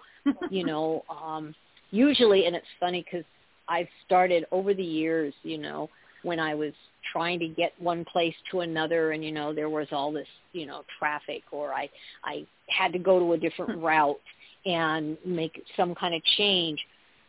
you 0.50 0.64
know 0.64 1.04
um 1.10 1.56
usually 1.92 2.46
and 2.46 2.56
it's 2.56 2.66
funny 2.80 3.04
because 3.04 3.26
i've 3.68 3.88
started 4.06 4.46
over 4.52 4.74
the 4.74 4.84
years 4.84 5.34
you 5.44 5.58
know 5.58 5.90
when 6.24 6.40
i 6.40 6.54
was 6.54 6.74
trying 7.12 7.40
to 7.40 7.48
get 7.48 7.72
one 7.80 8.04
place 8.06 8.36
to 8.52 8.62
another 8.62 9.12
and 9.12 9.24
you 9.24 9.32
know 9.32 9.54
there 9.54 9.70
was 9.70 9.88
all 9.92 10.12
this 10.12 10.28
you 10.54 10.66
know 10.66 10.84
traffic 11.00 11.44
or 11.52 11.74
i 11.74 11.90
i 12.24 12.46
had 12.68 12.92
to 12.92 13.00
go 13.00 13.20
to 13.20 13.34
a 13.34 13.38
different 13.38 13.80
hmm. 13.80 13.86
route 13.86 14.20
and 14.66 15.18
make 15.26 15.64
some 15.76 15.96
kind 15.96 16.14
of 16.14 16.22
change 16.38 16.80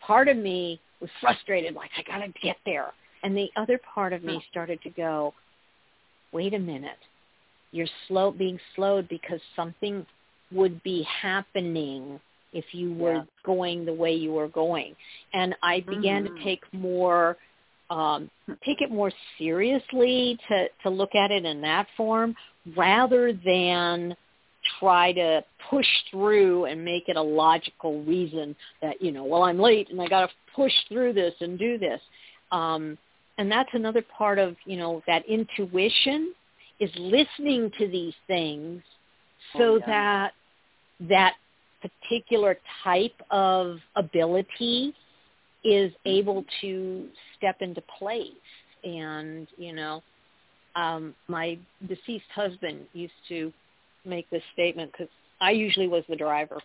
part 0.01 0.29
of 0.29 0.37
me 0.37 0.81
was 1.01 1.11
frustrated 1.21 1.75
like 1.75 1.91
i 1.97 2.03
got 2.03 2.25
to 2.25 2.33
get 2.43 2.57
there. 2.65 2.93
And 3.23 3.37
the 3.37 3.49
other 3.57 3.81
part 3.95 4.13
of 4.13 4.23
me 4.23 4.43
started 4.51 4.81
to 4.83 4.91
go 4.91 5.35
wait 6.33 6.55
a 6.55 6.59
minute. 6.59 6.99
You're 7.73 7.89
slow 8.07 8.31
being 8.31 8.59
slowed 8.75 9.09
because 9.09 9.41
something 9.57 10.07
would 10.53 10.83
be 10.83 11.03
happening 11.03 12.21
if 12.53 12.65
you 12.73 12.93
were 12.95 13.15
Yeah. 13.15 13.25
going 13.45 13.85
the 13.85 13.93
way 13.93 14.13
you 14.13 14.33
were 14.33 14.49
going 14.49 14.95
and 15.35 15.55
i 15.63 15.81
began 15.89 16.25
Mhm. 16.25 16.35
to 16.37 16.43
take 16.43 16.63
more 16.73 17.37
um 17.91 18.31
take 18.65 18.81
it 18.81 18.91
more 18.91 19.13
seriously 19.39 20.39
to 20.49 20.69
to 20.83 20.91
look 20.91 21.15
at 21.15 21.31
it 21.31 21.45
in 21.45 21.61
that 21.61 21.87
form 21.97 22.35
rather 22.77 23.33
than 23.33 24.17
try 24.79 25.13
to 25.13 25.43
push 25.71 25.87
through 26.11 26.65
and 26.67 26.85
make 26.85 27.09
it 27.09 27.17
a 27.17 27.23
logical 27.23 28.03
reason 28.03 28.55
that 28.83 29.01
you 29.01 29.13
know 29.13 29.25
well 29.25 29.43
i'm 29.45 29.59
late 29.59 29.89
and 29.91 30.01
i 30.01 30.07
got 30.09 30.27
to 30.27 30.35
push 30.55 30.73
through 30.89 31.13
this 31.13 31.35
and 31.41 31.59
do 31.59 31.79
this 31.79 32.01
um 32.53 32.99
and 33.39 33.51
that's 33.51 33.71
another 33.73 34.03
part 34.17 34.39
of 34.39 34.57
you 34.65 34.77
know 34.77 35.03
that 35.07 35.25
intuition 35.27 36.35
is 36.81 36.91
listening 36.99 37.71
to 37.79 37.89
these 37.89 38.15
things 38.27 38.83
so 39.57 39.75
Oh, 39.75 39.77
yeah. 39.79 39.87
that 39.87 40.33
that 41.09 41.35
particular 41.81 42.59
type 42.83 43.21
of 43.31 43.79
ability 43.97 44.95
is 45.65 45.93
able 46.05 46.45
to 46.61 47.09
step 47.37 47.57
into 47.61 47.83
place. 47.99 48.33
And 48.85 49.49
you 49.57 49.73
know 49.73 50.03
um 50.77 51.15
my 51.27 51.59
deceased 51.87 52.31
husband 52.35 52.87
used 52.93 53.13
to 53.29 53.53
make 54.05 54.29
this 54.31 54.43
statement 54.53 54.91
because 54.93 55.09
i 55.41 55.51
usually 55.51 55.89
was 55.89 56.05
the 56.09 56.17
driver 56.17 56.59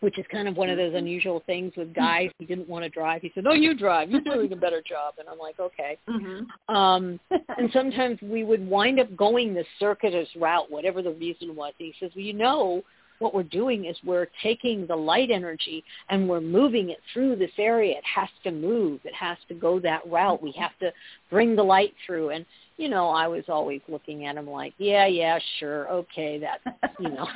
which 0.00 0.18
is 0.18 0.26
kind 0.32 0.48
of 0.48 0.56
one 0.56 0.68
of 0.68 0.76
those 0.76 0.94
unusual 0.94 1.42
things 1.46 1.72
with 1.76 1.94
guys 1.94 2.28
he 2.38 2.44
didn't 2.44 2.68
want 2.68 2.82
to 2.82 2.88
drive. 2.88 3.22
He 3.22 3.30
said 3.34 3.44
no 3.44 3.52
you 3.52 3.76
drive. 3.76 4.10
You're 4.10 4.20
doing 4.20 4.52
a 4.52 4.56
better 4.56 4.82
job. 4.86 5.14
And 5.18 5.28
i'm 5.28 5.38
like 5.38 5.58
okay. 5.60 5.96
Mhm. 6.08 6.46
um 6.68 7.20
and 7.30 7.70
sometimes 7.72 8.20
we 8.20 8.44
would 8.44 8.66
wind 8.68 9.00
up 9.00 9.14
going 9.16 9.54
the 9.54 9.64
circuitous 9.78 10.28
route, 10.36 10.70
whatever 10.70 11.02
the 11.02 11.12
reason 11.12 11.54
was. 11.54 11.72
He 11.78 11.94
says, 12.00 12.10
well, 12.14 12.24
you 12.24 12.32
know, 12.32 12.82
what 13.22 13.34
we're 13.34 13.42
doing 13.44 13.86
is 13.86 13.96
we're 14.04 14.26
taking 14.42 14.86
the 14.86 14.96
light 14.96 15.30
energy 15.30 15.84
and 16.10 16.28
we're 16.28 16.40
moving 16.40 16.90
it 16.90 16.98
through 17.12 17.36
this 17.36 17.52
area. 17.58 17.96
It 17.96 18.04
has 18.04 18.28
to 18.44 18.50
move. 18.50 19.00
It 19.04 19.14
has 19.14 19.38
to 19.48 19.54
go 19.54 19.80
that 19.80 20.00
route. 20.10 20.42
We 20.42 20.52
have 20.58 20.76
to 20.80 20.92
bring 21.30 21.56
the 21.56 21.62
light 21.62 21.94
through. 22.04 22.30
And, 22.30 22.44
you 22.76 22.88
know, 22.88 23.08
I 23.08 23.28
was 23.28 23.44
always 23.48 23.80
looking 23.88 24.26
at 24.26 24.36
him 24.36 24.48
like, 24.48 24.74
yeah, 24.78 25.06
yeah, 25.06 25.38
sure. 25.58 25.88
Okay. 25.88 26.38
That, 26.38 26.60
you 26.98 27.10
know, 27.10 27.28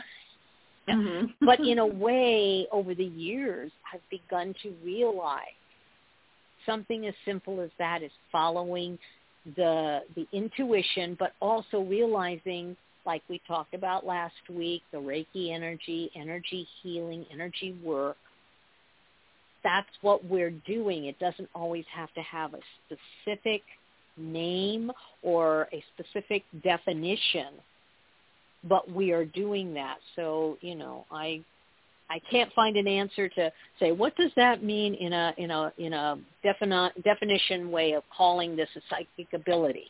Mhm. 0.89 1.33
but 1.41 1.61
in 1.61 1.79
a 1.79 1.87
way, 1.87 2.67
over 2.73 2.95
the 2.95 3.05
years, 3.05 3.71
I've 3.93 4.09
begun 4.11 4.55
to 4.63 4.75
realize 4.85 5.43
something 6.65 7.07
as 7.07 7.15
simple 7.25 7.61
as 7.61 7.71
that 7.79 8.03
is 8.03 8.13
following 8.31 8.99
the 9.57 10.01
the 10.17 10.27
intuition, 10.33 11.17
but 11.19 11.33
also 11.41 11.81
realizing 11.81 12.77
like 13.07 13.23
we 13.29 13.41
talked 13.47 13.73
about 13.73 14.05
last 14.05 14.35
week, 14.51 14.83
the 14.93 14.99
Reiki 14.99 15.53
energy, 15.53 16.11
energy 16.15 16.67
healing, 16.83 17.25
energy 17.33 17.79
work, 17.85 18.17
that's 19.63 19.89
what 20.03 20.25
we're 20.25 20.51
doing. 20.51 21.07
It 21.07 21.19
doesn't 21.19 21.49
always 21.55 21.85
have 21.93 22.13
to 22.15 22.23
have 22.23 22.55
a 22.55 22.61
specific 22.87 23.63
name 24.17 24.91
or 25.23 25.69
a 25.73 25.83
specific 25.95 26.45
definition, 26.63 27.49
but 28.69 28.91
we 28.91 29.13
are 29.13 29.25
doing 29.25 29.75
that. 29.75 29.97
So, 30.15 30.59
you 30.61 30.75
know, 30.75 31.05
I 31.11 31.43
I 32.09 32.21
can't 32.31 32.53
find 32.53 32.77
an 32.77 32.87
answer 32.87 33.29
to 33.29 33.53
say 33.81 33.93
what 33.93 34.17
does 34.17 34.31
that 34.37 34.63
mean 34.63 34.95
in 34.95 35.13
a 35.13 35.35
in 35.37 35.51
a 35.51 35.73
in 35.79 35.93
a 35.93 36.19
defini- 36.45 37.03
definition 37.03 37.71
way 37.71 37.93
of 37.93 38.05
calling 38.17 38.57
this 38.57 38.69
a 38.77 38.81
psychic 38.89 39.33
ability. 39.33 39.89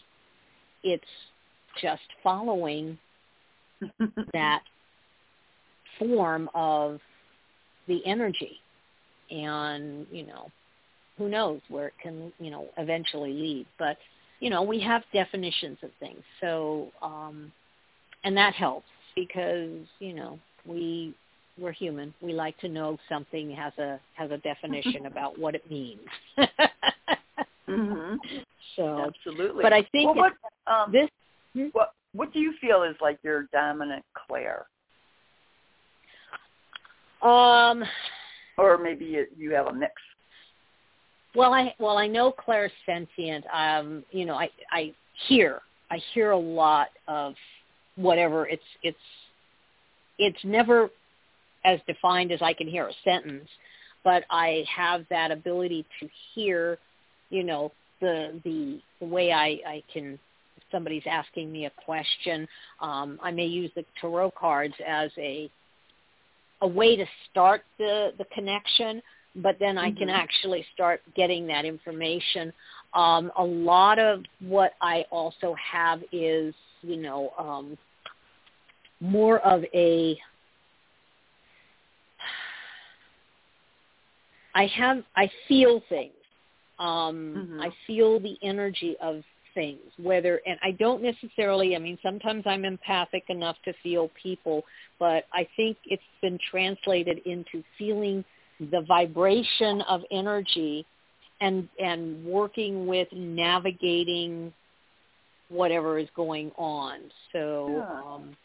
It's 0.82 1.04
just 1.82 2.02
following 2.22 2.98
that 4.32 4.62
form 5.98 6.48
of 6.54 7.00
the 7.88 8.04
energy. 8.06 8.58
And 9.30 10.06
you 10.10 10.26
know 10.26 10.50
who 11.18 11.28
knows 11.28 11.60
where 11.68 11.88
it 11.88 11.94
can 12.02 12.32
you 12.38 12.50
know 12.50 12.66
eventually 12.78 13.32
lead. 13.32 13.66
But 13.78 13.96
you 14.40 14.50
know 14.50 14.62
we 14.62 14.80
have 14.80 15.02
definitions 15.12 15.78
of 15.82 15.90
things. 15.98 16.22
So 16.40 16.88
um 17.02 17.52
and 18.24 18.36
that 18.36 18.54
helps 18.54 18.86
because 19.14 19.80
you 19.98 20.14
know 20.14 20.38
we 20.64 21.14
we're 21.58 21.72
human. 21.72 22.12
We 22.20 22.34
like 22.34 22.58
to 22.58 22.68
know 22.68 22.98
something 23.08 23.50
has 23.52 23.72
a 23.78 23.98
has 24.14 24.30
a 24.30 24.38
definition 24.38 25.06
about 25.06 25.38
what 25.38 25.54
it 25.54 25.68
means. 25.70 26.00
Mhm 27.68 28.18
so 28.76 29.06
absolutely. 29.06 29.62
but 29.62 29.72
i 29.72 29.82
think 29.92 30.14
well, 30.14 30.30
what, 30.30 30.32
um, 30.72 30.92
this 30.92 31.08
hmm? 31.54 31.68
what 31.72 31.92
what 32.16 32.32
do 32.32 32.40
you 32.40 32.54
feel 32.60 32.82
is 32.82 32.96
like 33.00 33.18
your 33.22 33.48
dominant 33.52 34.04
clair? 34.26 34.66
um 37.22 37.84
or 38.58 38.78
maybe 38.78 39.04
you, 39.04 39.26
you 39.36 39.52
have 39.52 39.66
a 39.66 39.72
mix. 39.72 39.92
Well, 41.34 41.52
I 41.52 41.74
well 41.78 41.98
I 41.98 42.06
know 42.06 42.32
Claire's 42.32 42.72
sentient. 42.86 43.44
Um, 43.52 44.04
you 44.10 44.24
know, 44.24 44.34
I 44.34 44.48
I 44.72 44.94
hear 45.28 45.60
I 45.90 45.98
hear 46.14 46.30
a 46.30 46.38
lot 46.38 46.88
of 47.08 47.34
whatever. 47.96 48.46
It's 48.48 48.62
it's 48.82 48.96
it's 50.18 50.38
never 50.44 50.88
as 51.64 51.80
defined 51.86 52.32
as 52.32 52.40
I 52.40 52.54
can 52.54 52.68
hear 52.68 52.86
a 52.86 52.92
sentence, 53.04 53.48
but 54.04 54.24
I 54.30 54.64
have 54.74 55.04
that 55.10 55.30
ability 55.30 55.84
to 56.00 56.08
hear, 56.34 56.78
you 57.28 57.44
know, 57.44 57.72
the 58.00 58.40
the, 58.44 58.80
the 59.00 59.06
way 59.06 59.32
I 59.32 59.58
I 59.66 59.82
can. 59.92 60.18
Somebody's 60.70 61.06
asking 61.06 61.52
me 61.52 61.66
a 61.66 61.70
question, 61.84 62.48
um, 62.80 63.18
I 63.22 63.30
may 63.30 63.46
use 63.46 63.70
the 63.74 63.84
tarot 64.00 64.32
cards 64.32 64.74
as 64.86 65.10
a 65.18 65.50
a 66.62 66.66
way 66.66 66.96
to 66.96 67.06
start 67.30 67.64
the 67.78 68.12
the 68.18 68.24
connection 68.34 69.02
but 69.36 69.58
then 69.58 69.76
I 69.76 69.90
can 69.90 70.08
Mhm. 70.08 70.14
actually 70.14 70.62
start 70.72 71.02
getting 71.14 71.46
that 71.48 71.64
information. 71.64 72.52
Um, 72.94 73.30
a 73.36 73.44
lot 73.44 73.98
of 73.98 74.24
what 74.40 74.74
I 74.80 75.02
also 75.10 75.54
have 75.54 76.02
is, 76.12 76.54
you 76.82 76.96
know, 76.96 77.32
um, 77.38 77.76
more 79.00 79.40
of 79.40 79.64
a. 79.74 80.20
I 84.54 84.66
have 84.66 85.04
I 85.14 85.26
feel 85.46 85.80
things. 85.80 86.14
Um, 86.78 87.34
Mhm. 87.34 87.60
I 87.62 87.70
feel 87.86 88.18
the 88.18 88.38
energy 88.42 88.96
of 88.98 89.22
things. 89.56 89.80
Whether 90.00 90.40
and 90.46 90.56
I 90.62 90.70
don't 90.70 91.02
necessarily. 91.02 91.74
I 91.74 91.80
mean, 91.80 91.98
sometimes 92.00 92.44
I'm 92.46 92.64
empathic 92.64 93.24
enough 93.28 93.56
to 93.64 93.72
feel 93.82 94.10
people, 94.22 94.62
but 95.00 95.24
I 95.32 95.48
think 95.56 95.76
it's 95.86 96.02
been 96.22 96.38
translated 96.48 97.18
into 97.26 97.64
feeling 97.76 98.24
the 98.60 98.82
vibration 98.86 99.80
of 99.82 100.02
energy 100.12 100.86
and 101.40 101.68
and 101.80 102.24
working 102.24 102.86
with 102.86 103.08
navigating 103.12 104.52
whatever 105.48 105.98
is 105.98 106.08
going 106.14 106.52
on. 106.56 107.00
So 107.32 107.68
Yeah. 107.68 108.00
um 108.00 108.36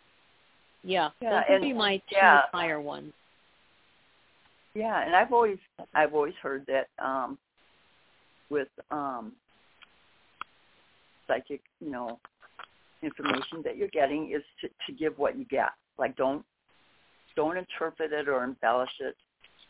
yeah, 0.84 1.10
Yeah, 1.22 1.30
those 1.30 1.44
would 1.50 1.62
be 1.62 1.74
my 1.74 1.98
two 1.98 2.16
yeah. 2.16 2.42
higher 2.52 2.82
ones. 2.82 3.14
Yeah, 4.74 5.06
and 5.06 5.16
I've 5.16 5.32
always 5.32 5.60
I've 5.94 6.14
always 6.14 6.34
heard 6.42 6.66
that 6.68 6.88
um 7.04 7.38
with 8.50 8.70
um 8.90 9.34
psychic, 11.32 11.62
you 11.80 11.92
know, 11.92 12.20
information 13.02 13.62
that 13.64 13.78
you're 13.78 13.88
getting 13.90 14.32
is 14.32 14.44
to, 14.62 14.68
to 14.86 14.98
give 14.98 15.18
what 15.18 15.38
you 15.38 15.46
get. 15.46 15.70
Like 15.98 16.16
don't 16.18 16.44
don't 17.36 17.58
interpret 17.58 18.12
it 18.12 18.28
or 18.28 18.44
embellish 18.44 18.92
it 19.00 19.16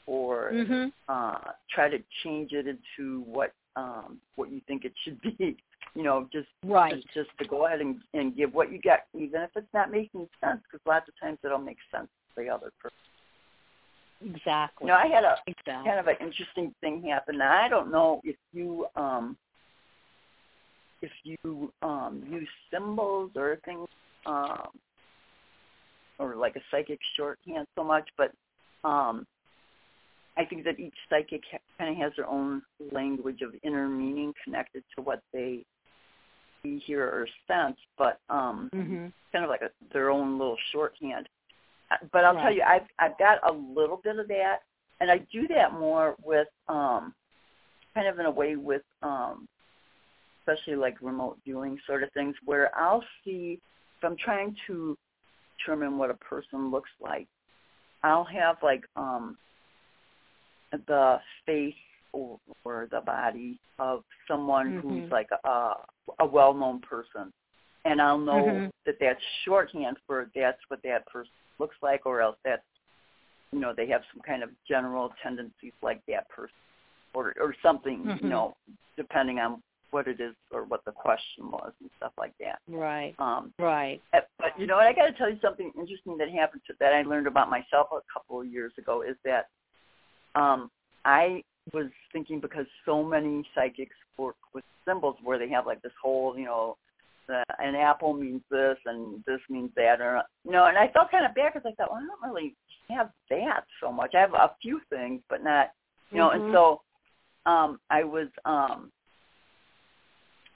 or 0.07 0.51
Mhm. 0.51 0.91
uh 1.07 1.51
try 1.69 1.89
to 1.89 1.99
change 2.23 2.53
it 2.53 2.65
into 2.67 3.21
what 3.21 3.53
um 3.75 4.19
what 4.35 4.49
you 4.51 4.59
think 4.67 4.85
it 4.85 4.93
should 5.03 5.21
be. 5.37 5.57
You 5.93 6.03
know, 6.03 6.27
just 6.31 6.47
Right. 6.63 6.95
just, 6.95 7.13
just 7.13 7.29
to 7.39 7.45
go 7.45 7.65
ahead 7.65 7.81
and, 7.81 8.01
and 8.13 8.35
give 8.35 8.53
what 8.53 8.71
you 8.71 8.79
get, 8.79 9.07
even 9.13 9.41
if 9.41 9.49
it's 9.55 9.73
not 9.73 9.91
making 9.91 10.27
sense, 10.43 10.61
because 10.63 10.79
lots 10.85 11.07
of 11.09 11.19
times 11.19 11.37
it'll 11.43 11.57
make 11.57 11.79
sense 11.93 12.07
to 12.07 12.43
the 12.43 12.49
other 12.49 12.71
person. 12.79 12.95
Exactly. 14.23 14.85
You 14.85 14.87
know, 14.93 14.97
I 14.97 15.07
had 15.07 15.25
a 15.25 15.35
exactly. 15.47 15.89
kind 15.89 15.99
of 15.99 16.07
an 16.07 16.15
interesting 16.21 16.73
thing 16.79 17.03
happen. 17.03 17.39
Now, 17.39 17.51
I 17.61 17.67
don't 17.67 17.91
know 17.91 18.21
if 18.23 18.37
you 18.53 18.87
um 18.95 19.37
if 21.01 21.11
you 21.23 21.71
um 21.81 22.23
use 22.29 22.47
symbols 22.71 23.31
or 23.35 23.57
things 23.65 23.87
um 24.25 24.69
or 26.19 26.35
like 26.35 26.55
a 26.55 26.61
psychic 26.69 26.99
shorthand 27.17 27.65
so 27.75 27.83
much, 27.83 28.07
but 28.17 28.31
um 28.83 29.25
I 30.37 30.45
think 30.45 30.63
that 30.63 30.79
each 30.79 30.95
psychic 31.09 31.41
ha- 31.51 31.57
kind 31.77 31.91
of 31.91 31.97
has 31.97 32.13
their 32.15 32.27
own 32.27 32.61
language 32.91 33.41
of 33.41 33.53
inner 33.63 33.87
meaning 33.87 34.33
connected 34.43 34.83
to 34.95 35.01
what 35.01 35.21
they 35.33 35.63
see, 36.63 36.79
hear, 36.85 37.03
or 37.05 37.27
sense, 37.47 37.77
but 37.97 38.19
um 38.29 38.69
Mhm. 38.73 39.11
kind 39.31 39.43
of 39.43 39.49
like 39.49 39.61
a, 39.61 39.71
their 39.93 40.09
own 40.09 40.37
little 40.37 40.57
shorthand. 40.71 41.27
Uh, 41.89 41.97
But 42.11 42.25
I'll 42.25 42.35
tell 42.41 42.53
you, 42.53 42.63
I've 42.63 42.87
I've 42.99 43.17
got 43.17 43.39
a 43.47 43.51
little 43.51 43.97
bit 43.97 44.19
of 44.19 44.27
that, 44.27 44.59
and 44.99 45.09
I 45.09 45.17
do 45.31 45.47
that 45.49 45.73
more 45.73 46.15
with 46.23 46.47
um, 46.67 47.13
kind 47.93 48.07
of 48.07 48.19
in 48.19 48.25
a 48.25 48.31
way 48.31 48.55
with 48.55 48.83
um, 49.01 49.47
especially 50.41 50.75
like 50.75 50.97
remote 51.01 51.37
viewing 51.43 51.77
sort 51.85 52.03
of 52.03 52.11
things, 52.13 52.35
where 52.45 52.75
I'll 52.77 53.03
see 53.23 53.59
if 53.97 54.03
I'm 54.03 54.17
trying 54.17 54.55
to 54.67 54.97
determine 55.57 55.97
what 55.97 56.09
a 56.09 56.15
person 56.15 56.71
looks 56.71 56.89
like, 56.99 57.27
I'll 58.03 58.23
have 58.25 58.57
like 58.63 58.83
um, 58.95 59.37
the 60.87 61.19
face 61.45 61.75
or, 62.13 62.39
or 62.65 62.87
the 62.91 63.01
body 63.01 63.59
of 63.79 64.03
someone 64.27 64.73
Mhm. 64.73 64.81
who's 64.81 65.11
like 65.11 65.29
a 65.43 65.73
a 66.19 66.25
well-known 66.25 66.81
person, 66.81 67.31
and 67.85 68.01
I'll 68.01 68.17
know 68.17 68.45
Mhm. 68.45 68.71
that 68.85 68.99
that's 68.99 69.23
shorthand 69.45 69.97
for 70.07 70.29
that's 70.35 70.59
what 70.69 70.81
that 70.83 71.05
person 71.07 71.31
looks 71.59 71.77
like, 71.81 72.05
or 72.05 72.21
else 72.21 72.37
that's 72.43 72.65
you 73.51 73.59
know 73.59 73.73
they 73.73 73.87
have 73.87 74.03
some 74.11 74.21
kind 74.23 74.43
of 74.43 74.49
general 74.67 75.13
tendencies 75.21 75.73
like 75.81 76.01
that 76.07 76.27
person, 76.29 76.55
or 77.13 77.33
or 77.39 77.53
something 77.61 78.03
Mhm. 78.05 78.21
you 78.21 78.29
know 78.29 78.57
depending 78.97 79.39
on 79.39 79.61
what 79.91 80.07
it 80.07 80.19
is 80.19 80.33
or 80.51 80.63
what 80.63 80.83
the 80.85 80.91
question 80.91 81.51
was 81.51 81.71
and 81.81 81.89
stuff 81.97 82.13
like 82.17 82.33
that. 82.39 82.59
Right. 82.67 83.13
Um, 83.19 83.53
Right. 83.59 84.01
But 84.11 84.57
you 84.57 84.67
know 84.67 84.77
what? 84.77 84.87
I 84.87 84.93
got 84.93 85.05
to 85.05 85.13
tell 85.13 85.29
you 85.29 85.37
something 85.41 85.71
interesting 85.77 86.17
that 86.17 86.29
happened 86.29 86.61
to 86.67 86.73
that 86.79 86.93
I 86.93 87.03
learned 87.03 87.27
about 87.27 87.49
myself 87.49 87.87
a 87.91 87.99
couple 88.11 88.41
of 88.41 88.47
years 88.47 88.73
ago 88.77 89.03
is 89.03 89.15
that 89.23 89.47
um, 90.35 90.71
I 91.05 91.43
was 91.73 91.87
thinking 92.11 92.39
because 92.39 92.65
so 92.85 93.03
many 93.03 93.47
psychics 93.53 93.95
work 94.17 94.35
with 94.53 94.63
symbols 94.87 95.17
where 95.23 95.37
they 95.37 95.49
have 95.49 95.65
like 95.65 95.81
this 95.81 95.91
whole, 96.01 96.37
you 96.37 96.45
know, 96.45 96.77
the, 97.27 97.43
an 97.59 97.75
apple 97.75 98.13
means 98.13 98.41
this 98.49 98.77
and 98.85 99.23
this 99.25 99.39
means 99.49 99.69
that, 99.75 100.01
or 100.01 100.23
you 100.43 100.51
know, 100.51 100.65
and 100.65 100.77
I 100.77 100.87
felt 100.89 101.11
kind 101.11 101.25
of 101.25 101.35
bad 101.35 101.53
because 101.53 101.71
I 101.71 101.75
thought, 101.75 101.91
well, 101.91 102.01
I 102.01 102.07
don't 102.07 102.33
really 102.33 102.55
have 102.89 103.11
that 103.29 103.65
so 103.79 103.91
much. 103.91 104.15
I 104.15 104.19
have 104.19 104.33
a 104.33 104.51
few 104.61 104.81
things, 104.89 105.21
but 105.29 105.43
not, 105.43 105.71
you 106.11 106.17
know, 106.17 106.31
and 106.31 106.43
Mhm. 106.43 106.51
so 106.51 106.81
um, 107.45 107.79
I 107.89 108.03
was 108.03 108.27
um, 108.45 108.91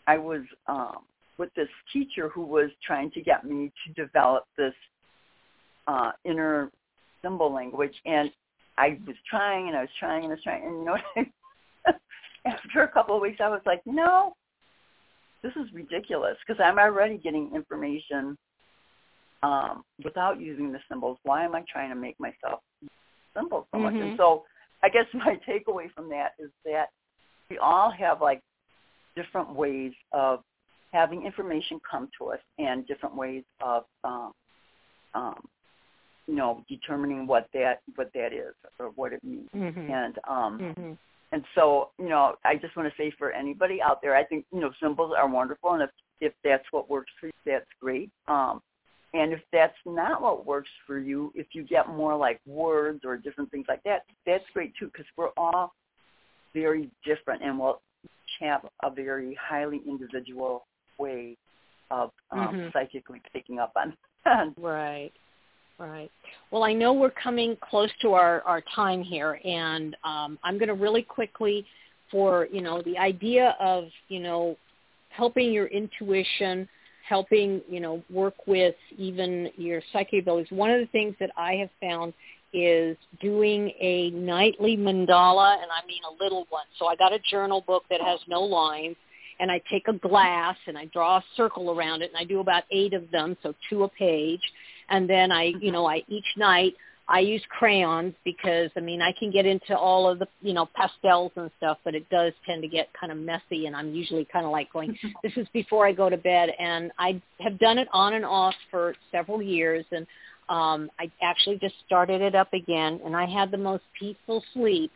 I 0.08 0.18
was 0.18 0.42
um, 0.68 1.00
with 1.38 1.54
this 1.56 1.70
teacher 1.92 2.30
who 2.30 2.46
was 2.46 2.70
trying 2.86 3.12
to 3.12 3.22
get 3.22 3.46
me 3.46 3.72
to 3.86 3.94
develop 3.94 4.46
this 4.58 4.74
uh, 5.88 6.12
inner 6.24 6.72
symbol 7.22 7.54
language, 7.54 7.94
and 8.06 8.32
I 8.78 9.00
was 9.08 9.16
trying 9.30 9.68
and 9.68 9.78
I 9.78 9.82
was 9.82 9.90
trying 10.00 10.24
and 10.24 10.32
I 10.32 10.36
was 10.36 10.44
trying, 10.44 10.64
and 10.66 10.80
you 10.80 10.86
know, 10.86 10.98
after 12.46 12.84
a 12.84 12.88
couple 12.88 13.16
of 13.16 13.22
weeks, 13.22 13.40
I 13.42 13.50
was 13.50 13.62
like, 13.66 13.82
no, 13.86 14.34
this 15.44 15.54
is 15.56 15.72
ridiculous 15.74 16.38
because 16.46 16.62
I'm 16.64 16.80
already 16.80 17.18
getting 17.18 17.54
information 17.54 18.38
um, 19.44 19.84
without 20.04 20.40
using 20.40 20.72
the 20.72 20.80
symbols. 20.90 21.18
Why 21.24 21.46
am 21.46 21.56
I 21.56 21.64
trying 21.72 21.90
to 21.90 21.96
make 21.96 22.20
myself 22.20 22.62
use 22.82 22.90
symbols 23.36 23.66
so 23.72 23.80
much? 23.80 23.94
And 23.94 24.18
so, 24.18 24.44
I 24.84 24.90
guess 24.90 25.06
my 25.14 25.40
takeaway 25.48 25.92
from 25.94 26.10
that 26.10 26.34
is 26.40 26.50
that 26.66 26.88
we 27.50 27.58
all 27.58 27.92
have 27.92 28.22
like 28.22 28.42
different 29.16 29.54
ways 29.54 29.94
of 30.12 30.42
having 30.94 31.26
information 31.26 31.80
come 31.90 32.10
to 32.18 32.28
us 32.32 32.40
and 32.58 32.86
different 32.88 33.16
ways 33.16 33.44
of 33.62 33.84
um, 34.04 34.32
um, 35.14 35.36
you 36.28 36.36
know 36.36 36.64
determining 36.70 37.28
what 37.28 37.48
that 37.54 37.82
what 37.96 38.10
that 38.14 38.34
is 38.34 38.54
or 38.80 38.88
what 38.96 39.14
it 39.14 39.24
means 39.24 39.50
Mhm. 39.54 39.90
and 39.90 40.18
um 40.28 40.60
Mm-hmm. 40.60 40.94
and 41.32 41.44
so 41.54 41.92
you 42.00 42.10
know 42.10 42.36
i 42.44 42.56
just 42.56 42.76
want 42.76 42.90
to 42.90 42.96
say 42.98 43.12
for 43.18 43.32
anybody 43.32 43.82
out 43.82 44.02
there 44.02 44.16
i 44.16 44.24
think 44.24 44.46
you 44.52 44.60
know 44.60 44.72
symbols 44.82 45.14
are 45.16 45.28
wonderful 45.30 45.74
and 45.74 45.84
if 45.84 45.90
if 46.22 46.34
that's 46.44 46.66
what 46.72 46.90
works 46.90 47.12
for 47.20 47.28
you 47.28 47.34
that's 47.46 47.70
great 47.80 48.10
um 48.28 48.62
and 49.14 49.32
if 49.34 49.42
that's 49.54 49.78
not 49.86 50.22
what 50.22 50.46
works 50.46 50.70
for 50.88 50.98
you 50.98 51.32
if 51.36 51.48
you 51.54 51.64
get 51.64 51.88
more 51.90 52.16
like 52.16 52.40
words 52.48 53.02
or 53.06 53.18
different 53.18 53.52
things 53.52 53.66
like 53.68 53.84
that 53.84 54.04
that's 54.26 54.44
great 54.54 54.74
too 54.80 54.88
because 54.88 55.06
we're 55.18 55.30
all 55.38 55.74
very 56.54 56.90
different 57.04 57.44
and 57.44 57.60
we'll 57.60 57.82
have 58.40 58.62
a 58.84 58.90
very 58.92 59.38
highly 59.42 59.82
individual 59.88 60.66
way 60.98 61.38
of 61.92 62.12
um, 62.32 62.56
Mhm. 62.56 62.74
psychically 62.74 63.22
picking 63.34 63.60
up 63.60 63.74
on 63.76 63.96
Right. 64.58 65.12
Right. 65.78 66.10
Well, 66.52 66.64
I 66.64 66.74
know 66.74 66.94
we're 66.94 67.12
coming 67.12 67.58
close 67.58 67.92
to 68.02 68.14
our, 68.14 68.42
our 68.44 68.62
time 68.74 69.04
here, 69.04 69.42
and 69.44 69.96
um, 70.06 70.40
I'm 70.42 70.58
going 70.58 70.70
to 70.70 70.74
really 70.74 71.02
quickly, 71.04 71.66
for 72.10 72.48
you 72.50 72.62
know, 72.62 72.82
the 72.84 72.98
idea 72.98 73.58
of 73.60 73.86
you 74.08 74.20
know, 74.20 74.58
helping 75.10 75.52
your 75.52 75.68
intuition, 75.68 76.68
helping 77.08 77.62
you 77.70 77.82
know, 77.82 78.02
work 78.10 78.36
with 78.48 78.76
even 78.98 79.50
your 79.58 79.82
psychic 79.92 80.22
abilities. 80.22 80.50
One 80.50 80.72
of 80.72 80.80
the 80.80 80.88
things 80.88 81.14
that 81.20 81.32
I 81.36 81.56
have 81.56 81.70
found 81.82 82.14
is 82.56 82.98
doing 83.20 83.72
a 83.80 84.12
nightly 84.12 84.78
mandala, 84.78 85.62
and 85.62 85.72
I 85.72 85.86
mean 85.88 86.02
a 86.10 86.24
little 86.24 86.46
one. 86.50 86.66
So 86.80 86.88
I 86.88 86.96
got 86.96 87.14
a 87.14 87.20
journal 87.20 87.64
book 87.66 87.84
that 87.90 88.02
has 88.02 88.20
no 88.28 88.42
lines, 88.42 88.96
and 89.40 89.52
I 89.52 89.62
take 89.70 89.88
a 89.88 89.94
glass 89.94 90.56
and 90.68 90.78
I 90.78 90.86
draw 90.86 91.18
a 91.18 91.24
circle 91.36 91.72
around 91.72 92.02
it, 92.02 92.12
and 92.12 92.18
I 92.18 92.24
do 92.24 92.40
about 92.40 92.64
eight 92.72 92.94
of 92.94 93.12
them, 93.12 93.36
so 93.44 93.54
two 93.70 93.84
a 93.84 93.90
page 93.90 94.42
and 94.90 95.10
then 95.10 95.32
I, 95.32 95.54
you 95.60 95.72
know, 95.72 95.86
I 95.88 96.04
each 96.08 96.26
night 96.38 96.74
I 97.08 97.20
use 97.20 97.42
crayons 97.50 98.14
because 98.24 98.72
I 98.76 98.80
mean 98.80 99.02
I 99.02 99.14
can 99.18 99.32
get 99.32 99.46
into 99.46 99.78
all 99.78 100.10
of 100.10 100.20
the, 100.20 100.28
you 100.42 100.54
know, 100.54 100.68
pastels 100.76 101.32
and 101.36 101.52
stuff, 101.58 101.78
but 101.84 101.96
it 101.96 102.08
does 102.10 102.34
tend 102.46 102.62
to 102.64 102.68
get 102.68 102.90
kind 103.00 103.12
of 103.12 103.18
messy 103.18 103.68
and 103.68 103.76
I'm 103.76 103.94
usually 103.94 104.28
kind 104.32 104.46
of 104.46 104.52
like 104.52 104.72
going 104.74 104.98
this 105.24 105.34
is 105.36 105.48
before 105.54 105.88
I 105.88 105.92
go 105.92 106.10
to 106.10 106.18
bed 106.18 106.50
and 106.60 106.92
I 106.98 107.22
have 107.40 107.60
done 107.60 107.78
it 107.78 107.88
on 107.94 108.14
and 108.14 108.26
off 108.26 108.56
for 108.72 108.96
several 109.12 109.42
years 109.42 109.86
and 109.92 110.08
um 110.50 110.90
I 111.00 111.12
actually 111.22 111.58
just 111.58 111.76
started 111.86 112.22
it 112.22 112.36
up 112.36 112.54
again 112.54 113.00
and 113.06 113.16
I 113.16 113.26
had 113.26 113.52
the 113.52 113.58
most 113.58 113.84
peaceful 114.00 114.44
sleep 114.54 114.92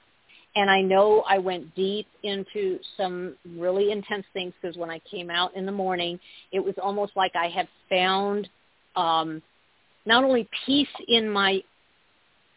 and 0.56 0.70
I 0.70 0.82
know 0.82 1.24
I 1.28 1.38
went 1.38 1.76
deep 1.76 2.08
into 2.24 2.80
some 2.97 3.36
really 3.58 3.91
intense 3.91 4.26
things 4.34 4.54
because 4.60 4.78
when 4.78 4.89
I 4.89 5.00
came 5.10 5.30
out 5.30 5.56
in 5.56 5.66
the 5.66 5.72
morning, 5.72 6.20
it 6.52 6.60
was 6.60 6.74
almost 6.82 7.14
like 7.16 7.32
I 7.36 7.47
had 7.47 7.68
found 7.89 8.50
um 8.95 9.41
not 10.06 10.24
only 10.24 10.47
peace 10.66 10.88
in 11.08 11.30
my 11.30 11.62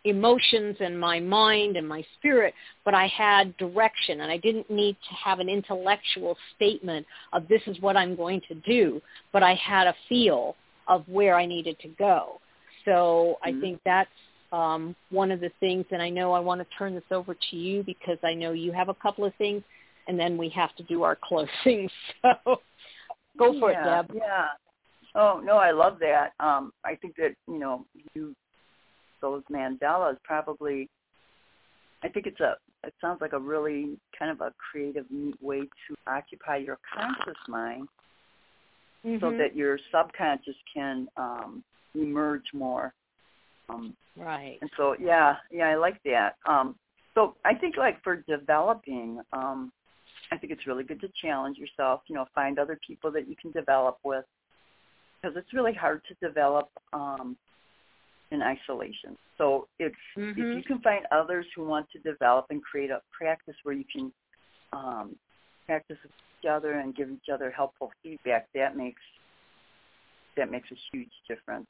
emotions 0.05 0.77
and 0.81 0.99
my 0.99 1.21
mind 1.21 1.77
and 1.77 1.87
my 1.89 2.05
spirit, 2.19 2.55
but 2.85 2.95
I 2.95 3.07
had 3.07 3.57
direction 3.57 4.21
and 4.21 4.33
I 4.33 4.37
didn't 4.37 4.71
need 4.71 4.97
to 5.09 5.15
have 5.15 5.39
an 5.39 5.49
intellectual 5.49 6.37
statement 6.57 7.07
of 7.33 7.47
this 7.49 7.63
is 7.67 7.81
what 7.81 7.97
I'm 7.97 8.17
going 8.17 8.41
to 8.49 8.55
do, 8.55 9.01
but 9.33 9.43
I 9.43 9.55
had 9.55 9.87
a 9.87 9.95
feel 10.09 10.57
of 10.89 11.09
where 11.09 11.37
I 11.37 11.47
needed 11.47 11.79
to 11.81 11.89
go. 11.89 12.41
So 12.85 13.39
I 13.43 13.53
Mhm. 13.53 13.61
think 13.61 13.81
that's 13.85 14.11
um, 14.53 14.95
one 15.11 15.31
of 15.31 15.41
the 15.41 15.51
things, 15.61 15.87
and 15.91 16.03
I 16.03 16.11
know 16.11 16.33
I 16.33 16.41
want 16.41 16.61
to 16.61 16.77
turn 16.77 16.95
this 16.95 17.11
over 17.11 17.35
to 17.35 17.57
you 17.57 17.83
because 17.83 18.19
I 18.23 18.35
know 18.35 18.53
you 18.53 18.73
have 18.73 18.89
a 18.89 18.95
couple 18.95 19.25
of 19.25 19.35
things, 19.37 19.63
and 20.09 20.19
then 20.19 20.37
we 20.37 20.49
have 20.51 20.75
to 20.77 20.83
do 20.85 21.03
our 21.03 21.17
closing. 21.17 21.91
So 22.45 22.61
go 23.39 23.59
for 23.59 23.73
yeah, 23.73 24.01
it, 24.01 24.09
Deb. 24.09 24.17
Yeah. 24.17 24.47
Oh 25.15 25.41
no, 25.43 25.57
I 25.57 25.71
love 25.71 25.99
that. 26.01 26.33
Um, 26.39 26.73
I 26.85 26.95
think 26.97 27.17
that 27.17 27.35
you 27.49 27.59
know 27.59 27.87
you 28.15 28.35
those 29.21 29.43
mandalas 29.51 30.17
probably. 30.23 30.89
I 32.05 32.09
think 32.09 32.27
it's 32.27 32.41
a. 32.41 32.57
It 32.85 32.95
sounds 33.01 33.21
like 33.21 33.33
a 33.33 33.39
really 33.39 33.97
kind 34.19 34.31
of 34.31 34.41
a 34.41 34.53
creative, 34.59 35.07
neat 35.11 35.41
way 35.41 35.61
to 35.61 35.95
occupy 36.07 36.57
your 36.57 36.79
conscious 36.93 37.39
mind, 37.49 37.89
so 39.21 39.31
Mhm. 39.31 39.39
that 39.39 39.57
your 39.57 39.79
subconscious 39.91 40.57
can 40.75 41.09
um, 41.17 41.65
emerge 41.95 42.47
more. 42.53 42.95
Um, 43.69 43.97
right. 44.17 44.59
and 44.61 44.71
so 44.77 44.97
yeah, 45.01 45.37
yeah, 45.51 45.69
I 45.69 45.77
like 45.77 46.03
that. 46.05 46.37
Um, 46.47 46.77
so 47.15 47.37
I 47.45 47.55
think 47.55 47.77
like 47.77 48.03
for 48.03 48.17
developing, 48.29 49.21
um, 49.33 49.73
I 50.31 50.39
think 50.39 50.53
it's 50.53 50.67
really 50.67 50.85
good 50.85 51.01
to 51.03 51.09
challenge 51.21 51.59
yourself. 51.59 52.03
You 52.09 52.15
know, 52.17 52.27
find 52.35 52.59
other 52.59 52.79
people 52.87 53.11
that 53.13 53.29
you 53.29 53.37
can 53.41 53.51
develop 53.53 53.99
with, 54.05 54.25
because 55.21 55.37
it's 55.37 55.53
really 55.53 55.75
hard 55.75 56.03
to 56.09 56.27
develop 56.27 56.69
um, 56.93 57.37
in 58.31 58.43
isolation. 58.43 59.17
So 59.39 59.69
if 59.79 59.93
if 60.17 60.47
Mhm. 60.47 60.57
you 60.57 60.63
can 60.65 60.81
find 60.81 61.07
others 61.11 61.47
who 61.55 61.65
want 61.65 61.91
to 61.91 61.99
develop 62.01 62.47
and 62.51 62.63
create 62.63 62.91
a 62.91 63.01
practice 63.11 63.57
where 63.63 63.75
you 63.75 63.85
can 63.85 64.13
um, 64.73 65.17
practice 65.67 65.99
with 66.03 66.13
each 66.41 66.49
other 66.49 66.73
and 66.75 66.95
give 66.95 67.11
each 67.11 67.29
other 67.33 67.51
helpful 67.51 67.93
feedback, 68.03 68.49
that 68.55 68.77
makes 68.77 69.03
that 70.37 70.51
makes 70.51 70.71
a 70.73 70.77
huge 70.91 71.13
difference. 71.29 71.67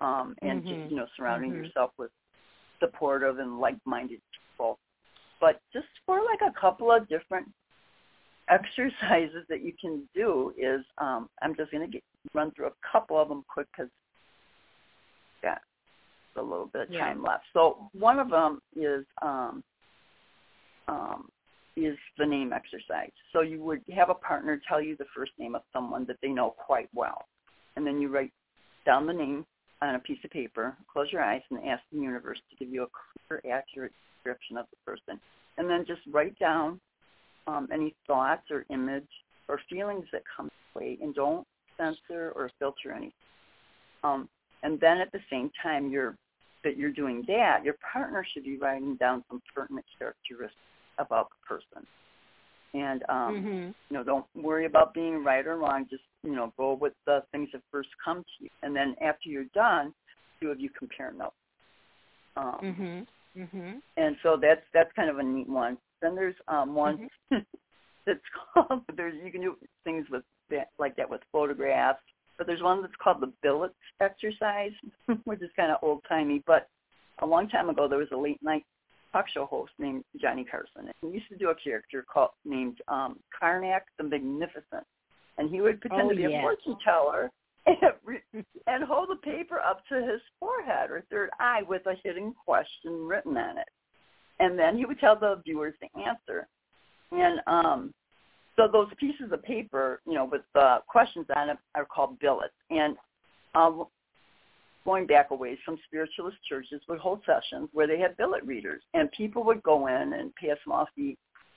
Um, 0.00 0.34
and 0.42 0.62
Mhm. 0.62 0.68
just 0.68 0.90
you 0.90 0.96
know 0.96 1.06
surrounding 1.16 1.52
Mhm. 1.52 1.64
yourself 1.64 1.92
with 1.98 2.10
supportive 2.80 3.38
and 3.38 3.60
like-minded 3.60 4.20
people. 4.32 4.78
But 5.40 5.60
just 5.72 5.88
for 6.06 6.22
like 6.24 6.40
a 6.42 6.52
couple 6.58 6.90
of 6.90 7.08
different 7.08 7.52
exercises 8.48 9.46
that 9.48 9.62
you 9.62 9.72
can 9.80 10.08
do 10.14 10.52
is 10.56 10.84
um, 10.98 11.28
I'm 11.42 11.54
just 11.54 11.70
going 11.70 11.90
to 11.90 12.00
run 12.34 12.50
through 12.52 12.68
a 12.68 12.72
couple 12.92 13.18
of 13.18 13.28
them 13.28 13.44
quick 13.48 13.66
because 13.76 13.90
got 15.42 15.60
a 16.36 16.42
little 16.42 16.66
bit 16.66 16.82
of 16.82 16.92
Yeah. 16.92 17.00
time 17.00 17.22
left. 17.22 17.44
So 17.52 17.88
one 17.92 18.18
of 18.18 18.30
them 18.30 18.60
is 18.76 19.04
um, 19.22 19.62
um, 20.88 21.28
is 21.76 21.96
the 22.18 22.26
name 22.26 22.52
exercise. 22.52 23.12
So 23.32 23.42
you 23.42 23.62
would 23.62 23.82
have 23.94 24.10
a 24.10 24.14
partner 24.14 24.60
tell 24.68 24.82
you 24.82 24.96
the 24.96 25.06
first 25.16 25.32
name 25.38 25.54
of 25.54 25.62
someone 25.72 26.04
that 26.06 26.16
they 26.20 26.28
know 26.28 26.50
quite 26.50 26.88
well, 26.94 27.22
and 27.76 27.86
then 27.86 28.00
you 28.00 28.08
write 28.08 28.32
down 28.84 29.06
the 29.06 29.12
name 29.12 29.46
on 29.82 29.94
a 29.94 29.98
piece 29.98 30.18
of 30.24 30.30
paper, 30.30 30.76
close 30.92 31.08
your 31.10 31.22
eyes, 31.22 31.42
and 31.50 31.66
ask 31.66 31.82
the 31.92 31.98
universe 31.98 32.38
to 32.50 32.56
give 32.56 32.72
you 32.72 32.84
a 32.84 32.86
clear, 33.28 33.42
accurate 33.52 33.92
description 34.14 34.56
of 34.56 34.66
the 34.70 34.76
person. 34.90 35.20
And 35.58 35.68
then 35.68 35.84
just 35.86 36.02
write 36.10 36.38
down 36.38 36.80
um, 37.46 37.68
any 37.72 37.94
thoughts 38.06 38.50
or 38.50 38.66
image 38.70 39.08
or 39.48 39.60
feelings 39.68 40.06
that 40.12 40.22
come 40.36 40.48
your 40.74 40.82
way, 40.82 40.98
and 41.00 41.14
don't 41.14 41.46
censor 41.76 42.32
or 42.36 42.50
filter 42.58 42.92
anything. 42.92 43.12
Um, 44.04 44.28
and 44.62 44.78
then 44.80 44.98
at 44.98 45.10
the 45.12 45.20
same 45.30 45.50
time 45.62 45.90
you're 45.90 46.16
that 46.62 46.76
you're 46.76 46.92
doing 46.92 47.24
that, 47.26 47.64
your 47.64 47.74
partner 47.92 48.24
should 48.32 48.44
be 48.44 48.58
writing 48.58 48.94
down 48.96 49.24
some 49.30 49.40
pertinent 49.54 49.86
characteristics 49.98 50.60
about 50.98 51.28
the 51.30 51.54
person. 51.54 51.86
And 52.74 53.02
um, 53.08 53.44
Mhm. 53.44 53.74
you 53.90 53.96
know, 53.96 54.04
don't 54.04 54.26
worry 54.34 54.66
about 54.66 54.94
being 54.94 55.24
right 55.24 55.46
or 55.46 55.56
wrong. 55.56 55.86
Just 55.90 56.04
you 56.22 56.34
know, 56.34 56.52
go 56.56 56.74
with 56.74 56.94
the 57.06 57.24
things 57.32 57.50
that 57.52 57.62
first 57.70 57.88
come 58.04 58.22
to 58.22 58.44
you, 58.44 58.50
and 58.62 58.74
then 58.74 58.94
after 59.00 59.28
you're 59.28 59.44
done, 59.54 59.92
two 60.40 60.50
of 60.50 60.60
you 60.60 60.70
compare 60.70 61.12
notes. 61.12 61.34
Um, 62.36 62.58
Mhm. 62.60 63.06
Mhm. 63.36 63.82
And 63.96 64.16
so 64.22 64.36
that's 64.36 64.64
that's 64.72 64.92
kind 64.92 65.10
of 65.10 65.18
a 65.18 65.22
neat 65.22 65.48
one. 65.48 65.78
Then 66.00 66.14
there's 66.14 66.36
um, 66.48 66.74
one 66.74 67.08
that's 68.06 68.20
called 68.54 68.82
there's 68.96 69.14
you 69.24 69.32
can 69.32 69.40
do 69.40 69.56
things 69.84 70.08
with 70.10 70.24
that 70.50 70.70
like 70.78 70.96
that 70.96 71.08
with 71.08 71.22
photographs, 71.32 72.02
but 72.38 72.46
there's 72.46 72.62
one 72.62 72.82
that's 72.82 72.94
called 72.96 73.20
the 73.20 73.32
billets 73.42 73.74
exercise, 74.00 74.72
which 75.24 75.42
is 75.42 75.50
kind 75.56 75.72
of 75.72 75.78
old 75.82 76.02
timey. 76.08 76.42
But 76.46 76.68
a 77.20 77.26
long 77.26 77.48
time 77.48 77.68
ago, 77.68 77.88
there 77.88 77.98
was 77.98 78.10
a 78.12 78.16
late 78.16 78.42
night 78.42 78.64
talk 79.12 79.26
show 79.28 79.46
host 79.46 79.72
named 79.78 80.04
Johnny 80.20 80.44
Carson, 80.44 80.88
and 80.88 80.94
he 81.02 81.08
used 81.18 81.28
to 81.28 81.36
do 81.36 81.50
a 81.50 81.54
character 81.54 82.04
called 82.12 82.30
named 82.44 82.78
um, 82.88 83.18
Karnak 83.40 83.82
the 83.98 84.04
Magnificent, 84.04 84.86
and 85.38 85.50
he 85.50 85.60
would 85.60 85.80
pretend 85.80 86.06
Oh, 86.06 86.10
to 86.10 86.16
be 86.16 86.22
yes. 86.22 86.32
a 86.36 86.40
fortune 86.40 86.76
teller. 86.84 87.30
And, 87.66 87.76
and 88.66 88.84
hold 88.84 89.10
the 89.10 89.16
paper 89.16 89.60
up 89.60 89.86
to 89.88 89.96
his 89.96 90.20
forehead 90.38 90.90
or 90.90 91.04
third 91.10 91.28
eye 91.38 91.60
with 91.68 91.82
a 91.86 91.94
hidden 92.02 92.34
question 92.34 93.06
written 93.06 93.36
on 93.36 93.58
it. 93.58 93.68
And 94.38 94.58
then 94.58 94.78
he 94.78 94.86
would 94.86 94.98
tell 94.98 95.14
the 95.14 95.42
viewers 95.44 95.74
the 95.80 96.00
answer. 96.00 96.48
And 97.12 97.40
um, 97.46 97.94
so 98.56 98.66
those 98.70 98.88
pieces 98.98 99.32
of 99.32 99.42
paper, 99.42 100.00
you 100.06 100.14
know, 100.14 100.24
with 100.24 100.42
the 100.54 100.78
questions 100.88 101.26
on 101.36 101.50
it 101.50 101.58
are 101.74 101.84
called 101.84 102.18
billets. 102.18 102.54
And 102.70 102.96
um, 103.54 103.84
going 104.84 105.06
back 105.06 105.30
a 105.30 105.34
ways, 105.34 105.58
some 105.64 105.78
spiritualist 105.86 106.38
churches 106.48 106.80
would 106.88 106.98
hold 106.98 107.20
sessions 107.26 107.68
where 107.72 107.86
they 107.86 107.98
had 107.98 108.16
billet 108.16 108.42
readers, 108.44 108.82
and 108.94 109.10
people 109.12 109.44
would 109.44 109.62
go 109.62 109.86
in 109.86 110.12
and 110.14 110.34
pay 110.34 110.48
a 110.48 110.56
small 110.64 110.86
fee, 110.94 111.16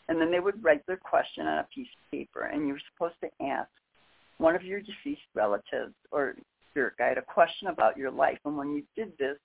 and 0.09 0.19
then 0.19 0.31
they 0.31 0.39
would 0.39 0.61
write 0.63 0.85
their 0.85 0.97
question 0.97 1.47
on 1.47 1.59
a 1.59 1.67
piece 1.73 1.87
of 1.87 2.11
paper, 2.11 2.45
and 2.45 2.67
you 2.67 2.73
were 2.73 2.81
supposed 2.93 3.15
to 3.21 3.45
ask 3.45 3.69
one 4.37 4.55
of 4.55 4.63
your 4.63 4.81
deceased 4.81 5.21
relatives 5.35 5.93
or 6.11 6.35
spirit 6.71 6.93
guide 6.97 7.17
a 7.17 7.21
question 7.21 7.67
about 7.69 7.97
your 7.97 8.11
life, 8.11 8.37
and 8.45 8.57
when 8.57 8.71
you 8.71 8.83
did 8.95 9.11
this, 9.17 9.37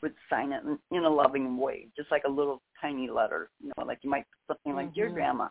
would 0.00 0.14
sign 0.30 0.52
it 0.52 0.62
in, 0.64 0.78
in 0.96 1.04
a 1.04 1.10
loving 1.10 1.56
way, 1.56 1.88
just 1.96 2.10
like 2.12 2.22
a 2.24 2.30
little 2.30 2.62
tiny 2.80 3.10
letter, 3.10 3.50
you 3.60 3.72
know, 3.76 3.84
like 3.84 3.98
you 4.02 4.10
might 4.10 4.24
put 4.46 4.56
something 4.56 4.76
like 4.76 4.94
"Dear 4.94 5.10
Mhm. 5.10 5.14
Grandma," 5.14 5.48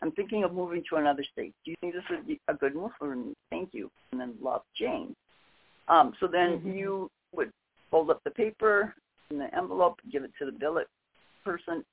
I'm 0.00 0.12
thinking 0.12 0.42
of 0.44 0.54
moving 0.54 0.82
to 0.88 0.96
another 0.96 1.22
state. 1.22 1.54
Do 1.64 1.72
you 1.72 1.76
think 1.82 1.92
this 1.92 2.08
would 2.08 2.26
be 2.26 2.40
a 2.48 2.54
good 2.54 2.74
move 2.74 2.92
for 2.98 3.14
me? 3.14 3.34
Thank 3.50 3.74
you. 3.74 3.90
And 4.12 4.20
then 4.20 4.38
love, 4.40 4.62
Jane. 4.74 5.14
Um, 5.90 6.12
so 6.20 6.26
then 6.26 6.58
mm-hmm. 6.58 6.70
you 6.70 7.10
would 7.34 7.50
fold 7.90 8.10
up 8.10 8.22
the 8.24 8.30
paper 8.30 8.94
in 9.30 9.38
the 9.38 9.54
envelope, 9.54 9.98
give 10.10 10.22
it 10.22 10.30
to 10.38 10.46
the 10.46 10.52
billet 10.52 10.86
person, 11.44 11.84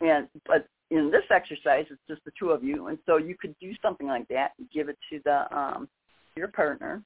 and 0.00 0.28
but 0.46 0.66
in 0.90 1.10
this 1.10 1.22
exercise, 1.30 1.86
it's 1.88 2.00
just 2.08 2.24
the 2.24 2.32
two 2.38 2.50
of 2.50 2.62
you, 2.62 2.88
and 2.88 2.98
so 3.06 3.16
you 3.16 3.36
could 3.40 3.54
do 3.60 3.72
something 3.80 4.06
like 4.06 4.26
that, 4.28 4.50
and 4.58 4.68
give 4.70 4.88
it 4.88 4.98
to 5.10 5.20
the 5.24 5.56
um, 5.56 5.88
your 6.36 6.48
partner. 6.48 7.02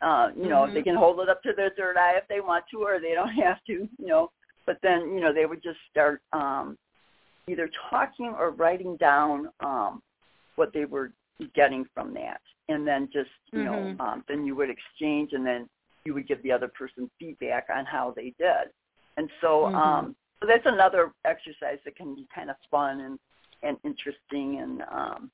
Uh, 0.00 0.30
you 0.36 0.48
know, 0.48 0.62
mm-hmm. 0.62 0.74
they 0.74 0.82
can 0.82 0.96
hold 0.96 1.20
it 1.20 1.28
up 1.28 1.42
to 1.42 1.52
their 1.56 1.70
third 1.76 1.96
eye 1.96 2.14
if 2.16 2.26
they 2.28 2.40
want 2.40 2.64
to, 2.70 2.78
or 2.78 3.00
they 3.00 3.14
don't 3.14 3.28
have 3.44 3.58
to. 3.66 3.88
You 3.98 4.06
know, 4.06 4.30
but 4.64 4.78
then 4.82 5.12
you 5.12 5.20
know 5.20 5.32
they 5.32 5.46
would 5.46 5.62
just 5.62 5.78
start 5.90 6.22
um, 6.32 6.78
either 7.48 7.68
talking 7.90 8.34
or 8.38 8.50
writing 8.50 8.96
down 8.96 9.48
um, 9.60 10.02
what 10.54 10.72
they 10.72 10.84
were 10.84 11.12
getting 11.54 11.84
from 11.94 12.14
that, 12.14 12.40
and 12.72 12.86
then 12.86 13.08
just 13.12 13.30
you 13.52 13.60
mm-hmm. 13.60 13.96
know, 13.96 14.04
um, 14.04 14.24
then 14.28 14.44
you 14.44 14.54
would 14.56 14.70
exchange, 14.70 15.32
and 15.32 15.46
then 15.46 15.68
you 16.04 16.14
would 16.14 16.26
give 16.26 16.42
the 16.42 16.52
other 16.52 16.68
person 16.68 17.10
feedback 17.18 17.66
on 17.74 17.84
how 17.84 18.12
they 18.14 18.34
did. 18.38 18.70
And 19.16 19.28
so, 19.40 19.64
mm-hmm. 19.64 19.76
um, 19.76 20.16
so 20.40 20.46
that's 20.46 20.66
another 20.66 21.12
exercise 21.24 21.78
that 21.84 21.96
can 21.96 22.14
be 22.14 22.26
kind 22.34 22.50
of 22.50 22.56
fun 22.70 23.00
and 23.00 23.18
and 23.62 23.76
interesting 23.84 24.58
and 24.60 24.82
um, 24.90 25.30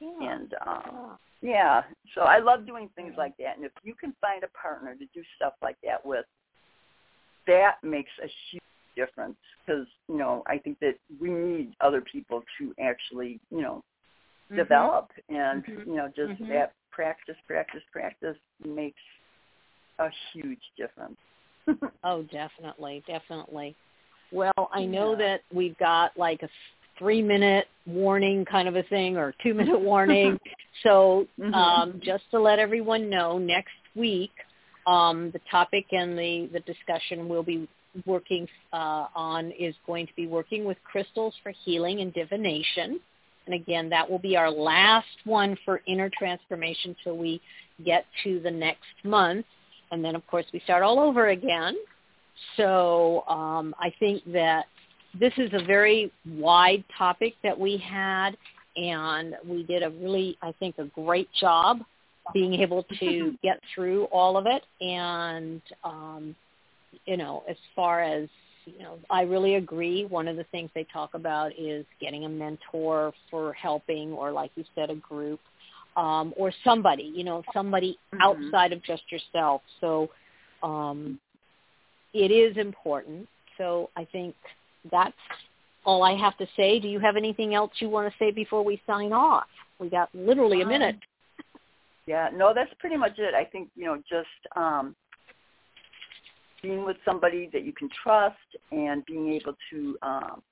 yeah. 0.00 0.32
and 0.34 0.54
um, 0.66 1.18
yeah. 1.42 1.82
So 2.14 2.22
I 2.22 2.38
love 2.38 2.66
doing 2.66 2.88
things 2.94 3.14
like 3.16 3.36
that. 3.38 3.56
And 3.56 3.64
if 3.64 3.72
you 3.82 3.94
can 3.94 4.14
find 4.20 4.44
a 4.44 4.48
partner 4.48 4.94
to 4.94 5.04
do 5.14 5.22
stuff 5.36 5.54
like 5.62 5.76
that 5.84 6.04
with, 6.04 6.24
that 7.46 7.76
makes 7.82 8.10
a 8.22 8.28
huge 8.50 8.62
difference 8.96 9.36
because 9.64 9.86
you 10.08 10.16
know 10.16 10.42
I 10.46 10.58
think 10.58 10.78
that 10.80 10.94
we 11.20 11.30
need 11.30 11.74
other 11.80 12.00
people 12.00 12.42
to 12.58 12.74
actually 12.80 13.40
you 13.50 13.60
know 13.60 13.82
mm-hmm. 14.46 14.56
develop 14.56 15.10
and 15.28 15.64
mm-hmm. 15.64 15.90
you 15.90 15.96
know 15.96 16.08
just 16.08 16.40
mm-hmm. 16.40 16.48
that 16.48 16.72
practice, 16.90 17.36
practice, 17.46 17.82
practice 17.92 18.36
makes 18.64 19.00
a 19.98 20.08
huge 20.32 20.60
difference. 20.76 21.16
oh, 22.04 22.22
definitely, 22.32 23.02
definitely. 23.06 23.74
Well, 24.32 24.70
I 24.72 24.84
know 24.84 25.12
yeah. 25.12 25.18
that 25.18 25.40
we've 25.52 25.76
got 25.78 26.16
like 26.16 26.42
a 26.42 26.48
three 26.98 27.22
minute 27.22 27.66
warning 27.86 28.44
kind 28.44 28.68
of 28.68 28.76
a 28.76 28.82
thing 28.84 29.16
or 29.16 29.34
two 29.42 29.54
minute 29.54 29.80
warning. 29.80 30.38
so 30.82 31.26
mm-hmm. 31.38 31.54
um, 31.54 32.00
just 32.02 32.24
to 32.30 32.40
let 32.40 32.58
everyone 32.58 33.10
know, 33.10 33.38
next 33.38 33.74
week 33.94 34.32
um, 34.86 35.30
the 35.32 35.40
topic 35.50 35.86
and 35.92 36.16
the, 36.16 36.48
the 36.52 36.60
discussion 36.60 37.28
we'll 37.28 37.42
be 37.42 37.68
working 38.04 38.46
uh, 38.72 39.06
on 39.14 39.50
is 39.58 39.74
going 39.86 40.06
to 40.06 40.12
be 40.14 40.26
working 40.26 40.64
with 40.64 40.76
crystals 40.84 41.34
for 41.42 41.52
healing 41.64 42.00
and 42.00 42.12
divination. 42.14 43.00
And 43.46 43.54
again, 43.54 43.88
that 43.90 44.08
will 44.08 44.18
be 44.18 44.36
our 44.36 44.50
last 44.50 45.06
one 45.24 45.56
for 45.64 45.80
inner 45.86 46.10
transformation 46.16 46.96
till 47.02 47.16
we 47.16 47.40
get 47.84 48.04
to 48.24 48.40
the 48.40 48.50
next 48.50 48.82
month. 49.04 49.46
And 49.90 50.04
then, 50.04 50.16
of 50.16 50.26
course, 50.26 50.46
we 50.52 50.60
start 50.60 50.82
all 50.82 50.98
over 50.98 51.28
again. 51.28 51.76
So 52.56 53.24
um, 53.28 53.74
I 53.78 53.92
think 53.98 54.22
that 54.32 54.66
this 55.18 55.32
is 55.38 55.50
a 55.52 55.64
very 55.64 56.12
wide 56.28 56.84
topic 56.96 57.34
that 57.42 57.58
we 57.58 57.76
had, 57.78 58.36
and 58.76 59.34
we 59.46 59.62
did 59.62 59.82
a 59.82 59.90
really, 59.90 60.36
I 60.42 60.52
think, 60.58 60.78
a 60.78 60.84
great 60.86 61.28
job 61.40 61.78
being 62.34 62.54
able 62.54 62.84
to 62.98 63.38
get 63.42 63.60
through 63.74 64.04
all 64.06 64.36
of 64.36 64.46
it. 64.46 64.62
And, 64.80 65.62
um, 65.84 66.34
you 67.06 67.16
know, 67.16 67.44
as 67.48 67.56
far 67.74 68.02
as, 68.02 68.28
you 68.66 68.80
know, 68.80 68.98
I 69.08 69.22
really 69.22 69.54
agree. 69.54 70.04
One 70.04 70.28
of 70.28 70.36
the 70.36 70.44
things 70.44 70.70
they 70.74 70.86
talk 70.92 71.14
about 71.14 71.52
is 71.58 71.86
getting 72.00 72.24
a 72.24 72.28
mentor 72.28 73.12
for 73.30 73.52
helping 73.52 74.12
or, 74.12 74.32
like 74.32 74.50
you 74.56 74.64
said, 74.74 74.90
a 74.90 74.96
group 74.96 75.40
um, 75.96 76.34
or 76.36 76.52
somebody, 76.64 77.12
you 77.14 77.24
know, 77.24 77.42
somebody 77.52 77.98
mm-hmm. 78.12 78.20
outside 78.20 78.72
of 78.72 78.82
just 78.82 79.02
yourself. 79.10 79.62
So 79.80 80.10
um, 80.62 81.18
it 82.12 82.30
is 82.30 82.56
important. 82.56 83.28
So 83.56 83.90
I 83.96 84.04
think 84.04 84.34
that's 84.90 85.14
all 85.84 86.02
I 86.02 86.16
have 86.16 86.36
to 86.38 86.46
say. 86.56 86.80
Do 86.80 86.88
you 86.88 86.98
have 86.98 87.16
anything 87.16 87.54
else 87.54 87.70
you 87.78 87.88
want 87.88 88.12
to 88.12 88.18
say 88.18 88.32
before 88.32 88.64
we 88.64 88.82
sign 88.86 89.12
off? 89.12 89.46
We 89.78 89.88
got 89.88 90.08
literally 90.12 90.60
a 90.60 90.64
um, 90.64 90.70
minute. 90.70 90.96
Yeah, 92.06 92.28
no, 92.34 92.52
that's 92.54 92.72
pretty 92.78 92.96
much 92.96 93.18
it. 93.18 93.34
I 93.34 93.44
think, 93.44 93.68
you 93.76 93.84
know, 93.84 93.96
just 94.08 94.28
um, 94.56 94.94
being 96.66 96.84
with 96.84 96.96
somebody 97.04 97.48
that 97.52 97.64
you 97.64 97.72
can 97.72 97.88
trust 98.02 98.36
and 98.72 99.04
being 99.06 99.32
able 99.32 99.54
to 99.70 99.96
um, 100.02 100.42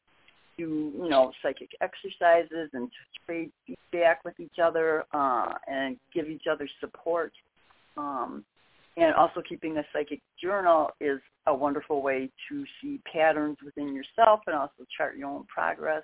do, 0.57 0.93
you 0.97 1.09
know, 1.09 1.33
psychic 1.43 1.71
exercises 1.81 2.71
and 2.73 2.89
trade 3.27 3.51
feedback 3.67 4.25
with 4.25 4.39
each 4.39 4.59
other 4.63 5.05
uh, 5.13 5.55
and 5.67 5.97
give 6.15 6.29
each 6.29 6.45
other 6.51 6.69
support. 6.81 7.33
Um, 7.97 8.45
and 8.97 9.13
also 9.15 9.43
keeping 9.49 9.77
a 9.79 9.83
psychic 9.93 10.21
journal 10.41 10.91
is 11.01 11.19
a 11.49 11.55
wonderful 11.55 12.01
way 12.01 12.31
to 12.49 12.65
see 12.81 13.01
patterns 13.13 13.57
within 13.65 13.93
yourself 13.93 14.41
and 14.47 14.55
also 14.55 14.85
chart 14.97 15.17
your 15.17 15.29
own 15.29 15.45
progress. 15.53 16.03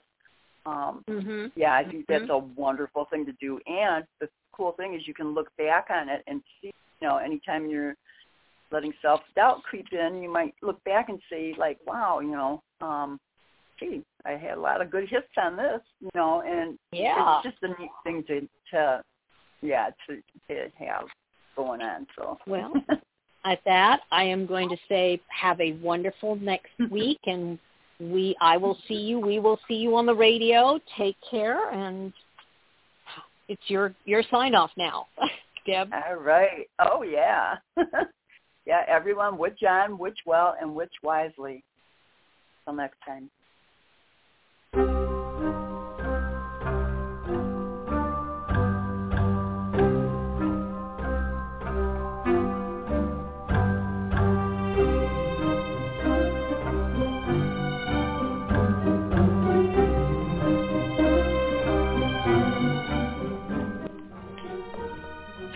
Um, 0.67 1.05
mm-hmm. 1.09 1.47
Yeah, 1.55 1.75
I 1.75 1.85
think 1.89 2.07
that's 2.09 2.25
mm-hmm. 2.25 2.33
a 2.33 2.61
wonderful 2.61 3.07
thing 3.13 3.25
to 3.27 3.33
do. 3.41 3.61
And 3.67 4.05
the 4.21 4.29
cool 4.53 4.73
thing 4.73 4.95
is 4.95 5.07
you 5.07 5.15
can 5.15 5.35
look 5.35 5.49
back 5.57 5.87
on 5.89 6.09
it 6.09 6.23
and 6.27 6.43
see, 6.61 6.73
you 7.01 7.09
know, 7.09 7.19
anytime 7.19 7.71
you're 7.71 7.95
letting 8.73 8.93
self-doubt 9.03 9.63
creep 9.63 9.87
in, 9.93 10.23
you 10.23 10.33
might 10.33 10.55
look 10.63 10.83
back 10.85 11.09
and 11.09 11.21
say, 11.31 11.55
like, 11.59 11.79
wow, 11.87 12.21
you 12.21 12.31
know, 12.31 12.63
um, 12.81 13.19
gee, 13.79 14.03
I 14.25 14.33
had 14.33 14.59
a 14.59 14.61
lot 14.61 14.81
of 14.81 14.91
good 14.91 15.09
hits 15.09 15.27
on 15.37 15.57
this, 15.57 15.81
you 16.01 16.11
know, 16.15 16.43
and 16.43 16.79
yeah. 16.93 17.39
it's 17.39 17.49
just 17.49 17.63
a 17.63 17.81
neat 17.81 17.91
thing 18.05 18.25
to, 18.29 18.49
to 18.73 19.03
yeah, 19.63 19.91
to, 20.09 20.17
to 20.49 20.71
have 20.79 21.05
going 21.57 21.83
on. 21.83 22.07
So 22.17 22.39
well, 22.47 22.73
at 23.45 23.61
that, 23.65 24.01
I 24.11 24.25
am 24.25 24.47
going 24.47 24.69
to 24.69 24.77
say 24.89 25.21
have 25.29 25.61
a 25.61 25.73
wonderful 25.75 26.37
next 26.37 26.71
week, 26.91 27.21
and 27.27 27.59
we 27.99 28.37
I 28.41 28.57
will 28.57 28.79
see 28.89 28.95
you. 28.95 29.19
We 29.19 29.39
will 29.39 29.59
see 29.69 29.75
you 29.75 29.97
on 29.97 30.07
the 30.07 30.15
radio. 30.15 30.79
Take 30.97 31.17
care, 31.31 31.71
and 31.71 32.13
it's 33.49 33.63
your 33.69 33.95
your 34.05 34.23
sign 34.31 34.55
off 34.55 34.71
now, 34.77 35.07
Deb. 35.67 35.91
All 35.93 36.17
right. 36.17 36.69
Oh 36.79 37.03
yeah, 37.03 37.57
yeah. 38.71 38.85
Everyone, 38.87 39.37
witch 39.37 39.65
on, 39.69 39.99
witch 39.99 40.21
well, 40.25 40.55
and 40.61 40.73
witch 40.73 40.93
wisely. 41.03 41.65
Till 42.65 42.75
next 42.75 42.99
time. 43.05 43.29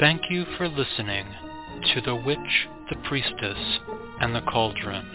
Thank 0.00 0.22
you 0.28 0.44
for 0.58 0.66
listening 0.68 1.26
to 1.92 2.00
The 2.00 2.16
Witch, 2.16 2.68
the 2.88 2.96
Priestess, 3.08 3.78
and 4.18 4.34
the 4.34 4.40
Cauldron, 4.40 5.06